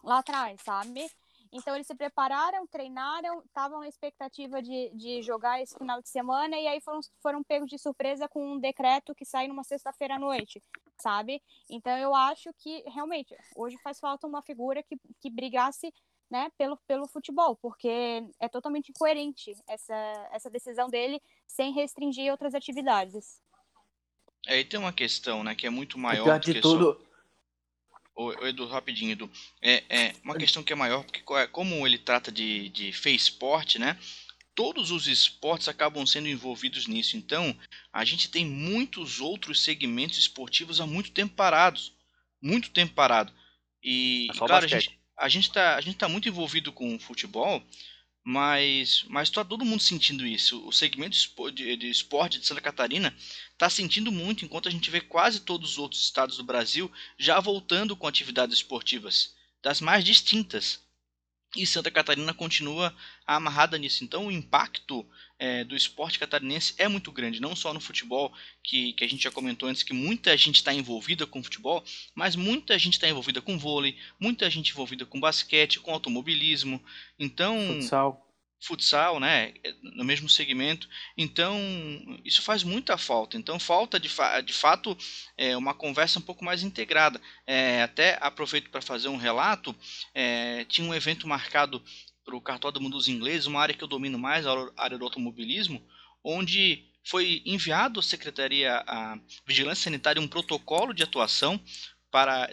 lá 0.04 0.20
atrás, 0.20 0.62
sabe? 0.62 1.08
Então 1.54 1.76
eles 1.76 1.86
se 1.86 1.94
prepararam, 1.94 2.66
treinaram, 2.66 3.44
estavam 3.46 3.80
na 3.80 3.88
expectativa 3.88 4.60
de, 4.60 4.90
de 4.96 5.22
jogar 5.22 5.62
esse 5.62 5.78
final 5.78 6.02
de 6.02 6.10
semana 6.10 6.58
e 6.58 6.68
aí 6.68 6.82
foram, 6.82 7.00
foram 7.22 7.44
pegos 7.44 7.70
de 7.70 7.78
surpresa 7.78 8.28
com 8.28 8.54
um 8.54 8.60
decreto 8.60 9.14
que 9.14 9.24
sai 9.24 9.48
numa 9.48 9.64
sexta-feira 9.64 10.16
à 10.16 10.20
noite, 10.20 10.64
sabe? 10.98 11.44
Então 11.70 11.96
eu 11.96 12.16
acho 12.16 12.52
que 12.58 12.84
realmente 12.88 13.36
hoje 13.56 13.78
faz 13.84 14.00
falta 14.00 14.26
uma 14.26 14.42
figura 14.42 14.82
que, 14.82 14.98
que 15.22 15.30
brigasse 15.30 15.94
né, 16.34 16.52
pelo, 16.58 16.76
pelo 16.88 17.08
futebol, 17.08 17.56
porque 17.56 18.24
é 18.40 18.50
totalmente 18.50 18.90
incoerente 18.90 19.56
essa, 19.68 20.30
essa 20.32 20.50
decisão 20.50 20.90
dele 20.90 21.22
sem 21.46 21.72
restringir 21.72 22.32
outras 22.32 22.56
atividades. 22.56 23.40
É, 24.48 24.60
e 24.60 24.66
tem 24.66 24.80
uma 24.80 24.92
questão, 24.92 25.44
né, 25.44 25.54
que 25.54 25.68
é 25.68 25.70
muito 25.70 26.00
maior 26.00 26.40
do 26.40 26.44
que 26.44 26.60
tudo... 26.60 27.00
Só 27.00 27.14
Ô, 28.16 28.32
Edu, 28.46 28.68
rapidinho, 28.68 29.12
Edu. 29.12 29.32
É, 29.60 29.84
é 29.90 30.16
uma 30.24 30.36
questão 30.36 30.64
que 30.64 30.72
é 30.72 30.76
maior, 30.76 31.04
porque 31.04 31.24
é, 31.34 31.48
como 31.48 31.86
ele 31.86 31.98
trata 31.98 32.32
de, 32.32 32.70
de 32.70 32.94
face 32.94 33.16
sport, 33.16 33.78
né? 33.78 33.98
Todos 34.54 34.92
os 34.92 35.08
esportes 35.08 35.68
acabam 35.68 36.06
sendo 36.06 36.28
envolvidos 36.28 36.86
nisso. 36.86 37.18
Então, 37.18 37.58
a 37.92 38.06
gente 38.06 38.30
tem 38.30 38.46
muitos 38.46 39.20
outros 39.20 39.64
segmentos 39.64 40.20
esportivos 40.20 40.80
há 40.80 40.86
muito 40.86 41.10
tempo 41.10 41.34
parados. 41.34 41.92
Muito 42.40 42.70
tempo 42.70 42.94
parado. 42.94 43.34
E, 43.82 44.28
é 44.30 44.38
claro, 44.38 44.64
a 44.64 44.68
gente, 44.68 44.96
a 45.18 45.30
gente 45.30 45.52
tá, 45.52 45.80
gente 45.82 45.98
tá 45.98 46.10
muito 46.10 46.28
envolvido 46.28 46.72
com 46.72 46.96
o 46.96 47.00
futebol, 47.00 47.64
mas 48.24 49.04
mas 49.10 49.28
está 49.28 49.44
todo 49.44 49.66
mundo 49.66 49.82
sentindo 49.82 50.26
isso. 50.26 50.66
O 50.66 50.72
segmento 50.72 51.18
de 51.52 51.90
esporte 51.90 52.40
de 52.40 52.48
Santa 52.48 52.62
Catarina 52.62 53.16
está 53.52 53.70
sentindo 53.70 54.12
muito, 54.12 54.46
enquanto 54.46 54.70
a 54.70 54.72
gente 54.72 54.90
vê 54.90 55.02
quase 55.02 55.42
todos 55.42 55.72
os 55.72 55.78
outros 55.78 56.02
estados 56.02 56.38
do 56.38 56.44
Brasil 56.44 56.92
já 57.18 57.40
voltando 57.40 57.96
com 57.96 58.08
atividades 58.08 58.58
esportivas, 58.58 59.36
das 59.62 59.82
mais 59.82 60.04
distintas. 60.04 60.82
E 61.56 61.68
Santa 61.68 61.92
Catarina 61.92 62.34
continua 62.34 62.96
amarrada 63.28 63.78
nisso. 63.78 64.04
Então 64.04 64.28
o 64.28 64.32
impacto 64.32 65.06
é, 65.44 65.62
do 65.66 65.76
esporte 65.76 66.18
catarinense 66.18 66.74
é 66.78 66.88
muito 66.88 67.12
grande, 67.12 67.42
não 67.42 67.54
só 67.54 67.74
no 67.74 67.82
futebol, 67.82 68.32
que, 68.64 68.94
que 68.94 69.04
a 69.04 69.08
gente 69.10 69.24
já 69.24 69.30
comentou 69.30 69.68
antes, 69.68 69.84
que 69.84 69.92
muita 69.92 70.38
gente 70.38 70.56
está 70.56 70.74
envolvida 70.74 71.28
com 71.28 71.44
futebol, 71.44 71.84
mas 72.16 72.38
muita 72.38 72.80
gente 72.80 72.94
está 72.94 73.10
envolvida 73.10 73.42
com 73.42 73.60
vôlei, 73.60 73.98
muita 74.18 74.50
gente 74.50 74.72
envolvida 74.72 75.06
com 75.06 75.20
basquete, 75.20 75.82
com 75.82 75.92
automobilismo. 75.92 76.82
Então. 77.20 77.58
Futsal 77.82 78.30
futsal, 78.66 79.20
né, 79.20 79.54
no 79.82 80.06
mesmo 80.06 80.30
segmento. 80.30 80.88
Então, 81.18 81.60
isso 82.24 82.42
faz 82.42 82.64
muita 82.64 82.98
falta. 82.98 83.36
Então, 83.36 83.60
falta 83.60 84.00
de, 84.00 84.08
fa 84.08 84.40
de 84.40 84.54
fato 84.54 84.98
é, 85.38 85.58
uma 85.58 85.74
conversa 85.74 86.20
um 86.20 86.22
pouco 86.22 86.46
mais 86.46 86.64
integrada. 86.64 87.20
É, 87.46 87.84
até 87.84 88.18
aproveito 88.22 88.70
para 88.70 88.82
fazer 88.82 89.10
um 89.10 89.18
relato. 89.18 89.76
É, 90.14 90.64
tinha 90.64 90.88
um 90.88 90.94
evento 90.94 91.28
marcado 91.28 91.84
para 92.24 92.36
o 92.36 92.42
Cartódromo 92.42 92.90
dos 92.90 93.08
Ingleses, 93.08 93.48
uma 93.48 93.62
área 93.62 93.76
que 93.76 93.84
eu 93.84 93.88
domino 93.88 94.18
mais, 94.18 94.46
a 94.46 94.72
área 94.78 94.98
do 94.98 95.06
automobilismo, 95.06 95.86
onde 96.24 96.86
foi 97.04 97.42
enviado 97.46 98.00
à 98.00 98.04
Secretaria 98.04 98.84
a 98.88 99.20
Vigilância 99.46 99.84
Sanitária 99.84 100.22
um 100.22 100.28
protocolo 100.28 100.94
de 100.94 101.04
atuação 101.04 101.62
para 102.10 102.50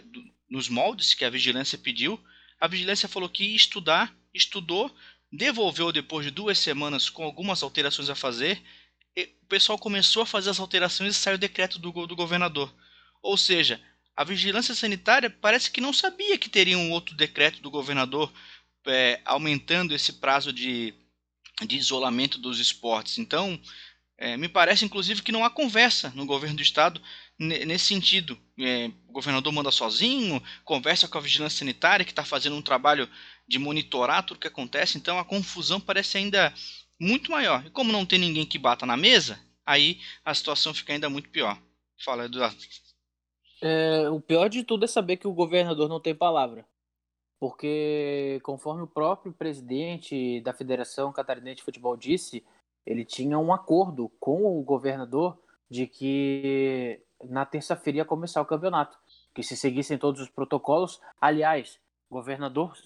nos 0.49 0.67
moldes 0.67 1.13
que 1.13 1.23
a 1.23 1.29
vigilância 1.29 1.77
pediu. 1.77 2.19
A 2.59 2.67
vigilância 2.67 3.07
falou 3.07 3.29
que 3.29 3.43
ia 3.43 3.55
estudar, 3.55 4.13
estudou, 4.33 4.93
devolveu 5.31 5.91
depois 5.91 6.25
de 6.25 6.31
duas 6.31 6.59
semanas 6.59 7.09
com 7.09 7.23
algumas 7.23 7.63
alterações 7.63 8.09
a 8.09 8.15
fazer. 8.15 8.61
o 9.17 9.45
pessoal 9.47 9.77
começou 9.77 10.23
a 10.23 10.25
fazer 10.25 10.49
as 10.49 10.59
alterações 10.59 11.15
e 11.15 11.17
saiu 11.17 11.35
o 11.35 11.39
decreto 11.39 11.79
do, 11.79 11.91
do 12.05 12.15
governador. 12.15 12.73
Ou 13.21 13.37
seja, 13.37 13.81
a 14.15 14.23
vigilância 14.23 14.75
sanitária 14.75 15.29
parece 15.29 15.71
que 15.71 15.79
não 15.79 15.93
sabia 15.93 16.37
que 16.37 16.49
teria 16.49 16.77
um 16.77 16.91
outro 16.91 17.15
decreto 17.15 17.61
do 17.61 17.71
governador 17.71 18.31
é, 18.87 19.21
aumentando 19.25 19.93
esse 19.93 20.13
prazo 20.13 20.51
de, 20.51 20.93
de 21.65 21.77
isolamento 21.77 22.37
dos 22.37 22.59
esportes. 22.59 23.17
Então, 23.17 23.59
é, 24.17 24.37
me 24.37 24.47
parece 24.47 24.85
inclusive 24.85 25.23
que 25.23 25.31
não 25.31 25.43
há 25.43 25.49
conversa 25.49 26.11
no 26.15 26.25
governo 26.25 26.57
do 26.57 26.61
estado 26.61 27.01
nesse 27.39 27.85
sentido. 27.85 28.37
É, 28.59 28.91
o 29.07 29.13
governador 29.13 29.51
manda 29.51 29.71
sozinho, 29.71 30.41
conversa 30.63 31.07
com 31.07 31.17
a 31.17 31.21
vigilância 31.21 31.59
sanitária 31.59 32.05
que 32.05 32.11
está 32.11 32.23
fazendo 32.23 32.55
um 32.55 32.61
trabalho 32.61 33.09
de 33.47 33.57
monitorar 33.57 34.23
tudo 34.23 34.37
o 34.37 34.39
que 34.39 34.47
acontece, 34.47 34.97
então 34.97 35.17
a 35.17 35.25
confusão 35.25 35.79
parece 35.79 36.17
ainda 36.17 36.53
muito 36.99 37.31
maior. 37.31 37.65
E 37.65 37.71
como 37.71 37.91
não 37.91 38.05
tem 38.05 38.19
ninguém 38.19 38.45
que 38.45 38.59
bata 38.59 38.85
na 38.85 38.95
mesa, 38.95 39.39
aí 39.65 39.99
a 40.23 40.33
situação 40.35 40.73
fica 40.73 40.93
ainda 40.93 41.09
muito 41.09 41.29
pior. 41.29 41.59
Fala, 42.03 42.25
Eduardo. 42.25 42.57
É, 43.61 44.09
o 44.09 44.21
pior 44.21 44.47
de 44.49 44.63
tudo 44.63 44.85
é 44.85 44.87
saber 44.87 45.17
que 45.17 45.27
o 45.27 45.33
governador 45.33 45.89
não 45.89 45.99
tem 45.99 46.13
palavra. 46.13 46.65
Porque, 47.41 48.39
conforme 48.43 48.83
o 48.83 48.87
próprio 48.87 49.33
presidente 49.33 50.39
da 50.41 50.53
Federação 50.53 51.11
Catarinense 51.11 51.55
de 51.55 51.63
Futebol 51.63 51.97
disse, 51.97 52.45
ele 52.85 53.03
tinha 53.03 53.39
um 53.39 53.51
acordo 53.51 54.09
com 54.19 54.45
o 54.45 54.61
governador 54.61 55.39
de 55.67 55.87
que 55.87 57.01
na 57.23 57.43
terça-feira 57.43 57.97
ia 57.97 58.05
começar 58.05 58.43
o 58.43 58.45
campeonato. 58.45 58.95
Que 59.33 59.41
se 59.41 59.57
seguissem 59.57 59.97
todos 59.97 60.21
os 60.21 60.29
protocolos. 60.29 61.01
Aliás, 61.19 61.79
o 62.11 62.13
governador 62.13 62.77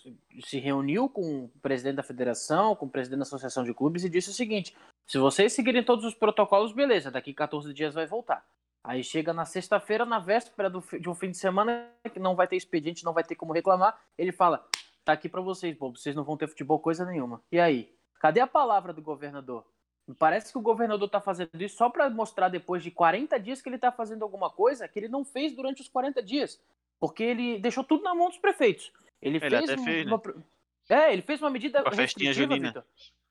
se 0.46 0.58
reuniu 0.58 1.10
com 1.10 1.44
o 1.44 1.50
presidente 1.62 1.98
da 1.98 2.04
federação, 2.04 2.78
com 2.78 2.86
o 2.86 2.90
presidente 2.90 3.20
da 3.20 3.24
associação 3.24 3.66
de 3.66 3.74
clubes 3.74 4.06
e 4.06 4.10
disse 4.10 4.30
o 4.30 4.34
seguinte: 4.34 4.74
se 5.06 5.18
vocês 5.18 5.52
seguirem 5.52 5.84
todos 5.84 6.06
os 6.06 6.14
protocolos, 6.14 6.72
beleza, 6.72 7.12
daqui 7.12 7.34
14 7.34 7.74
dias 7.74 7.94
vai 7.94 8.08
voltar. 8.08 8.46
Aí 8.88 9.04
chega 9.04 9.34
na 9.34 9.46
sexta-feira, 9.46 10.06
na 10.06 10.20
véspera 10.20 10.70
do, 10.70 10.84
de 11.00 11.10
um 11.10 11.16
fim 11.16 11.32
de 11.32 11.38
semana, 11.38 11.90
que 12.14 12.20
não 12.20 12.36
vai 12.36 12.48
ter 12.48 12.56
expediente, 12.56 13.04
não 13.04 13.14
vai 13.14 13.24
ter 13.24 13.34
como 13.34 13.52
reclamar, 13.52 14.00
ele 14.16 14.32
fala: 14.32 14.64
tá 15.04 15.12
aqui 15.12 15.28
para 15.28 15.42
vocês, 15.42 15.76
pô, 15.76 15.90
vocês 15.90 16.16
não 16.16 16.24
vão 16.24 16.38
ter 16.38 16.48
futebol 16.48 16.80
coisa 16.80 17.04
nenhuma. 17.04 17.42
E 17.52 17.60
aí? 17.60 17.92
Cadê 18.20 18.40
a 18.40 18.48
palavra 18.48 18.94
do 18.94 19.02
governador? 19.02 19.66
Parece 20.20 20.52
que 20.52 20.58
o 20.58 20.62
governador 20.62 21.10
tá 21.10 21.20
fazendo 21.20 21.50
isso 21.60 21.78
só 21.78 21.90
para 21.90 22.10
mostrar 22.12 22.48
depois 22.48 22.84
de 22.84 22.92
40 22.92 23.40
dias 23.40 23.60
que 23.60 23.68
ele 23.68 23.80
tá 23.80 23.92
fazendo 23.92 24.22
alguma 24.22 24.52
coisa 24.52 24.88
que 24.88 25.00
ele 25.00 25.08
não 25.08 25.26
fez 25.26 25.52
durante 25.52 25.82
os 25.82 25.90
40 25.90 26.22
dias. 26.22 26.62
Porque 27.00 27.24
ele 27.24 27.60
deixou 27.60 27.84
tudo 27.84 28.04
na 28.04 28.14
mão 28.14 28.30
dos 28.30 28.38
prefeitos. 28.38 28.94
Ele, 29.20 29.38
ele 29.38 29.50
fez, 29.50 29.80
um, 29.80 29.84
fez, 29.84 30.06
uma, 30.06 30.22
né? 30.26 31.08
É, 31.08 31.14
ele 31.14 31.24
fez 31.24 31.42
uma 31.42 31.50
medida 31.50 31.82
uma 31.82 31.92
festinha 31.92 32.32
junina. 32.32 32.68
Victor. 32.68 32.86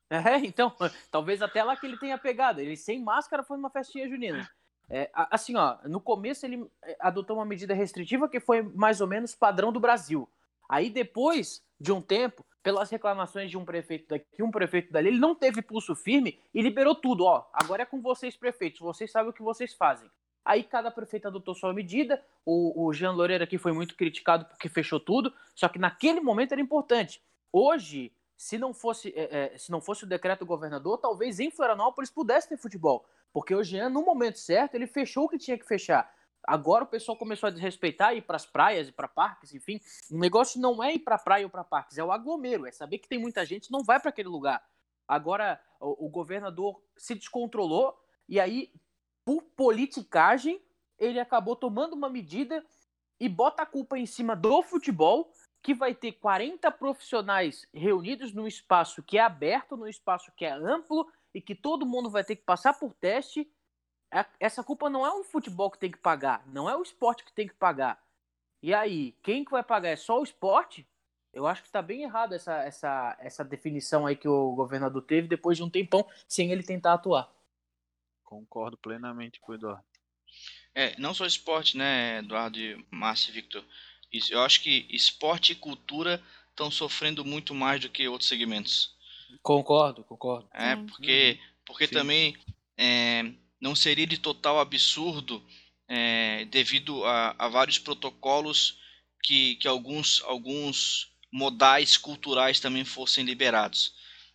É, 0.09 0.37
então, 0.39 0.75
talvez 1.09 1.41
até 1.41 1.63
lá 1.63 1.77
que 1.77 1.85
ele 1.85 1.97
tenha 1.97 2.17
pegado. 2.17 2.59
Ele 2.59 2.75
sem 2.75 3.01
máscara 3.01 3.41
foi 3.41 3.55
numa 3.55 3.69
festinha 3.69 4.07
junina. 4.09 4.47
É, 4.89 5.09
assim, 5.13 5.55
ó, 5.55 5.77
no 5.85 5.99
começo 5.99 6.45
ele 6.45 6.65
é, 6.83 6.95
adotou 6.99 7.37
uma 7.37 7.45
medida 7.45 7.73
restritiva 7.73 8.29
que 8.29 8.39
foi 8.39 8.61
mais 8.61 9.01
ou 9.01 9.07
menos 9.07 9.33
padrão 9.33 9.71
do 9.71 9.79
Brasil. 9.79 10.29
Aí 10.69 10.89
depois 10.89 11.63
de 11.79 11.91
um 11.91 12.01
tempo, 12.01 12.45
pelas 12.61 12.89
reclamações 12.89 13.49
de 13.49 13.57
um 13.57 13.65
prefeito 13.65 14.07
daqui, 14.09 14.41
um 14.41 14.51
prefeito 14.51 14.91
dali, 14.91 15.09
ele 15.09 15.19
não 15.19 15.35
teve 15.35 15.61
pulso 15.61 15.95
firme 15.95 16.39
e 16.53 16.61
liberou 16.61 16.95
tudo. 16.95 17.25
Ó, 17.25 17.45
agora 17.53 17.83
é 17.83 17.85
com 17.85 18.01
vocês, 18.01 18.35
prefeitos, 18.35 18.79
vocês 18.79 19.11
sabem 19.11 19.29
o 19.29 19.33
que 19.33 19.41
vocês 19.41 19.73
fazem. 19.73 20.09
Aí 20.43 20.63
cada 20.63 20.91
prefeito 20.91 21.27
adotou 21.27 21.55
sua 21.55 21.73
medida. 21.73 22.23
O, 22.45 22.85
o 22.85 22.93
Jean 22.93 23.11
Loureiro 23.11 23.43
aqui 23.43 23.57
foi 23.57 23.71
muito 23.71 23.95
criticado 23.95 24.45
porque 24.45 24.69
fechou 24.69 24.99
tudo. 24.99 25.33
Só 25.55 25.67
que 25.67 25.79
naquele 25.79 26.21
momento 26.21 26.51
era 26.51 26.61
importante. 26.61 27.19
Hoje, 27.51 28.11
se 28.37 28.57
não 28.57 28.73
fosse, 28.73 29.13
é, 29.15 29.53
é, 29.53 29.57
se 29.57 29.71
não 29.71 29.79
fosse 29.81 30.03
o 30.03 30.07
decreto 30.07 30.39
do 30.39 30.45
governador, 30.45 30.97
talvez 30.97 31.39
em 31.39 31.49
Florianópolis 31.49 32.09
pudesse 32.09 32.49
ter 32.49 32.57
futebol. 32.57 33.05
Porque 33.31 33.53
o 33.53 33.63
Jean, 33.63 33.89
no 33.89 34.03
momento 34.03 34.39
certo, 34.39 34.75
ele 34.75 34.87
fechou 34.87 35.25
o 35.25 35.29
que 35.29 35.37
tinha 35.37 35.57
que 35.57 35.65
fechar. 35.65 36.13
Agora 36.47 36.83
o 36.83 36.87
pessoal 36.87 37.17
começou 37.17 37.47
a 37.47 37.49
desrespeitar, 37.49 38.15
ir 38.15 38.21
para 38.21 38.35
as 38.35 38.45
praias 38.45 38.87
e 38.87 38.91
para 38.91 39.07
parques, 39.07 39.53
enfim. 39.53 39.79
O 40.11 40.17
negócio 40.17 40.61
não 40.61 40.83
é 40.83 40.93
ir 40.93 40.99
para 40.99 41.17
praia 41.17 41.45
ou 41.45 41.49
para 41.49 41.63
parques, 41.63 41.97
é 41.97 42.03
o 42.03 42.11
aglomero, 42.11 42.67
é 42.67 42.71
saber 42.71 42.99
que 42.99 43.07
tem 43.07 43.17
muita 43.17 43.45
gente, 43.45 43.71
não 43.71 43.83
vai 43.83 43.99
para 43.99 44.09
aquele 44.09 44.29
lugar. 44.29 44.63
Agora 45.07 45.59
o, 45.79 46.05
o 46.05 46.09
governador 46.09 46.81
se 46.95 47.15
descontrolou 47.15 47.97
e 48.29 48.39
aí 48.39 48.71
por 49.25 49.41
politicagem, 49.41 50.61
ele 50.99 51.19
acabou 51.19 51.55
tomando 51.55 51.93
uma 51.93 52.09
medida 52.09 52.63
e 53.19 53.27
bota 53.27 53.63
a 53.63 53.65
culpa 53.65 53.97
em 53.97 54.05
cima 54.05 54.35
do 54.35 54.61
futebol, 54.61 55.31
que 55.65 55.73
vai 55.73 55.95
ter 55.95 56.11
40 56.11 56.69
profissionais 56.73 57.67
reunidos 57.73 58.31
num 58.31 58.45
espaço 58.45 59.01
que 59.01 59.17
é 59.17 59.21
aberto, 59.21 59.75
num 59.75 59.87
espaço 59.87 60.31
que 60.37 60.45
é 60.45 60.51
amplo 60.51 61.11
e 61.33 61.41
que 61.41 61.55
todo 61.55 61.87
mundo 61.87 62.07
vai 62.07 62.23
ter 62.23 62.35
que 62.35 62.43
passar 62.43 62.77
por 62.77 62.93
teste. 62.93 63.51
É, 64.13 64.23
essa 64.39 64.63
culpa 64.63 64.91
não 64.91 65.03
é 65.03 65.11
o 65.11 65.23
futebol 65.23 65.71
que 65.71 65.79
tem 65.79 65.89
que 65.89 65.97
pagar, 65.97 66.45
não 66.45 66.69
é 66.69 66.77
o 66.77 66.83
esporte 66.83 67.25
que 67.25 67.33
tem 67.33 67.47
que 67.47 67.55
pagar. 67.55 67.99
E 68.61 68.75
aí, 68.75 69.13
quem 69.23 69.43
que 69.43 69.49
vai 69.49 69.63
pagar? 69.63 69.89
É 69.89 69.95
só 69.95 70.19
o 70.19 70.23
esporte? 70.23 70.87
Eu 71.33 71.47
acho 71.47 71.63
que 71.63 71.67
está 71.67 71.81
bem 71.81 72.03
errado 72.03 72.35
essa, 72.35 72.57
essa, 72.61 73.17
essa 73.19 73.43
definição 73.43 74.05
aí 74.05 74.15
que 74.15 74.27
o 74.27 74.53
governador 74.53 75.01
teve 75.01 75.27
depois 75.27 75.57
de 75.57 75.63
um 75.63 75.69
tempão 75.69 76.07
sem 76.27 76.51
ele 76.51 76.61
tentar 76.61 76.93
atuar. 76.93 77.27
Concordo 78.23 78.77
plenamente 78.77 79.39
com 79.39 79.51
o 79.51 79.55
Eduardo. 79.55 79.83
É, 80.75 80.95
não 80.99 81.13
só 81.13 81.25
esporte, 81.25 81.75
né, 81.75 82.19
Eduardo, 82.19 82.59
Márcio 82.91 83.31
e 83.31 83.33
Victor. 83.33 83.65
Eu 84.29 84.41
acho 84.41 84.61
que 84.61 84.85
esporte 84.89 85.51
e 85.51 85.55
cultura 85.55 86.21
estão 86.49 86.71
sofrendo 86.71 87.25
muito 87.25 87.53
mais 87.53 87.81
do 87.81 87.89
que 87.89 88.07
outros 88.07 88.29
segmentos. 88.29 88.95
Concordo, 89.41 90.03
concordo. 90.03 90.47
É, 90.53 90.75
porque, 90.75 91.39
porque 91.65 91.87
também 91.87 92.35
é, 92.77 93.31
não 93.59 93.75
seria 93.75 94.07
de 94.07 94.17
total 94.17 94.59
absurdo 94.59 95.43
é, 95.87 96.45
devido 96.45 97.03
a, 97.05 97.35
a, 97.37 97.47
vários 97.47 97.77
protocolos 97.77 98.77
que, 99.21 99.55
que 99.55 99.67
alguns, 99.67 100.21
alguns 100.23 101.11
modais 101.31 101.97
culturais 101.97 102.59
também 102.59 102.85
fossem 102.85 103.25
liberados. 103.25 103.93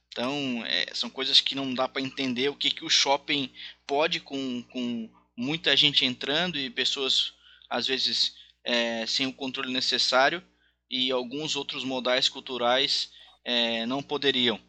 Então, 0.08 0.64
é, 0.66 0.92
são 0.92 1.08
coisas 1.08 1.40
que 1.40 1.54
não 1.54 1.72
dá 1.72 1.88
para 1.88 2.02
entender 2.02 2.48
o 2.48 2.56
que, 2.56 2.70
que 2.70 2.84
o 2.84 2.90
shopping 2.90 3.50
pode 3.86 4.20
com, 4.20 4.62
com 4.64 5.10
muita 5.36 5.76
gente 5.76 6.04
entrando 6.04 6.58
e 6.58 6.68
pessoas, 6.68 7.32
às 7.68 7.86
vezes, 7.86 8.34
é, 8.64 9.06
sem 9.06 9.26
o 9.26 9.32
controle 9.32 9.72
necessário, 9.72 10.42
e 10.90 11.10
alguns 11.10 11.54
outros 11.54 11.84
modais 11.84 12.28
culturais 12.28 13.12
é, 13.44 13.86
não 13.86 14.02
poderiam. 14.02 14.60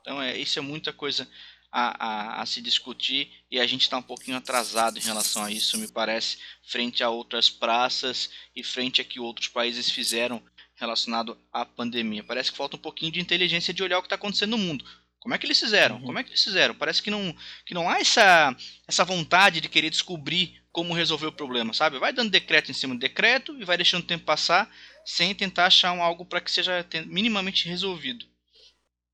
Então, 0.00 0.20
é, 0.20 0.36
isso 0.36 0.58
é 0.58 0.62
muita 0.62 0.92
coisa 0.92 1.28
a, 1.72 2.06
a, 2.06 2.42
a 2.42 2.46
se 2.46 2.60
discutir 2.60 3.30
e 3.50 3.58
a 3.58 3.66
gente 3.66 3.82
está 3.82 3.98
um 3.98 4.02
pouquinho 4.02 4.36
atrasado 4.36 4.98
em 4.98 5.02
relação 5.02 5.44
a 5.44 5.50
isso, 5.50 5.76
me 5.78 5.88
parece, 5.88 6.38
frente 6.62 7.02
a 7.02 7.10
outras 7.10 7.50
praças 7.50 8.30
e 8.54 8.62
frente 8.62 9.00
a 9.00 9.04
que 9.04 9.18
outros 9.18 9.48
países 9.48 9.90
fizeram 9.90 10.42
relacionado 10.74 11.38
à 11.52 11.64
pandemia. 11.64 12.22
Parece 12.22 12.50
que 12.50 12.56
falta 12.56 12.76
um 12.76 12.80
pouquinho 12.80 13.12
de 13.12 13.20
inteligência 13.20 13.74
de 13.74 13.82
olhar 13.82 13.98
o 13.98 14.02
que 14.02 14.06
está 14.06 14.16
acontecendo 14.16 14.50
no 14.50 14.58
mundo. 14.58 14.84
Como 15.20 15.34
é 15.34 15.38
que 15.38 15.46
eles 15.46 15.58
fizeram? 15.58 15.96
Uhum. 15.96 16.06
Como 16.06 16.18
é 16.18 16.22
que 16.22 16.30
eles 16.30 16.44
fizeram? 16.44 16.74
Parece 16.74 17.02
que 17.02 17.10
não, 17.10 17.34
que 17.64 17.74
não 17.74 17.88
há 17.88 17.98
essa, 17.98 18.54
essa 18.86 19.04
vontade 19.04 19.60
de 19.60 19.68
querer 19.68 19.90
descobrir 19.90 20.62
como 20.70 20.94
resolver 20.94 21.26
o 21.26 21.32
problema, 21.32 21.72
sabe? 21.72 21.98
Vai 21.98 22.12
dando 22.12 22.30
decreto 22.30 22.70
em 22.70 22.74
cima 22.74 22.94
de 22.94 23.00
decreto 23.00 23.56
e 23.58 23.64
vai 23.64 23.76
deixando 23.76 24.04
o 24.04 24.06
tempo 24.06 24.24
passar 24.24 24.70
sem 25.04 25.34
tentar 25.34 25.66
achar 25.66 25.92
um 25.92 26.02
algo 26.02 26.24
para 26.24 26.40
que 26.40 26.50
seja 26.50 26.86
minimamente 27.06 27.68
resolvido. 27.68 28.26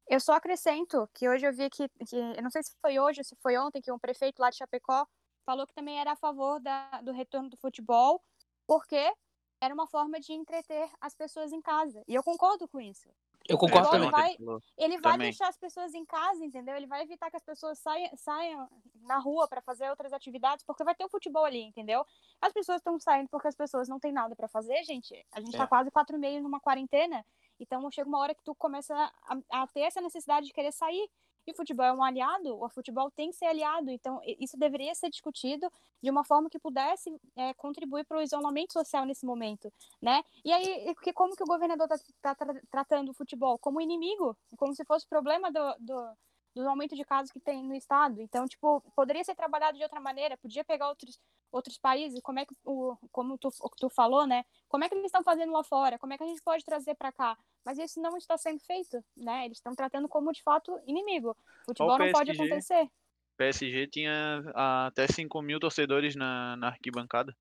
Eu 0.08 0.20
só 0.20 0.34
acrescento 0.34 1.08
que 1.14 1.28
hoje 1.28 1.46
eu 1.46 1.52
vi 1.52 1.70
que, 1.70 1.88
que, 2.06 2.16
eu 2.16 2.42
não 2.42 2.50
sei 2.50 2.62
se 2.62 2.72
foi 2.80 2.98
hoje 2.98 3.20
ou 3.20 3.24
se 3.24 3.36
foi 3.42 3.56
ontem, 3.56 3.80
que 3.80 3.92
um 3.92 3.98
prefeito 3.98 4.40
lá 4.40 4.50
de 4.50 4.56
Chapecó 4.56 5.06
falou 5.46 5.66
que 5.66 5.74
também 5.74 5.98
era 5.98 6.12
a 6.12 6.16
favor 6.16 6.60
da, 6.60 7.00
do 7.00 7.12
retorno 7.12 7.48
do 7.48 7.56
futebol, 7.56 8.22
porque 8.66 9.12
era 9.60 9.72
uma 9.72 9.86
forma 9.86 10.18
de 10.18 10.32
entreter 10.32 10.90
as 11.00 11.14
pessoas 11.14 11.52
em 11.52 11.62
casa. 11.62 12.02
E 12.08 12.14
eu 12.14 12.22
concordo 12.22 12.66
com 12.68 12.80
isso. 12.80 13.08
Eu 13.48 13.58
concordo 13.58 13.90
também. 13.90 14.10
Vai, 14.10 14.36
ele 14.76 15.00
vai 15.00 15.12
também. 15.12 15.30
deixar 15.30 15.48
as 15.48 15.56
pessoas 15.56 15.94
em 15.94 16.04
casa, 16.04 16.44
entendeu? 16.44 16.76
Ele 16.76 16.86
vai 16.86 17.02
evitar 17.02 17.30
que 17.30 17.36
as 17.36 17.44
pessoas 17.44 17.78
saiam, 17.78 18.10
saiam 18.16 18.68
na 19.02 19.18
rua 19.18 19.48
para 19.48 19.60
fazer 19.60 19.88
outras 19.90 20.12
atividades, 20.12 20.64
porque 20.64 20.84
vai 20.84 20.94
ter 20.94 21.04
o 21.04 21.08
futebol 21.08 21.44
ali, 21.44 21.62
entendeu? 21.62 22.04
As 22.40 22.52
pessoas 22.52 22.78
estão 22.78 22.98
saindo 22.98 23.28
porque 23.28 23.48
as 23.48 23.56
pessoas 23.56 23.88
não 23.88 23.98
têm 23.98 24.12
nada 24.12 24.36
para 24.36 24.48
fazer, 24.48 24.82
gente. 24.84 25.14
A 25.32 25.40
gente 25.40 25.52
tá 25.52 25.58
é. 25.58 25.60
tá 25.60 25.66
quase 25.66 25.90
quatro 25.90 26.18
meses 26.18 26.42
numa 26.42 26.60
quarentena 26.60 27.24
então 27.62 27.88
chega 27.90 28.08
uma 28.08 28.18
hora 28.18 28.34
que 28.34 28.42
tu 28.42 28.54
começa 28.54 28.94
a, 28.94 29.62
a, 29.62 29.66
ter 29.68 29.80
essa 29.80 30.00
necessidade 30.00 30.46
de 30.46 30.52
querer 30.52 30.72
sair. 30.72 31.08
E 31.46 31.52
o 31.52 31.54
futebol 31.54 31.86
é 31.86 31.92
um 31.92 32.02
aliado, 32.02 32.62
o 32.62 32.68
futebol 32.68 33.10
tem 33.10 33.30
que 33.30 33.36
ser 33.36 33.46
aliado. 33.46 33.90
Então 33.90 34.20
isso 34.24 34.56
deveria 34.56 34.94
ser 34.94 35.10
discutido 35.10 35.70
de 36.02 36.10
uma 36.10 36.24
forma 36.24 36.50
que 36.50 36.58
pudesse 36.58 37.14
é, 37.36 37.54
contribuir 37.54 38.04
para 38.04 38.18
o 38.18 38.22
isolamento 38.22 38.72
social 38.72 39.04
nesse 39.04 39.24
momento, 39.24 39.72
né? 40.00 40.22
E 40.44 40.52
aí, 40.52 40.94
como 41.14 41.36
que 41.36 41.42
o 41.42 41.46
governador 41.46 41.88
está 41.90 42.34
tá, 42.34 42.46
tá 42.46 42.60
tratando 42.70 43.10
o 43.10 43.14
futebol? 43.14 43.58
Como 43.58 43.80
inimigo, 43.80 44.36
como 44.56 44.74
se 44.74 44.84
fosse 44.84 45.06
problema 45.06 45.50
do, 45.50 45.74
do 45.78 46.16
do 46.54 46.68
aumento 46.68 46.94
de 46.94 47.04
casos 47.04 47.32
que 47.32 47.40
tem 47.40 47.62
no 47.62 47.74
estado. 47.74 48.20
Então, 48.20 48.46
tipo, 48.46 48.80
poderia 48.94 49.24
ser 49.24 49.34
trabalhado 49.34 49.76
de 49.76 49.82
outra 49.82 50.00
maneira, 50.00 50.36
podia 50.36 50.64
pegar 50.64 50.88
outros, 50.88 51.18
outros 51.50 51.78
países, 51.78 52.20
como 52.22 52.38
é 52.38 52.46
que 52.46 52.54
o 52.64 52.96
como 53.10 53.38
tu, 53.38 53.50
tu 53.78 53.88
falou, 53.88 54.26
né? 54.26 54.44
Como 54.68 54.84
é 54.84 54.88
que 54.88 54.94
eles 54.94 55.06
estão 55.06 55.22
fazendo 55.22 55.52
lá 55.52 55.64
fora? 55.64 55.98
Como 55.98 56.12
é 56.12 56.18
que 56.18 56.24
a 56.24 56.26
gente 56.26 56.42
pode 56.42 56.64
trazer 56.64 56.94
para 56.94 57.12
cá? 57.12 57.38
Mas 57.64 57.78
isso 57.78 58.00
não 58.00 58.16
está 58.16 58.36
sendo 58.36 58.60
feito, 58.60 59.02
né? 59.16 59.46
Eles 59.46 59.58
estão 59.58 59.74
tratando 59.74 60.08
como 60.08 60.32
de 60.32 60.42
fato 60.42 60.78
inimigo. 60.86 61.36
Futebol 61.64 61.98
não 61.98 62.12
pode 62.12 62.30
acontecer. 62.32 62.88
PSG 63.36 63.86
tinha 63.88 64.42
até 64.86 65.06
5 65.06 65.40
mil 65.42 65.58
torcedores 65.58 66.14
na, 66.14 66.56
na 66.56 66.68
arquibancada. 66.68 67.36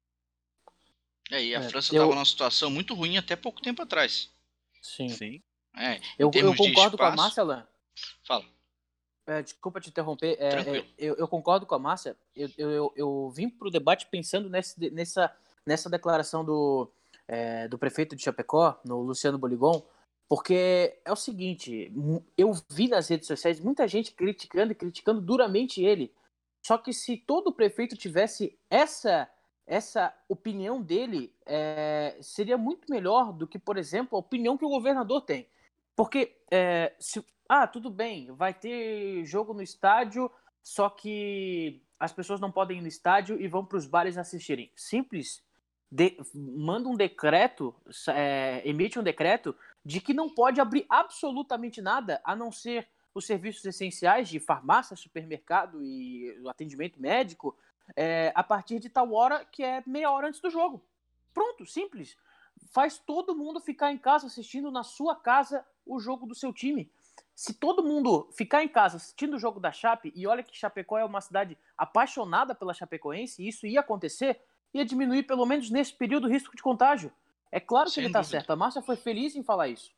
É, 1.29 1.43
e 1.43 1.55
a 1.55 1.59
é, 1.59 1.69
França 1.69 1.93
estava 1.93 2.11
eu... 2.11 2.15
numa 2.15 2.25
situação 2.25 2.69
muito 2.69 2.93
ruim 2.93 3.17
até 3.17 3.35
pouco 3.35 3.61
tempo 3.61 3.81
atrás. 3.81 4.29
Sim. 4.81 5.09
Sim. 5.09 5.43
É, 5.77 5.97
eu, 6.17 6.29
eu 6.33 6.55
concordo 6.55 6.95
espaço... 6.95 6.97
com 6.97 7.03
a 7.03 7.15
Márcia, 7.15 7.67
Fala. 8.25 8.45
É, 9.27 9.41
desculpa 9.41 9.79
te 9.79 9.89
interromper. 9.89 10.37
É, 10.39 10.77
é, 10.79 10.85
eu, 10.97 11.15
eu, 11.15 11.27
concordo 11.27 11.65
com 11.65 11.75
a 11.75 11.79
Márcia. 11.79 12.17
Eu, 12.35 12.49
eu, 12.57 12.93
eu 12.95 13.29
vim 13.29 13.49
para 13.49 13.67
o 13.67 13.71
debate 13.71 14.07
pensando 14.07 14.49
nesse, 14.49 14.89
nessa, 14.91 15.33
nessa 15.65 15.89
declaração 15.89 16.43
do, 16.43 16.91
é, 17.27 17.67
do 17.67 17.77
prefeito 17.77 18.15
de 18.15 18.23
Chapecó, 18.23 18.79
no 18.83 19.01
Luciano 19.01 19.37
Boligon, 19.37 19.81
porque 20.27 20.99
é 21.05 21.11
o 21.11 21.15
seguinte: 21.15 21.91
eu 22.37 22.51
vi 22.69 22.87
nas 22.87 23.09
redes 23.09 23.27
sociais 23.27 23.59
muita 23.59 23.87
gente 23.87 24.11
criticando 24.13 24.71
e 24.71 24.75
criticando 24.75 25.21
duramente 25.21 25.83
ele. 25.83 26.13
Só 26.65 26.77
que 26.77 26.93
se 26.93 27.17
todo 27.17 27.53
prefeito 27.53 27.95
tivesse 27.95 28.57
essa 28.69 29.29
essa 29.67 30.13
opinião 30.27 30.81
dele, 30.81 31.33
é, 31.45 32.17
seria 32.19 32.57
muito 32.57 32.91
melhor 32.91 33.31
do 33.31 33.47
que, 33.47 33.57
por 33.57 33.77
exemplo, 33.77 34.17
a 34.17 34.19
opinião 34.19 34.57
que 34.57 34.65
o 34.65 34.69
governador 34.69 35.21
tem. 35.21 35.47
Porque 35.95 36.35
é, 36.51 36.93
se, 36.99 37.23
ah, 37.53 37.67
tudo 37.67 37.89
bem, 37.89 38.31
vai 38.31 38.53
ter 38.53 39.25
jogo 39.25 39.53
no 39.53 39.61
estádio, 39.61 40.31
só 40.63 40.89
que 40.89 41.83
as 41.99 42.13
pessoas 42.13 42.39
não 42.39 42.49
podem 42.49 42.77
ir 42.77 42.81
no 42.81 42.87
estádio 42.87 43.41
e 43.41 43.45
vão 43.45 43.65
para 43.65 43.77
os 43.77 43.85
bares 43.85 44.17
assistirem. 44.17 44.71
Simples. 44.73 45.43
De, 45.91 46.17
manda 46.33 46.87
um 46.87 46.95
decreto, 46.95 47.75
é, 48.07 48.61
emite 48.63 48.97
um 48.97 49.03
decreto 49.03 49.53
de 49.83 49.99
que 49.99 50.13
não 50.13 50.33
pode 50.33 50.61
abrir 50.61 50.85
absolutamente 50.87 51.81
nada 51.81 52.21
a 52.23 52.37
não 52.37 52.53
ser 52.53 52.87
os 53.13 53.25
serviços 53.25 53.65
essenciais 53.65 54.29
de 54.29 54.39
farmácia, 54.39 54.95
supermercado 54.95 55.83
e 55.83 56.33
atendimento 56.47 57.01
médico 57.01 57.57
é, 57.97 58.31
a 58.33 58.43
partir 58.43 58.79
de 58.79 58.87
tal 58.87 59.11
hora 59.11 59.43
que 59.43 59.61
é 59.61 59.83
meia 59.85 60.09
hora 60.09 60.29
antes 60.29 60.39
do 60.39 60.49
jogo. 60.49 60.81
Pronto, 61.33 61.65
simples. 61.65 62.17
Faz 62.71 62.97
todo 62.97 63.35
mundo 63.35 63.59
ficar 63.59 63.91
em 63.91 63.97
casa 63.97 64.27
assistindo 64.27 64.71
na 64.71 64.83
sua 64.83 65.17
casa 65.17 65.67
o 65.85 65.99
jogo 65.99 66.25
do 66.25 66.33
seu 66.33 66.53
time 66.53 66.89
se 67.41 67.55
todo 67.55 67.83
mundo 67.83 68.29
ficar 68.33 68.63
em 68.63 68.67
casa 68.67 68.97
assistindo 68.97 69.33
o 69.33 69.39
jogo 69.39 69.59
da 69.59 69.71
Chape, 69.71 70.13
e 70.15 70.27
olha 70.27 70.43
que 70.43 70.55
Chapecó 70.55 70.99
é 70.99 71.03
uma 71.03 71.19
cidade 71.19 71.57
apaixonada 71.75 72.53
pela 72.53 72.71
Chapecoense, 72.71 73.41
e 73.41 73.47
isso 73.47 73.65
ia 73.65 73.79
acontecer, 73.79 74.39
ia 74.71 74.85
diminuir 74.85 75.23
pelo 75.23 75.43
menos 75.43 75.71
nesse 75.71 75.91
período 75.91 76.25
o 76.25 76.29
risco 76.29 76.55
de 76.55 76.61
contágio. 76.61 77.11
É 77.51 77.59
claro 77.59 77.87
que 77.87 77.95
Sem 77.95 78.03
ele 78.03 78.09
está 78.09 78.21
certo. 78.21 78.51
A 78.51 78.55
Márcia 78.55 78.83
foi 78.83 78.95
feliz 78.95 79.35
em 79.35 79.41
falar 79.41 79.69
isso. 79.69 79.91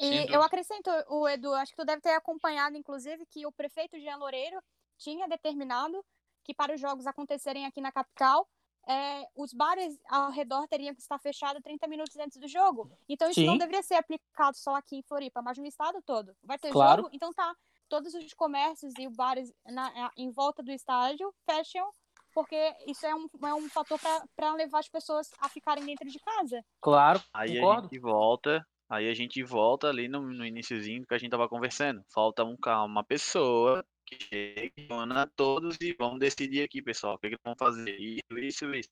E 0.00 0.34
eu 0.34 0.42
acrescento, 0.42 0.90
o 1.08 1.28
Edu, 1.28 1.54
acho 1.54 1.70
que 1.70 1.80
tu 1.80 1.86
deve 1.86 2.02
ter 2.02 2.10
acompanhado, 2.10 2.76
inclusive, 2.76 3.24
que 3.24 3.46
o 3.46 3.52
prefeito 3.52 3.96
Jean 3.96 4.16
Loureiro 4.16 4.60
tinha 4.98 5.28
determinado 5.28 6.04
que 6.42 6.52
para 6.52 6.74
os 6.74 6.80
jogos 6.80 7.06
acontecerem 7.06 7.66
aqui 7.66 7.80
na 7.80 7.92
capital, 7.92 8.48
é, 8.88 9.28
os 9.36 9.52
bares 9.52 9.98
ao 10.08 10.30
redor 10.30 10.66
teriam 10.66 10.94
que 10.94 11.00
estar 11.00 11.18
fechados 11.18 11.62
30 11.62 11.86
minutos 11.86 12.16
antes 12.16 12.38
do 12.38 12.48
jogo. 12.48 12.90
Então 13.08 13.30
isso 13.30 13.40
Sim. 13.40 13.46
não 13.46 13.58
deveria 13.58 13.82
ser 13.82 13.94
aplicado 13.94 14.56
só 14.56 14.74
aqui 14.74 14.96
em 14.96 15.02
Floripa, 15.02 15.42
mas 15.42 15.58
no 15.58 15.66
estado 15.66 16.02
todo. 16.02 16.34
Vai 16.42 16.58
ter 16.58 16.70
claro. 16.70 17.02
jogo, 17.02 17.14
então 17.14 17.32
tá. 17.32 17.54
Todos 17.88 18.14
os 18.14 18.32
comércios 18.34 18.94
e 18.98 19.08
bares 19.08 19.52
na, 19.66 20.12
em 20.16 20.30
volta 20.30 20.62
do 20.62 20.70
estádio 20.70 21.34
fecham, 21.44 21.90
porque 22.32 22.56
isso 22.86 23.04
é 23.04 23.12
um, 23.14 23.28
é 23.42 23.54
um 23.54 23.68
fator 23.68 23.98
para 24.36 24.54
levar 24.54 24.78
as 24.78 24.88
pessoas 24.88 25.28
a 25.40 25.48
ficarem 25.48 25.84
dentro 25.84 26.08
de 26.08 26.18
casa. 26.20 26.64
Claro, 26.80 27.20
aí 27.34 27.56
concordo. 27.56 27.80
a 27.80 27.82
gente 27.82 27.98
volta, 27.98 28.66
aí 28.88 29.08
a 29.08 29.14
gente 29.14 29.42
volta 29.42 29.88
ali 29.88 30.08
no, 30.08 30.20
no 30.20 30.46
iníciozinho 30.46 31.04
que 31.04 31.14
a 31.14 31.18
gente 31.18 31.32
tava 31.32 31.48
conversando. 31.48 32.04
Falta 32.14 32.44
um, 32.44 32.56
uma 32.84 33.02
pessoa 33.02 33.84
que 34.16 34.72
reúna 34.76 35.26
todos 35.36 35.76
e 35.80 35.94
vamos 35.98 36.18
decidir 36.18 36.62
aqui, 36.62 36.82
pessoal, 36.82 37.14
o 37.14 37.18
que, 37.18 37.30
que 37.30 37.38
vamos 37.44 37.58
fazer. 37.58 37.98
Isso, 37.98 38.38
isso, 38.38 38.74
isso. 38.74 38.90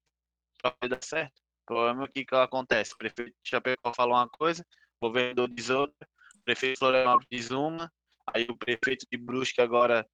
Pra 0.60 0.74
dar 0.88 1.02
certo. 1.02 1.38
O 1.62 1.66
problema 1.66 2.02
é 2.02 2.04
o 2.06 2.12
que, 2.12 2.24
que 2.24 2.34
acontece. 2.34 2.94
O 2.94 2.98
prefeito 2.98 3.30
de 3.30 3.48
Chapecó 3.50 3.92
fala 3.92 4.14
uma 4.14 4.28
coisa, 4.28 4.64
o 5.00 5.08
governador 5.08 5.48
diz 5.50 5.70
outra, 5.70 6.08
o 6.36 6.42
prefeito 6.44 6.74
de 6.74 6.78
Florianópolis 6.78 7.28
diz 7.30 7.50
uma, 7.50 7.92
aí 8.26 8.46
o 8.48 8.56
prefeito 8.56 9.06
de 9.10 9.18
Brusque 9.18 9.60
agora, 9.60 10.06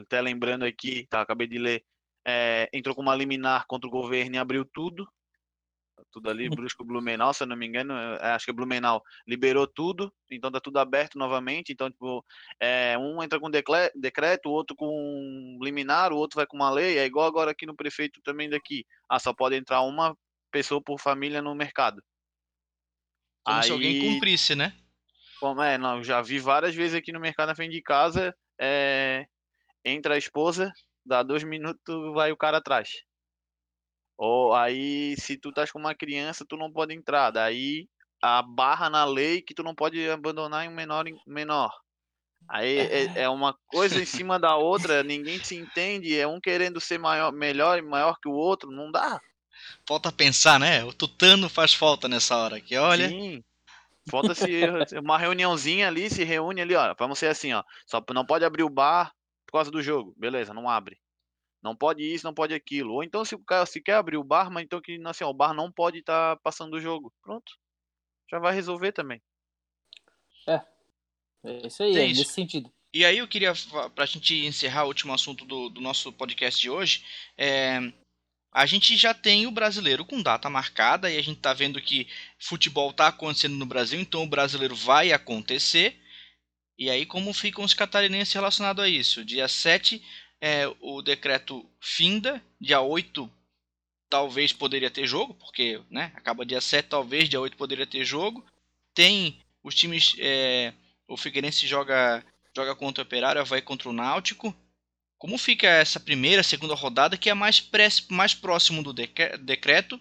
até 0.00 0.20
lembrando 0.20 0.64
aqui, 0.64 1.06
tá, 1.06 1.20
acabei 1.20 1.46
de 1.46 1.58
ler, 1.58 1.84
é, 2.26 2.68
entrou 2.72 2.94
com 2.94 3.02
uma 3.02 3.14
liminar 3.14 3.66
contra 3.66 3.86
o 3.86 3.90
governo 3.90 4.34
e 4.34 4.38
abriu 4.38 4.64
tudo, 4.64 5.08
tudo 6.10 6.30
ali, 6.30 6.48
Brusco 6.48 6.84
Blumenau, 6.84 7.32
se 7.32 7.42
eu 7.42 7.46
não 7.46 7.56
me 7.56 7.66
engano, 7.66 7.94
é, 7.94 8.32
acho 8.32 8.44
que 8.44 8.50
é 8.50 8.54
Blumenau 8.54 9.02
liberou 9.26 9.66
tudo, 9.66 10.12
então 10.30 10.50
tá 10.50 10.60
tudo 10.60 10.78
aberto 10.78 11.18
novamente, 11.18 11.72
então 11.72 11.90
tipo, 11.90 12.24
é, 12.60 12.96
um 12.98 13.22
entra 13.22 13.38
com 13.38 13.50
decreto, 13.50 14.48
o 14.48 14.52
outro 14.52 14.76
com 14.76 15.58
liminar, 15.60 16.12
o 16.12 16.16
outro 16.16 16.36
vai 16.36 16.46
com 16.46 16.56
uma 16.56 16.70
lei, 16.70 16.98
é 16.98 17.04
igual 17.04 17.26
agora 17.26 17.50
aqui 17.50 17.66
no 17.66 17.76
prefeito 17.76 18.20
também 18.22 18.48
daqui, 18.48 18.84
ah, 19.08 19.18
só 19.18 19.32
pode 19.32 19.56
entrar 19.56 19.82
uma 19.82 20.16
pessoa 20.50 20.82
por 20.82 21.00
família 21.00 21.40
no 21.40 21.54
mercado. 21.54 22.02
Como 23.44 23.58
Aí, 23.58 23.64
se 23.64 23.72
alguém 23.72 24.00
cumprisse, 24.00 24.54
né? 24.54 24.74
Como 25.40 25.60
é, 25.60 25.76
não, 25.76 26.02
já 26.04 26.22
vi 26.22 26.38
várias 26.38 26.74
vezes 26.74 26.94
aqui 26.94 27.12
no 27.12 27.18
mercado 27.18 27.48
na 27.48 27.54
frente 27.54 27.72
de 27.72 27.82
casa, 27.82 28.34
é, 28.60 29.26
entra 29.84 30.14
a 30.14 30.18
esposa, 30.18 30.72
dá 31.04 31.22
dois 31.22 31.42
minutos, 31.42 32.12
vai 32.14 32.30
o 32.30 32.36
cara 32.36 32.58
atrás. 32.58 33.02
Ou 34.16 34.54
aí, 34.54 35.16
se 35.18 35.36
tu 35.36 35.48
estás 35.48 35.72
com 35.72 35.78
uma 35.78 35.94
criança, 35.94 36.44
tu 36.48 36.56
não 36.56 36.70
pode 36.70 36.94
entrar. 36.94 37.30
Daí 37.30 37.88
a 38.22 38.40
barra 38.40 38.88
na 38.88 39.04
lei 39.04 39.42
que 39.42 39.54
tu 39.54 39.62
não 39.62 39.74
pode 39.74 40.08
abandonar 40.08 40.64
em 40.64 40.68
um 40.68 40.74
menor 40.74 41.04
menor. 41.26 41.72
Aí 42.48 42.78
é, 42.78 43.22
é, 43.22 43.28
uma 43.28 43.56
coisa 43.66 44.00
em 44.00 44.04
cima 44.04 44.38
da 44.38 44.56
outra, 44.56 45.02
ninguém 45.02 45.42
se 45.42 45.56
entende, 45.56 46.18
é 46.18 46.26
um 46.26 46.40
querendo 46.40 46.80
ser 46.80 46.98
maior, 46.98 47.32
melhor 47.32 47.78
e 47.78 47.82
maior 47.82 48.16
que 48.20 48.28
o 48.28 48.32
outro, 48.32 48.70
não 48.70 48.90
dá. 48.90 49.20
Falta 49.86 50.12
pensar, 50.12 50.58
né? 50.58 50.84
O 50.84 50.92
tutano 50.92 51.48
faz 51.48 51.72
falta 51.72 52.08
nessa 52.08 52.36
hora, 52.36 52.60
que 52.60 52.76
olha. 52.76 53.08
Sim. 53.08 53.42
Falta 54.10 54.34
se 54.34 54.46
uma 54.98 55.16
reuniãozinha 55.16 55.86
ali, 55.88 56.10
se 56.10 56.24
reúne 56.24 56.60
ali, 56.60 56.74
ó. 56.74 56.94
Vamos 56.98 57.18
ser 57.18 57.28
assim, 57.28 57.52
ó. 57.52 57.62
Só 57.86 58.02
não 58.12 58.26
pode 58.26 58.44
abrir 58.44 58.64
o 58.64 58.70
bar 58.70 59.12
por 59.46 59.52
causa 59.52 59.70
do 59.70 59.82
jogo. 59.82 60.14
Beleza, 60.16 60.52
não 60.52 60.68
abre. 60.68 60.98
Não 61.62 61.76
pode 61.76 62.02
isso, 62.02 62.24
não 62.24 62.34
pode 62.34 62.52
aquilo. 62.52 62.94
Ou 62.94 63.04
então 63.04 63.24
se 63.24 63.34
o 63.34 63.38
cara 63.38 63.64
se 63.66 63.80
quer 63.80 63.94
abrir 63.94 64.16
o 64.16 64.24
bar, 64.24 64.50
mas 64.50 64.64
então 64.64 64.80
que 64.80 65.00
assim, 65.06 65.24
ó, 65.24 65.30
o 65.30 65.34
bar 65.34 65.54
não 65.54 65.70
pode 65.70 65.98
estar 65.98 66.36
tá 66.36 66.40
passando 66.42 66.74
o 66.74 66.80
jogo. 66.80 67.12
Pronto. 67.22 67.52
Já 68.30 68.38
vai 68.38 68.52
resolver 68.52 68.92
também. 68.92 69.22
É. 70.48 70.60
É 71.44 71.66
isso 71.66 71.82
aí, 71.82 71.96
é, 71.96 72.00
é 72.00 72.06
isso. 72.06 72.20
nesse 72.20 72.32
sentido. 72.34 72.72
E 72.94 73.04
aí 73.04 73.18
eu 73.18 73.28
queria, 73.28 73.52
pra 73.94 74.06
gente 74.06 74.44
encerrar 74.44 74.84
o 74.84 74.88
último 74.88 75.14
assunto 75.14 75.44
do, 75.44 75.68
do 75.68 75.80
nosso 75.80 76.12
podcast 76.12 76.60
de 76.60 76.68
hoje, 76.68 77.04
é, 77.38 77.78
a 78.52 78.66
gente 78.66 78.96
já 78.96 79.14
tem 79.14 79.46
o 79.46 79.50
brasileiro 79.50 80.04
com 80.04 80.22
data 80.22 80.50
marcada 80.50 81.10
e 81.10 81.16
a 81.16 81.22
gente 81.22 81.38
está 81.38 81.54
vendo 81.54 81.80
que 81.80 82.06
futebol 82.38 82.90
está 82.90 83.06
acontecendo 83.08 83.56
no 83.56 83.64
Brasil, 83.64 83.98
então 83.98 84.22
o 84.22 84.28
brasileiro 84.28 84.76
vai 84.76 85.10
acontecer. 85.10 85.98
E 86.78 86.90
aí, 86.90 87.06
como 87.06 87.32
ficam 87.32 87.64
os 87.64 87.72
catarinenses 87.74 88.34
relacionados 88.34 88.84
a 88.84 88.88
isso? 88.88 89.24
Dia 89.24 89.48
7, 89.48 90.02
é, 90.42 90.66
o 90.80 91.00
decreto 91.00 91.64
finda, 91.80 92.42
dia 92.60 92.80
8 92.80 93.30
talvez 94.10 94.52
poderia 94.52 94.90
ter 94.90 95.06
jogo, 95.06 95.34
porque 95.34 95.80
né, 95.88 96.10
acaba 96.16 96.44
dia 96.44 96.60
7, 96.60 96.88
talvez 96.88 97.28
dia 97.28 97.40
8 97.40 97.56
poderia 97.56 97.86
ter 97.86 98.04
jogo. 98.04 98.44
Tem 98.92 99.40
os 99.62 99.72
times. 99.72 100.16
É, 100.18 100.74
o 101.06 101.16
Figueirense 101.16 101.66
joga, 101.68 102.24
joga 102.54 102.74
contra 102.74 103.02
o 103.02 103.06
Operário, 103.06 103.44
vai 103.44 103.62
contra 103.62 103.88
o 103.88 103.92
Náutico. 103.92 104.54
Como 105.16 105.38
fica 105.38 105.68
essa 105.68 106.00
primeira, 106.00 106.42
segunda 106.42 106.74
rodada, 106.74 107.16
que 107.16 107.30
é 107.30 107.34
mais, 107.34 107.60
pré, 107.60 107.86
mais 108.10 108.34
próximo 108.34 108.82
do 108.82 108.92
decreto? 108.92 110.00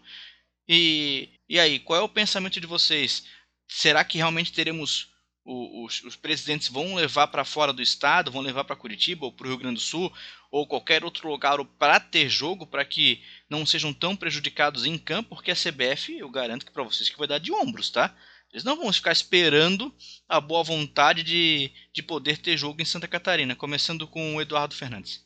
E, 0.68 1.30
e 1.48 1.60
aí, 1.60 1.80
qual 1.80 2.00
é 2.00 2.04
o 2.04 2.10
pensamento 2.10 2.60
de 2.60 2.66
vocês? 2.66 3.28
Será 3.68 4.04
que 4.04 4.18
realmente 4.18 4.52
teremos 4.52 5.11
os, 5.44 6.04
os, 6.04 6.16
presidentes 6.16 6.68
vão 6.68 6.94
levar 6.94 7.28
para 7.28 7.44
fora 7.44 7.74
do 7.74 7.82
estado, 7.82 8.32
vão 8.32 8.42
levar 8.42 8.64
para 8.64 8.76
Curitiba 8.76 9.26
ou 9.26 9.32
para 9.32 9.46
o 9.46 9.50
Rio 9.50 9.58
Grande 9.58 9.76
do 9.76 9.82
Sul 9.82 10.12
ou 10.52 10.68
qualquer 10.68 11.04
outro 11.04 11.30
lugar 11.30 11.58
para 11.80 12.00
ter 12.00 12.30
jogo, 12.30 12.68
para 12.68 12.86
que 12.86 13.24
não 13.50 13.66
sejam 13.66 13.94
tão 13.94 14.16
prejudicados 14.16 14.86
em 14.86 14.98
campo, 14.98 15.36
porque 15.36 15.52
a 15.52 15.56
CBF, 15.56 16.18
eu 16.18 16.30
garanto 16.30 16.66
que 16.66 16.72
para 16.72 16.84
vocês 16.84 17.10
que 17.10 17.18
vai 17.18 17.28
dar 17.28 17.40
de 17.40 17.52
ombros, 17.52 17.90
tá? 17.90 18.16
Eles 18.52 18.66
não 18.66 18.76
vão 18.76 18.92
ficar 18.92 19.14
esperando 19.14 19.94
a 20.28 20.42
boa 20.42 20.62
vontade 20.62 21.24
de, 21.24 21.72
de 21.94 22.04
poder 22.04 22.38
ter 22.38 22.58
jogo 22.58 22.82
em 22.82 22.86
Santa 22.86 23.08
Catarina, 23.08 23.56
começando 23.56 24.06
com 24.06 24.36
o 24.36 24.42
Eduardo 24.42 24.76
Fernandes. 24.76 25.26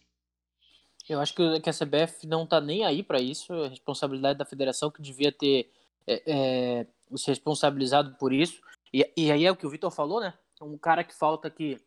Eu 1.10 1.20
acho 1.20 1.34
que 1.34 1.70
a 1.70 1.74
CBF 1.74 2.26
não 2.28 2.44
está 2.44 2.62
nem 2.62 2.86
aí 2.86 3.04
para 3.04 3.20
isso, 3.20 3.52
é 3.54 3.68
responsabilidade 3.68 4.40
da 4.40 4.46
federação 4.46 4.92
que 4.92 5.02
devia 5.02 5.32
ter 5.32 5.72
é, 6.08 6.24
é, 6.26 6.88
se 7.18 7.28
responsabilizado 7.28 8.16
por 8.18 8.32
isso. 8.32 8.62
E, 8.96 9.12
e 9.18 9.30
aí 9.30 9.46
é 9.46 9.52
o 9.52 9.58
que 9.58 9.68
o 9.68 9.70
Vitor 9.70 9.92
falou, 9.92 10.22
né? 10.22 10.34
Um 10.62 10.78
cara 10.78 11.04
que 11.04 11.14
falta 11.14 11.50
que, 11.50 11.82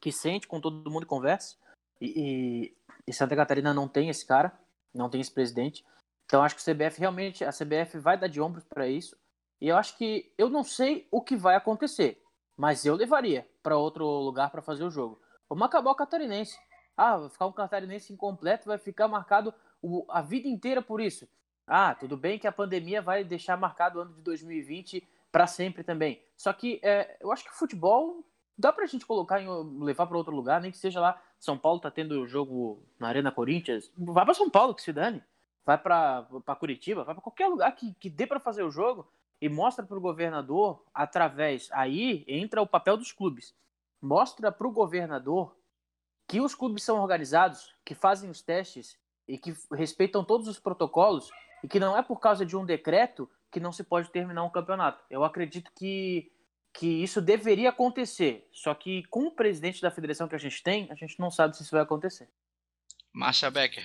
que 0.00 0.10
sente 0.10 0.48
com 0.48 0.58
todo 0.62 0.90
mundo 0.90 1.02
e 1.02 1.06
conversa. 1.06 1.58
E, 2.00 2.06
e, 2.06 2.76
e 3.06 3.12
Santa 3.12 3.36
Catarina 3.36 3.74
não 3.74 3.86
tem 3.86 4.08
esse 4.08 4.24
cara, 4.24 4.58
não 4.94 5.10
tem 5.10 5.20
esse 5.20 5.30
presidente. 5.30 5.84
Então 6.24 6.42
acho 6.42 6.56
que 6.56 6.62
o 6.62 6.74
CBF 6.74 6.98
realmente, 6.98 7.44
a 7.44 7.50
CBF 7.50 7.98
vai 7.98 8.16
dar 8.16 8.28
de 8.28 8.40
ombros 8.40 8.64
para 8.64 8.88
isso. 8.88 9.14
E 9.60 9.68
eu 9.68 9.76
acho 9.76 9.98
que 9.98 10.32
eu 10.38 10.48
não 10.48 10.64
sei 10.64 11.06
o 11.10 11.20
que 11.20 11.36
vai 11.36 11.54
acontecer, 11.54 12.24
mas 12.56 12.86
eu 12.86 12.96
levaria 12.96 13.46
para 13.62 13.76
outro 13.76 14.06
lugar 14.06 14.50
para 14.50 14.62
fazer 14.62 14.84
o 14.84 14.90
jogo. 14.90 15.20
Vamos 15.50 15.66
acabar 15.66 15.90
o 15.90 15.94
catarinense. 15.94 16.58
Ah, 16.96 17.18
vai 17.18 17.28
ficar 17.28 17.44
um 17.44 17.52
catarinense 17.52 18.10
incompleto, 18.10 18.68
vai 18.68 18.78
ficar 18.78 19.06
marcado 19.06 19.52
o, 19.82 20.06
a 20.08 20.22
vida 20.22 20.48
inteira 20.48 20.80
por 20.80 20.98
isso. 20.98 21.28
Ah, 21.66 21.94
tudo 21.94 22.16
bem 22.16 22.38
que 22.38 22.46
a 22.46 22.52
pandemia 22.52 23.02
vai 23.02 23.22
deixar 23.22 23.58
marcado 23.58 23.98
o 23.98 24.02
ano 24.02 24.14
de 24.14 24.22
2020 24.22 25.06
para 25.32 25.46
sempre 25.46 25.82
também. 25.82 26.22
Só 26.36 26.52
que 26.52 26.78
é, 26.82 27.16
eu 27.20 27.32
acho 27.32 27.44
que 27.44 27.50
futebol 27.50 28.22
dá 28.56 28.70
pra 28.72 28.86
gente 28.86 29.06
colocar 29.06 29.40
em, 29.40 29.48
levar 29.80 30.06
para 30.06 30.16
outro 30.16 30.36
lugar, 30.36 30.60
nem 30.60 30.70
que 30.70 30.78
seja 30.78 31.00
lá. 31.00 31.20
São 31.40 31.58
Paulo 31.58 31.80
tá 31.80 31.90
tendo 31.90 32.26
jogo 32.28 32.82
na 33.00 33.08
Arena 33.08 33.32
Corinthians. 33.32 33.90
Vai 33.96 34.24
para 34.24 34.34
São 34.34 34.50
Paulo 34.50 34.74
que 34.74 34.82
se 34.82 34.92
dane. 34.92 35.22
Vai 35.64 35.78
para 35.78 36.26
Curitiba, 36.58 37.04
vai 37.04 37.14
para 37.14 37.22
qualquer 37.22 37.46
lugar 37.48 37.74
que, 37.74 37.94
que 37.94 38.10
dê 38.10 38.26
para 38.26 38.38
fazer 38.38 38.62
o 38.62 38.70
jogo 38.70 39.08
e 39.40 39.48
mostra 39.48 39.84
para 39.84 39.96
o 39.96 40.00
governador, 40.00 40.84
através. 40.92 41.68
Aí 41.72 42.24
entra 42.28 42.60
o 42.60 42.66
papel 42.66 42.96
dos 42.96 43.10
clubes. 43.10 43.54
Mostra 44.00 44.52
para 44.52 44.66
o 44.66 44.72
governador 44.72 45.56
que 46.28 46.40
os 46.40 46.54
clubes 46.54 46.82
são 46.82 47.00
organizados, 47.00 47.74
que 47.84 47.94
fazem 47.94 48.28
os 48.28 48.42
testes 48.42 48.98
e 49.26 49.38
que 49.38 49.54
respeitam 49.72 50.24
todos 50.24 50.46
os 50.48 50.58
protocolos 50.58 51.30
e 51.62 51.68
que 51.68 51.80
não 51.80 51.96
é 51.96 52.02
por 52.02 52.18
causa 52.20 52.44
de 52.44 52.56
um 52.56 52.64
decreto 52.64 53.28
que 53.52 53.60
não 53.60 53.70
se 53.70 53.84
pode 53.84 54.10
terminar 54.10 54.42
um 54.42 54.50
campeonato. 54.50 55.04
Eu 55.08 55.22
acredito 55.22 55.70
que, 55.76 56.32
que 56.72 56.86
isso 56.86 57.20
deveria 57.20 57.68
acontecer, 57.68 58.48
só 58.52 58.74
que 58.74 59.04
com 59.04 59.26
o 59.26 59.30
presidente 59.30 59.80
da 59.80 59.90
federação 59.90 60.26
que 60.26 60.34
a 60.34 60.38
gente 60.38 60.62
tem, 60.62 60.90
a 60.90 60.94
gente 60.94 61.20
não 61.20 61.30
sabe 61.30 61.56
se 61.56 61.62
isso 61.62 61.72
vai 61.72 61.82
acontecer. 61.82 62.28
Márcia 63.12 63.50
Becker. 63.50 63.84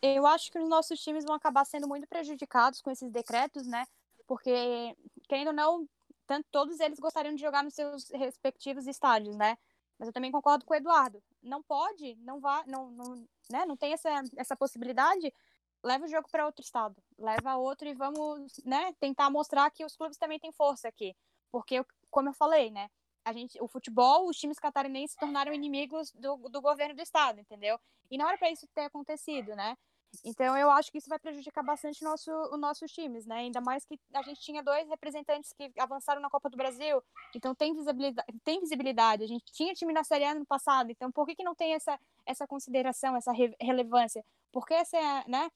Eu 0.00 0.26
acho 0.26 0.50
que 0.50 0.58
os 0.58 0.68
nossos 0.68 0.98
times 1.00 1.24
vão 1.24 1.34
acabar 1.34 1.66
sendo 1.66 1.86
muito 1.86 2.06
prejudicados 2.06 2.80
com 2.80 2.90
esses 2.90 3.10
decretos, 3.10 3.66
né? 3.66 3.84
porque, 4.30 4.96
querendo 5.28 5.48
ou 5.48 5.52
não, 5.52 5.88
tanto, 6.24 6.46
todos 6.52 6.78
eles 6.78 7.00
gostariam 7.00 7.34
de 7.34 7.40
jogar 7.40 7.64
nos 7.64 7.74
seus 7.74 8.08
respectivos 8.10 8.86
estádios, 8.86 9.34
né? 9.34 9.58
Mas 9.98 10.06
eu 10.06 10.12
também 10.12 10.30
concordo 10.30 10.64
com 10.64 10.72
o 10.72 10.76
Eduardo. 10.76 11.20
Não 11.42 11.60
pode, 11.60 12.14
não 12.20 12.38
vai, 12.38 12.62
não, 12.64 12.92
não, 12.92 13.26
né? 13.50 13.66
não 13.66 13.76
tem 13.76 13.92
essa, 13.92 14.08
essa 14.36 14.54
possibilidade. 14.54 15.34
Leva 15.82 16.04
o 16.04 16.08
jogo 16.08 16.28
para 16.30 16.44
outro 16.44 16.62
estado, 16.62 16.96
leva 17.18 17.56
outro 17.56 17.88
e 17.88 17.94
vamos, 17.94 18.60
né? 18.64 18.92
Tentar 19.00 19.30
mostrar 19.30 19.70
que 19.70 19.84
os 19.84 19.96
clubes 19.96 20.18
também 20.18 20.38
têm 20.38 20.52
força 20.52 20.88
aqui, 20.88 21.16
porque 21.50 21.84
como 22.10 22.28
eu 22.28 22.34
falei, 22.34 22.70
né? 22.70 22.90
A 23.24 23.32
gente, 23.32 23.60
o 23.62 23.68
futebol, 23.68 24.28
os 24.28 24.38
times 24.38 24.58
catarinenses 24.58 25.12
se 25.12 25.18
tornaram 25.18 25.52
inimigos 25.52 26.10
do, 26.12 26.36
do 26.48 26.60
governo 26.60 26.94
do 26.94 27.02
estado, 27.02 27.40
entendeu? 27.40 27.78
E 28.10 28.18
não 28.18 28.28
era 28.28 28.36
para 28.36 28.50
isso 28.50 28.66
ter 28.74 28.82
acontecido, 28.82 29.54
né? 29.54 29.76
Então 30.24 30.56
eu 30.56 30.70
acho 30.70 30.90
que 30.90 30.98
isso 30.98 31.08
vai 31.08 31.18
prejudicar 31.18 31.62
bastante 31.62 32.02
nosso, 32.02 32.30
os 32.30 32.58
nossos 32.58 32.90
times, 32.92 33.26
né? 33.26 33.36
Ainda 33.36 33.60
mais 33.60 33.84
que 33.84 33.98
a 34.12 34.22
gente 34.22 34.40
tinha 34.40 34.62
dois 34.62 34.88
representantes 34.88 35.52
que 35.52 35.72
avançaram 35.78 36.20
na 36.20 36.28
Copa 36.28 36.50
do 36.50 36.56
Brasil, 36.56 37.02
então 37.34 37.54
tem 37.54 37.72
visibilidade, 37.74 38.28
tem 38.44 38.60
visibilidade. 38.60 39.22
A 39.22 39.26
gente 39.26 39.44
tinha 39.52 39.72
time 39.72 39.92
na 39.92 40.02
Série 40.02 40.24
A 40.24 40.34
no 40.34 40.44
passado, 40.44 40.90
então 40.90 41.10
por 41.12 41.26
que, 41.26 41.36
que 41.36 41.44
não 41.44 41.54
tem 41.54 41.74
essa, 41.74 41.98
essa 42.26 42.46
consideração, 42.46 43.16
essa 43.16 43.32
re 43.32 43.54
relevância? 43.60 44.24
Porque 44.52 44.74
essa 44.74 44.96
é, 44.96 45.28
né? 45.28 45.50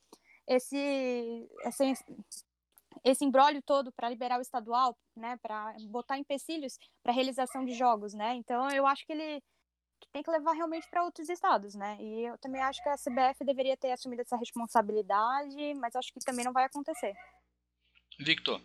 Esse, 0.46 1.48
esse, 1.64 1.94
esse 3.02 3.24
embrólio 3.24 3.62
todo 3.62 3.92
para 3.92 4.08
liberar 4.08 4.38
o 4.38 4.42
estadual, 4.42 4.96
né? 5.16 5.38
Para 5.42 5.74
botar 5.88 6.18
empecilhos 6.18 6.78
para 7.02 7.12
realização 7.12 7.64
de 7.64 7.72
jogos, 7.72 8.14
né? 8.14 8.34
Então 8.34 8.68
eu 8.70 8.86
acho 8.86 9.04
que 9.06 9.12
ele 9.12 9.42
que 10.00 10.08
tem 10.12 10.22
que 10.22 10.30
levar 10.30 10.52
realmente 10.52 10.88
para 10.90 11.04
outros 11.04 11.28
estados, 11.28 11.74
né? 11.74 11.96
E 12.00 12.26
eu 12.26 12.36
também 12.38 12.60
acho 12.60 12.82
que 12.82 12.88
a 12.88 12.96
CBF 12.96 13.44
deveria 13.44 13.76
ter 13.76 13.92
assumido 13.92 14.22
essa 14.22 14.36
responsabilidade, 14.36 15.74
mas 15.74 15.96
acho 15.96 16.12
que 16.12 16.20
também 16.20 16.44
não 16.44 16.52
vai 16.52 16.64
acontecer. 16.64 17.14
Victor. 18.18 18.60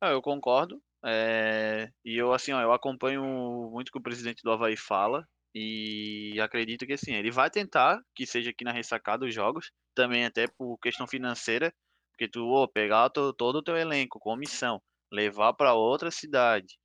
Ah, 0.00 0.10
eu 0.10 0.20
concordo. 0.20 0.82
É... 1.04 1.90
E 2.04 2.16
eu 2.16 2.32
assim, 2.32 2.52
ó, 2.52 2.60
eu 2.60 2.72
acompanho 2.72 3.22
muito 3.70 3.88
o 3.88 3.92
que 3.92 3.98
o 3.98 4.02
presidente 4.02 4.42
do 4.42 4.52
Havaí 4.52 4.76
fala 4.76 5.26
e 5.54 6.40
acredito 6.40 6.86
que 6.86 6.92
assim, 6.94 7.14
ele 7.14 7.30
vai 7.30 7.50
tentar 7.50 8.00
que 8.14 8.26
seja 8.26 8.50
aqui 8.50 8.64
na 8.64 8.72
ressacada 8.72 9.26
os 9.26 9.34
jogos, 9.34 9.70
também 9.94 10.24
até 10.24 10.46
por 10.46 10.78
questão 10.78 11.06
financeira, 11.06 11.72
porque 12.12 12.28
tu 12.28 12.46
oh, 12.46 12.68
pegar 12.68 13.10
todo, 13.10 13.32
todo 13.32 13.56
o 13.56 13.62
teu 13.62 13.76
elenco, 13.76 14.20
comissão, 14.20 14.80
levar 15.12 15.54
para 15.54 15.74
outra 15.74 16.10
cidade, 16.10 16.78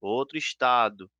outro 0.00 0.38
estado, 0.38 1.10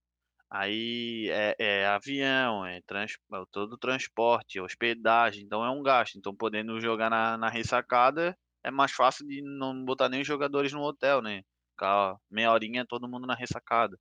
Aí 0.53 1.29
é, 1.31 1.55
é 1.59 1.87
avião, 1.87 2.67
é, 2.67 2.81
trans, 2.83 3.13
é 3.33 3.45
todo 3.53 3.79
transporte, 3.79 4.61
hospedagem, 4.61 5.45
então 5.45 5.65
é 5.65 5.71
um 5.71 5.81
gasto. 5.83 6.19
Então, 6.19 6.35
podendo 6.35 6.81
jogar 6.81 7.09
na, 7.09 7.39
na 7.39 7.49
ressacada, 7.49 8.37
é 8.65 8.71
mais 8.71 8.91
fácil 8.91 9.25
de 9.27 9.41
não 9.43 9.85
botar 9.85 10.09
nem 10.09 10.23
os 10.23 10.27
jogadores 10.27 10.73
no 10.73 10.83
hotel, 10.83 11.23
né? 11.23 11.43
Ficar 11.71 12.17
meia 12.29 12.51
horinha 12.53 12.85
todo 12.85 13.09
mundo 13.09 13.29
na 13.29 13.35
ressacada. 13.35 13.97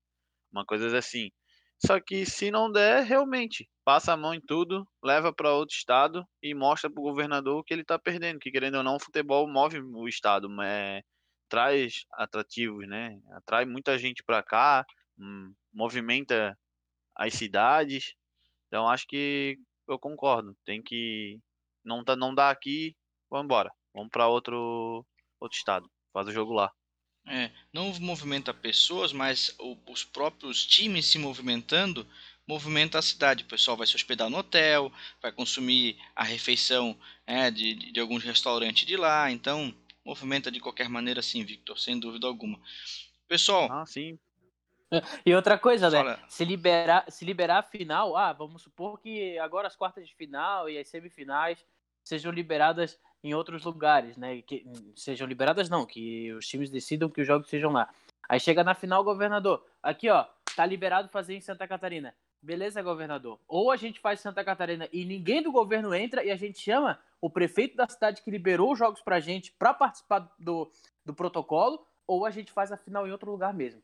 Uma 0.52 0.66
coisa 0.66 0.98
assim. 0.98 1.30
Só 1.86 2.00
que 2.00 2.26
se 2.26 2.52
não 2.52 2.72
der, 2.72 3.04
realmente, 3.04 3.70
passa 3.86 4.14
a 4.14 4.18
mão 4.18 4.34
em 4.34 4.42
tudo, 4.42 4.86
leva 5.04 5.34
para 5.34 5.54
outro 5.54 5.76
estado 5.76 6.26
e 6.44 6.54
mostra 6.54 6.90
para 6.90 7.00
o 7.00 7.04
governador 7.04 7.64
que 7.64 7.74
ele 7.74 7.84
está 7.84 7.98
perdendo. 7.98 8.40
Que 8.40 8.52
querendo 8.52 8.76
ou 8.76 8.84
não, 8.84 8.98
o 8.98 9.00
futebol 9.00 9.48
move 9.48 9.80
o 9.80 10.08
estado, 10.08 10.50
é, 10.62 11.02
traz 11.50 12.06
atrativos, 12.14 12.88
né? 12.88 13.20
Atrai 13.32 13.66
muita 13.66 13.98
gente 13.98 14.24
para 14.24 14.44
cá, 14.44 14.86
hum, 15.18 15.54
movimenta 15.74 16.58
as 17.16 17.34
cidades. 17.34 18.14
Então 18.68 18.88
acho 18.90 19.08
que 19.08 19.58
eu 19.88 19.98
concordo. 19.98 20.56
Tem 20.66 20.82
que 20.82 21.40
não, 21.84 22.04
tá, 22.04 22.16
não 22.16 22.36
dá 22.36 22.50
aqui, 22.50 22.96
vamos 23.30 23.46
embora. 23.46 23.72
Vamos 23.94 24.10
para 24.12 24.28
outro, 24.28 25.06
outro 25.40 25.58
estado. 25.58 25.90
Faz 26.14 26.28
o 26.28 26.32
jogo 26.32 26.54
lá. 26.54 26.72
É, 27.30 27.52
não 27.72 27.94
movimenta 28.00 28.52
pessoas, 28.54 29.14
mas 29.14 29.56
o, 29.60 29.78
os 29.88 30.04
próprios 30.04 30.66
times 30.66 31.06
se 31.06 31.20
movimentando 31.20 32.06
movimenta 32.48 32.98
a 32.98 33.02
cidade. 33.04 33.44
O 33.44 33.48
pessoal 33.48 33.78
vai 33.78 33.86
se 33.86 33.96
hospedar 33.96 34.28
no 34.30 34.40
hotel, 34.40 34.92
vai 35.22 35.32
consumir 35.32 35.96
a 36.16 36.24
refeição 36.24 36.98
é, 37.28 37.52
de, 37.52 37.76
de 37.76 38.00
alguns 38.00 38.24
restaurantes 38.24 38.88
de 38.88 38.98
lá. 38.98 39.30
Então, 39.30 39.72
movimenta 40.04 40.50
de 40.50 40.60
qualquer 40.60 40.90
maneira, 40.90 41.22
sim, 41.22 41.44
Victor, 41.44 41.78
sem 41.78 42.00
dúvida 42.00 42.26
alguma. 42.26 42.60
Pessoal. 43.28 43.72
Ah, 43.72 43.86
sim. 43.86 44.18
E 45.24 45.36
outra 45.36 45.56
coisa, 45.56 45.88
né? 45.92 46.20
Se 46.28 46.44
liberar, 46.44 47.06
se 47.10 47.24
liberar 47.24 47.60
a 47.60 47.64
final, 47.64 48.18
ah, 48.18 48.34
vamos 48.34 48.64
supor 48.64 49.00
que 49.00 49.38
agora 49.38 49.68
as 49.68 49.76
quartas 49.76 50.08
de 50.08 50.16
final 50.16 50.68
e 50.68 50.80
as 50.80 50.88
semifinais 50.88 51.64
sejam 52.04 52.32
liberadas 52.32 53.00
em 53.24 53.34
outros 53.34 53.64
lugares, 53.66 54.18
né? 54.18 54.42
Que 54.42 54.66
sejam 54.96 55.28
liberadas 55.28 55.70
não, 55.70 55.86
que 55.86 56.32
os 56.34 56.48
times 56.48 56.70
decidam 56.70 57.10
que 57.10 57.22
os 57.22 57.28
jogos 57.28 57.50
sejam 57.50 57.72
lá. 57.72 57.90
Aí 58.28 58.40
chega 58.40 58.64
na 58.64 58.76
final, 58.76 59.04
governador, 59.04 59.66
aqui 59.82 60.10
ó, 60.10 60.26
tá 60.56 60.66
liberado 60.66 61.10
fazer 61.10 61.36
em 61.36 61.42
Santa 61.42 61.68
Catarina. 61.68 62.14
Beleza, 62.42 62.82
governador. 62.82 63.40
Ou 63.48 63.72
a 63.72 63.76
gente 63.76 64.00
faz 64.00 64.22
Santa 64.22 64.44
Catarina 64.44 64.88
e 64.94 65.04
ninguém 65.04 65.42
do 65.42 65.52
governo 65.52 65.94
entra 65.94 66.24
e 66.24 66.32
a 66.32 66.38
gente 66.38 66.60
chama 66.60 66.98
o 67.20 67.30
prefeito 67.30 67.76
da 67.76 67.88
cidade 67.88 68.22
que 68.22 68.32
liberou 68.32 68.72
os 68.72 68.80
jogos 68.80 69.02
pra 69.02 69.20
gente 69.20 69.52
para 69.52 69.74
participar 69.74 70.32
do, 70.40 70.72
do 71.06 71.14
protocolo, 71.14 71.86
ou 72.08 72.26
a 72.26 72.32
gente 72.32 72.52
faz 72.52 72.72
a 72.72 72.78
final 72.78 73.06
em 73.06 73.12
outro 73.12 73.30
lugar 73.30 73.54
mesmo. 73.54 73.82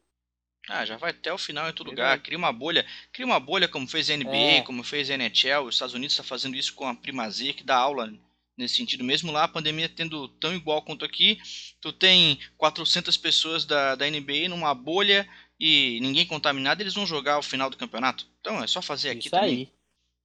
Ah, 0.68 0.86
já 0.86 0.98
vai 0.98 1.12
até 1.12 1.32
o 1.32 1.38
final 1.38 1.70
em 1.70 1.74
todo 1.74 1.90
lugar. 1.92 2.20
Cria 2.22 2.38
uma 2.38 2.52
bolha. 2.52 2.86
Cria 3.12 3.26
uma 3.26 3.40
bolha 3.40 3.68
como 3.68 3.88
fez 3.88 4.10
a 4.10 4.18
NBA, 4.18 4.36
é. 4.36 4.62
como 4.62 4.84
fez 4.84 5.12
a 5.12 5.14
NHL. 5.16 5.66
Os 5.66 5.76
Estados 5.76 5.94
Unidos 5.94 6.14
está 6.14 6.24
fazendo 6.24 6.56
isso 6.56 6.74
com 6.74 6.88
a 6.88 6.96
primazia, 6.96 7.54
que 7.54 7.64
dá 7.64 7.76
aula 7.76 8.12
nesse 8.58 8.76
sentido. 8.76 9.04
Mesmo 9.04 9.32
lá, 9.32 9.44
a 9.44 9.48
pandemia 9.48 9.90
tendo 9.90 10.28
tão 10.28 10.56
igual 10.56 10.82
quanto 10.82 11.06
aqui, 11.06 11.40
tu 11.82 11.92
tem 11.92 12.40
400 12.58 13.16
pessoas 13.18 13.66
da, 13.66 13.96
da 13.96 14.10
NBA 14.10 14.50
numa 14.50 14.74
bolha 14.74 15.28
e 15.60 16.00
ninguém 16.02 16.26
contaminado, 16.26 16.82
eles 16.82 16.94
vão 16.94 17.06
jogar 17.06 17.38
o 17.38 17.44
final 17.44 17.70
do 17.70 17.78
campeonato. 17.78 18.28
Então 18.40 18.64
é 18.64 18.68
só 18.68 18.82
fazer 18.82 19.12
aqui 19.12 19.28
isso 19.28 19.32
também. 19.32 19.72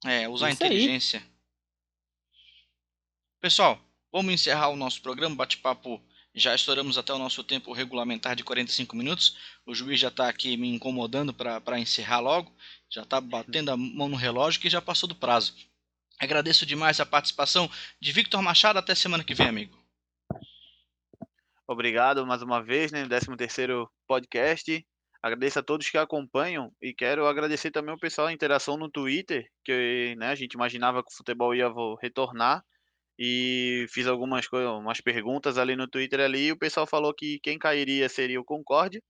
Aí. 0.03 0.21
É, 0.23 0.29
usar 0.29 0.49
isso 0.49 0.63
a 0.63 0.67
inteligência. 0.67 1.19
Aí. 1.19 1.25
Pessoal, 3.39 3.79
vamos 4.11 4.33
encerrar 4.33 4.69
o 4.69 4.75
nosso 4.75 5.01
programa, 5.01 5.35
bate-papo 5.35 6.01
já 6.33 6.55
estouramos 6.55 6.97
até 6.97 7.13
o 7.13 7.17
nosso 7.17 7.43
tempo 7.43 7.73
regulamentar 7.73 8.35
de 8.35 8.43
45 8.43 8.95
minutos. 8.95 9.35
O 9.65 9.75
juiz 9.75 9.99
já 9.99 10.07
está 10.07 10.29
aqui 10.29 10.55
me 10.55 10.69
incomodando 10.69 11.33
para 11.33 11.79
encerrar 11.79 12.19
logo. 12.19 12.55
Já 12.89 13.03
está 13.03 13.19
batendo 13.19 13.69
a 13.69 13.77
mão 13.77 14.07
no 14.07 14.15
relógio 14.15 14.61
que 14.61 14.69
já 14.69 14.81
passou 14.81 15.09
do 15.09 15.15
prazo. 15.15 15.53
Agradeço 16.21 16.67
demais 16.67 16.99
a 16.99 17.05
participação 17.05 17.67
de 17.99 18.11
Victor 18.11 18.43
Machado. 18.43 18.77
Até 18.77 18.93
semana 18.93 19.23
que 19.23 19.33
vem, 19.33 19.47
amigo. 19.47 19.75
Obrigado 21.67 22.27
mais 22.27 22.43
uma 22.43 22.61
vez, 22.61 22.91
né? 22.91 23.07
13 23.07 23.35
terceiro 23.35 23.89
podcast. 24.07 24.85
Agradeço 25.19 25.57
a 25.57 25.63
todos 25.63 25.89
que 25.89 25.97
acompanham 25.97 26.71
e 26.79 26.93
quero 26.93 27.25
agradecer 27.25 27.71
também 27.71 27.95
o 27.95 27.99
pessoal 27.99 28.27
da 28.27 28.33
interação 28.33 28.77
no 28.77 28.87
Twitter, 28.87 29.49
que 29.65 30.15
né, 30.19 30.27
a 30.27 30.35
gente 30.35 30.53
imaginava 30.53 31.01
que 31.03 31.11
o 31.11 31.17
futebol 31.17 31.55
ia 31.55 31.71
retornar 31.99 32.63
e 33.17 33.87
fiz 33.89 34.05
algumas 34.05 34.47
coisas, 34.47 34.69
umas 34.69 35.01
perguntas 35.01 35.57
ali 35.57 35.75
no 35.75 35.87
Twitter 35.87 36.19
ali, 36.19 36.47
e 36.47 36.51
o 36.51 36.57
pessoal 36.57 36.85
falou 36.85 37.15
que 37.15 37.39
quem 37.39 37.57
cairia 37.57 38.07
seria 38.07 38.39
o 38.39 38.45
Concorde, 38.45 39.01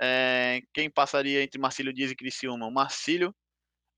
é, 0.00 0.62
quem 0.72 0.90
passaria 0.90 1.42
entre 1.42 1.60
Marcílio 1.60 1.92
Dias 1.92 2.10
e 2.10 2.16
Criciúma, 2.16 2.66
o 2.66 2.72
Marcílio, 2.72 3.34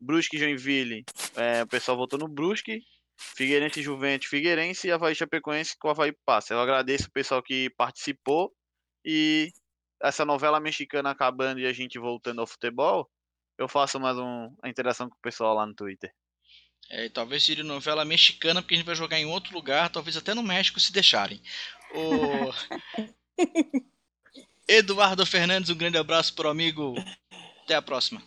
Brusque 0.00 0.36
e 0.36 0.40
Joinville, 0.40 1.04
é, 1.36 1.62
o 1.62 1.66
pessoal 1.66 1.96
votou 1.96 2.18
no 2.18 2.28
Brusque, 2.28 2.82
Figueirense 3.18 3.82
Juventus, 3.82 4.28
Figueirense 4.28 4.88
e 4.88 4.90
Havaí 4.90 5.14
Chapecoense 5.14 5.76
com 5.78 5.88
o 5.88 5.90
Havaí 5.90 6.12
passa. 6.24 6.54
Eu 6.54 6.60
agradeço 6.60 7.08
o 7.08 7.12
pessoal 7.12 7.42
que 7.42 7.68
participou 7.76 8.52
e 9.04 9.52
essa 10.02 10.24
novela 10.24 10.58
mexicana 10.58 11.10
acabando 11.10 11.60
e 11.60 11.66
a 11.66 11.72
gente 11.72 11.98
voltando 11.98 12.40
ao 12.40 12.46
futebol, 12.46 13.08
eu 13.58 13.68
faço 13.68 14.00
mais 14.00 14.16
um, 14.16 14.54
a 14.62 14.68
interação 14.68 15.08
com 15.08 15.14
o 15.14 15.22
pessoal 15.22 15.54
lá 15.54 15.66
no 15.66 15.74
Twitter. 15.74 16.10
É, 16.88 17.08
talvez 17.10 17.44
seria 17.44 17.62
novela 17.62 18.04
mexicana, 18.04 18.62
porque 18.62 18.74
a 18.74 18.78
gente 18.78 18.86
vai 18.86 18.94
jogar 18.94 19.18
em 19.18 19.26
outro 19.26 19.54
lugar, 19.54 19.90
talvez 19.90 20.16
até 20.16 20.34
no 20.34 20.42
México 20.42 20.80
se 20.80 20.92
deixarem. 20.92 21.40
O... 21.94 22.50
Eduardo 24.66 25.26
Fernandes, 25.26 25.68
um 25.70 25.76
grande 25.76 25.98
abraço 25.98 26.34
para 26.34 26.48
o 26.48 26.50
amigo. 26.50 26.94
Até 27.64 27.74
a 27.74 27.82
próxima. 27.82 28.22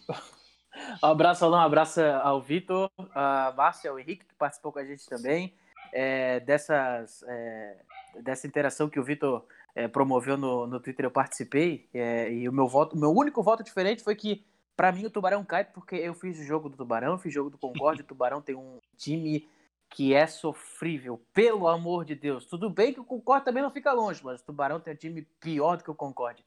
Um 1.03 1.07
abraço, 1.07 1.45
Alain, 1.45 1.61
um 1.61 1.65
abraço 1.65 2.01
ao 2.01 2.41
Vitor, 2.41 2.89
a 3.13 3.53
Márcia, 3.55 3.91
ao 3.91 3.99
Henrique, 3.99 4.25
que 4.25 4.35
participou 4.35 4.71
com 4.71 4.79
a 4.79 4.85
gente 4.85 5.07
também. 5.07 5.53
É, 5.91 6.39
dessas, 6.39 7.23
é, 7.27 7.77
dessa 8.21 8.47
interação 8.47 8.89
que 8.89 8.99
o 8.99 9.03
Vitor 9.03 9.45
é, 9.75 9.87
promoveu 9.87 10.35
no, 10.35 10.65
no 10.65 10.79
Twitter, 10.79 11.05
eu 11.05 11.11
participei. 11.11 11.87
É, 11.93 12.31
e 12.31 12.49
o 12.49 12.53
meu 12.53 12.67
voto, 12.67 12.95
o 12.95 12.99
meu 12.99 13.11
único 13.11 13.43
voto 13.43 13.63
diferente 13.63 14.03
foi 14.03 14.15
que 14.15 14.43
para 14.75 14.91
mim, 14.91 15.05
o 15.05 15.09
Tubarão 15.09 15.43
cai 15.45 15.63
porque 15.63 15.95
eu 15.95 16.13
fiz 16.13 16.39
o 16.39 16.43
jogo 16.43 16.67
do 16.67 16.75
Tubarão, 16.75 17.17
fiz 17.17 17.31
o 17.31 17.33
jogo 17.33 17.49
do 17.49 17.57
Concorde. 17.57 18.01
o 18.01 18.05
Tubarão 18.05 18.41
tem 18.41 18.55
um 18.55 18.79
time 18.97 19.47
que 19.93 20.11
é 20.11 20.25
sofrível, 20.25 21.23
pelo 21.31 21.67
amor 21.67 22.03
de 22.03 22.15
Deus. 22.15 22.45
Tudo 22.45 22.67
bem 22.67 22.91
que 22.91 22.99
o 22.99 23.05
Concorde 23.05 23.45
também 23.45 23.61
não 23.61 23.69
fica 23.69 23.93
longe, 23.93 24.19
mas 24.23 24.41
o 24.41 24.43
Tubarão 24.43 24.79
tem 24.79 24.91
um 24.91 24.97
time 24.97 25.21
pior 25.39 25.77
do 25.77 25.83
que 25.83 25.91
o 25.91 25.93
Concorde. 25.93 26.43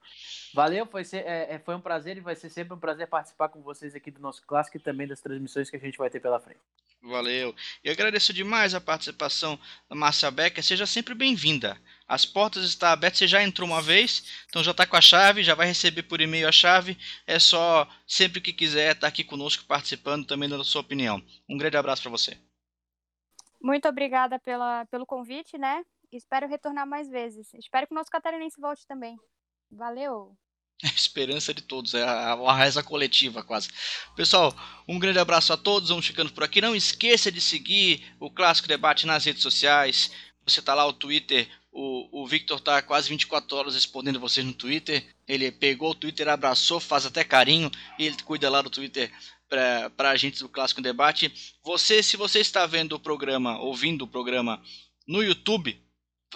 Valeu, 0.53 0.85
foi, 0.85 1.05
ser, 1.05 1.19
é, 1.19 1.55
é, 1.55 1.59
foi 1.61 1.77
um 1.77 1.81
prazer 1.81 2.17
e 2.17 2.21
vai 2.21 2.35
ser 2.35 2.51
sempre 2.51 2.75
um 2.75 2.79
prazer 2.79 3.07
participar 3.07 3.49
com 3.49 3.63
vocês 3.63 3.95
aqui 3.95 4.11
do 4.11 4.21
nosso 4.21 4.45
clássico 4.45 4.79
e 4.79 4.81
também 4.81 5.07
das 5.07 5.21
transmissões 5.21 5.71
que 5.71 5.77
a 5.77 5.79
gente 5.79 5.97
vai 5.97 6.11
ter 6.11 6.19
pela 6.19 6.41
frente. 6.41 6.59
Valeu. 7.01 7.55
E 7.85 7.89
agradeço 7.89 8.33
demais 8.33 8.75
a 8.75 8.81
participação 8.81 9.57
da 9.89 9.95
Márcia 9.95 10.29
Becker. 10.29 10.65
Seja 10.65 10.85
sempre 10.85 11.15
bem-vinda. 11.15 11.81
As 12.09 12.25
portas 12.25 12.65
estão 12.65 12.89
abertas. 12.89 13.21
Você 13.21 13.29
já 13.29 13.45
entrou 13.45 13.69
uma 13.69 13.81
vez, 13.81 14.25
então 14.49 14.65
já 14.65 14.73
está 14.73 14.85
com 14.85 14.97
a 14.97 15.01
chave, 15.01 15.45
já 15.45 15.55
vai 15.55 15.69
receber 15.69 16.03
por 16.03 16.21
e-mail 16.21 16.49
a 16.49 16.53
chave. 16.53 16.99
É 17.25 17.39
só, 17.39 17.89
sempre 18.09 18.41
que 18.41 18.53
quiser, 18.53 18.89
estar 18.89 19.03
tá 19.03 19.07
aqui 19.07 19.23
conosco 19.23 19.65
participando, 19.67 20.27
também 20.27 20.49
dando 20.49 20.63
a 20.63 20.65
sua 20.65 20.81
opinião. 20.81 21.23
Um 21.49 21.57
grande 21.57 21.77
abraço 21.77 22.03
para 22.03 22.11
você. 22.11 22.37
Muito 23.67 23.89
obrigada 23.89 24.39
pela, 24.39 24.87
pelo 24.87 25.05
convite, 25.05 25.59
né? 25.59 25.85
Espero 26.13 26.47
retornar 26.47 26.87
mais 26.87 27.09
vezes. 27.09 27.53
Espero 27.55 27.85
que 27.85 27.93
o 27.93 27.97
nosso 27.97 28.09
catarinense 28.09 28.61
volte 28.61 28.87
também. 28.87 29.17
Valeu! 29.69 30.37
a 30.85 30.87
esperança 30.95 31.53
de 31.53 31.63
todos, 31.63 31.95
é 31.95 32.05
a, 32.05 32.55
reza 32.55 32.81
coletiva 32.81 33.43
quase. 33.43 33.69
Pessoal, 34.15 34.55
um 34.87 35.01
grande 35.01 35.19
abraço 35.19 35.53
a 35.53 35.57
todos, 35.57 35.89
vamos 35.89 36.07
ficando 36.07 36.31
por 36.33 36.45
aqui. 36.45 36.61
Não 36.61 36.77
esqueça 36.77 37.33
de 37.33 37.41
seguir 37.41 38.05
o 38.21 38.31
Clássico 38.31 38.69
Debate 38.69 39.05
nas 39.05 39.25
redes 39.25 39.43
sociais. 39.43 40.13
Você 40.47 40.63
tá 40.63 40.73
lá, 40.73 40.87
o 40.87 40.93
Twitter, 40.93 41.49
o, 41.73 42.23
o 42.23 42.27
Victor 42.27 42.61
tá 42.61 42.81
quase 42.81 43.09
24 43.09 43.57
horas 43.57 43.75
respondendo 43.75 44.21
vocês 44.21 44.47
no 44.47 44.55
Twitter. 44.55 45.05
Ele 45.27 45.51
pegou 45.51 45.91
o 45.91 45.95
Twitter, 45.95 46.29
abraçou, 46.29 46.79
faz 46.79 47.05
até 47.05 47.25
carinho 47.25 47.69
e 47.99 48.07
ele 48.07 48.23
cuida 48.23 48.49
lá 48.49 48.63
do 48.63 48.71
Twitter 48.71 49.13
para 49.49 50.11
a 50.11 50.17
gente 50.17 50.41
do 50.41 50.49
Clássico 50.49 50.81
Debate. 50.81 51.33
Você, 51.65 52.03
se 52.03 52.17
você 52.17 52.41
está 52.41 52.67
vendo 52.67 52.95
o 52.95 53.01
programa, 53.01 53.59
ouvindo 53.59 54.03
o 54.03 54.09
programa 54.09 54.63
no 55.07 55.23
YouTube, 55.23 55.81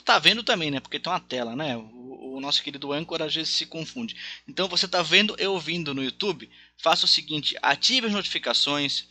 tá 0.05 0.19
vendo 0.19 0.43
também, 0.43 0.71
né? 0.71 0.81
Porque 0.81 0.99
tem 0.99 1.13
uma 1.13 1.21
tela, 1.21 1.57
né? 1.57 1.77
O, 1.77 2.37
o 2.37 2.41
nosso 2.41 2.63
querido 2.63 2.93
âncora 2.93 3.25
às 3.25 3.35
vezes 3.35 3.55
se 3.55 3.67
confunde. 3.67 4.17
Então 4.49 4.69
você 4.69 4.87
tá 4.87 5.03
vendo 5.03 5.37
e 5.39 5.47
ouvindo 5.47 5.95
no 5.95 6.03
YouTube, 6.03 6.51
faça 6.79 7.05
o 7.05 7.09
seguinte: 7.09 7.57
ative 7.61 8.07
as 8.07 8.13
notificações, 8.13 9.05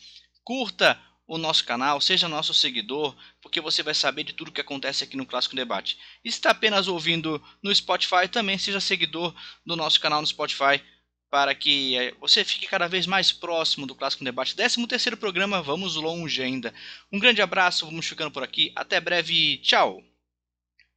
curta 0.43 1.00
o 1.28 1.38
nosso 1.38 1.64
canal, 1.64 2.02
seja 2.02 2.28
nosso 2.28 2.56
seguidor, 2.56 3.16
porque 3.39 3.62
você 3.62 3.84
vai 3.84 3.93
saber 3.93 4.24
de 4.24 4.34
tudo 4.34 4.52
que 4.52 4.62
acontece 4.62 5.04
aqui 5.04 5.16
no 5.16 5.28
Clássico 5.28 5.56
Debate. 5.56 6.00
E 6.26 6.32
se 6.32 6.39
está 6.39 6.50
apenas 6.50 6.88
ouvindo 6.88 7.41
no 7.62 7.74
Spotify, 7.74 8.28
também 8.32 8.58
seja 8.58 8.80
seguidor 8.80 9.36
do 9.64 9.76
nosso 9.76 10.00
canal 10.00 10.22
no 10.22 10.28
Spotify 10.28 10.82
para 11.30 11.53
que 11.53 11.95
eh, 11.97 12.13
você 12.19 12.43
fique 12.43 12.67
cada 12.67 12.88
vez 12.88 13.05
mais 13.05 13.32
próximo 13.32 13.86
do 13.86 13.95
Clássico 13.95 14.23
Debate. 14.23 14.55
13 14.55 14.88
terceiro 14.88 15.17
programa, 15.17 15.61
vamos 15.61 15.95
longe 15.95 16.41
ainda. 16.41 16.73
Um 17.11 17.19
grande 17.19 17.41
abraço, 17.41 17.86
vamos 17.86 18.07
ficando 18.07 18.32
por 18.32 18.43
aqui. 18.43 18.71
Até 18.75 18.99
breve, 18.99 19.57
tchau! 19.57 20.09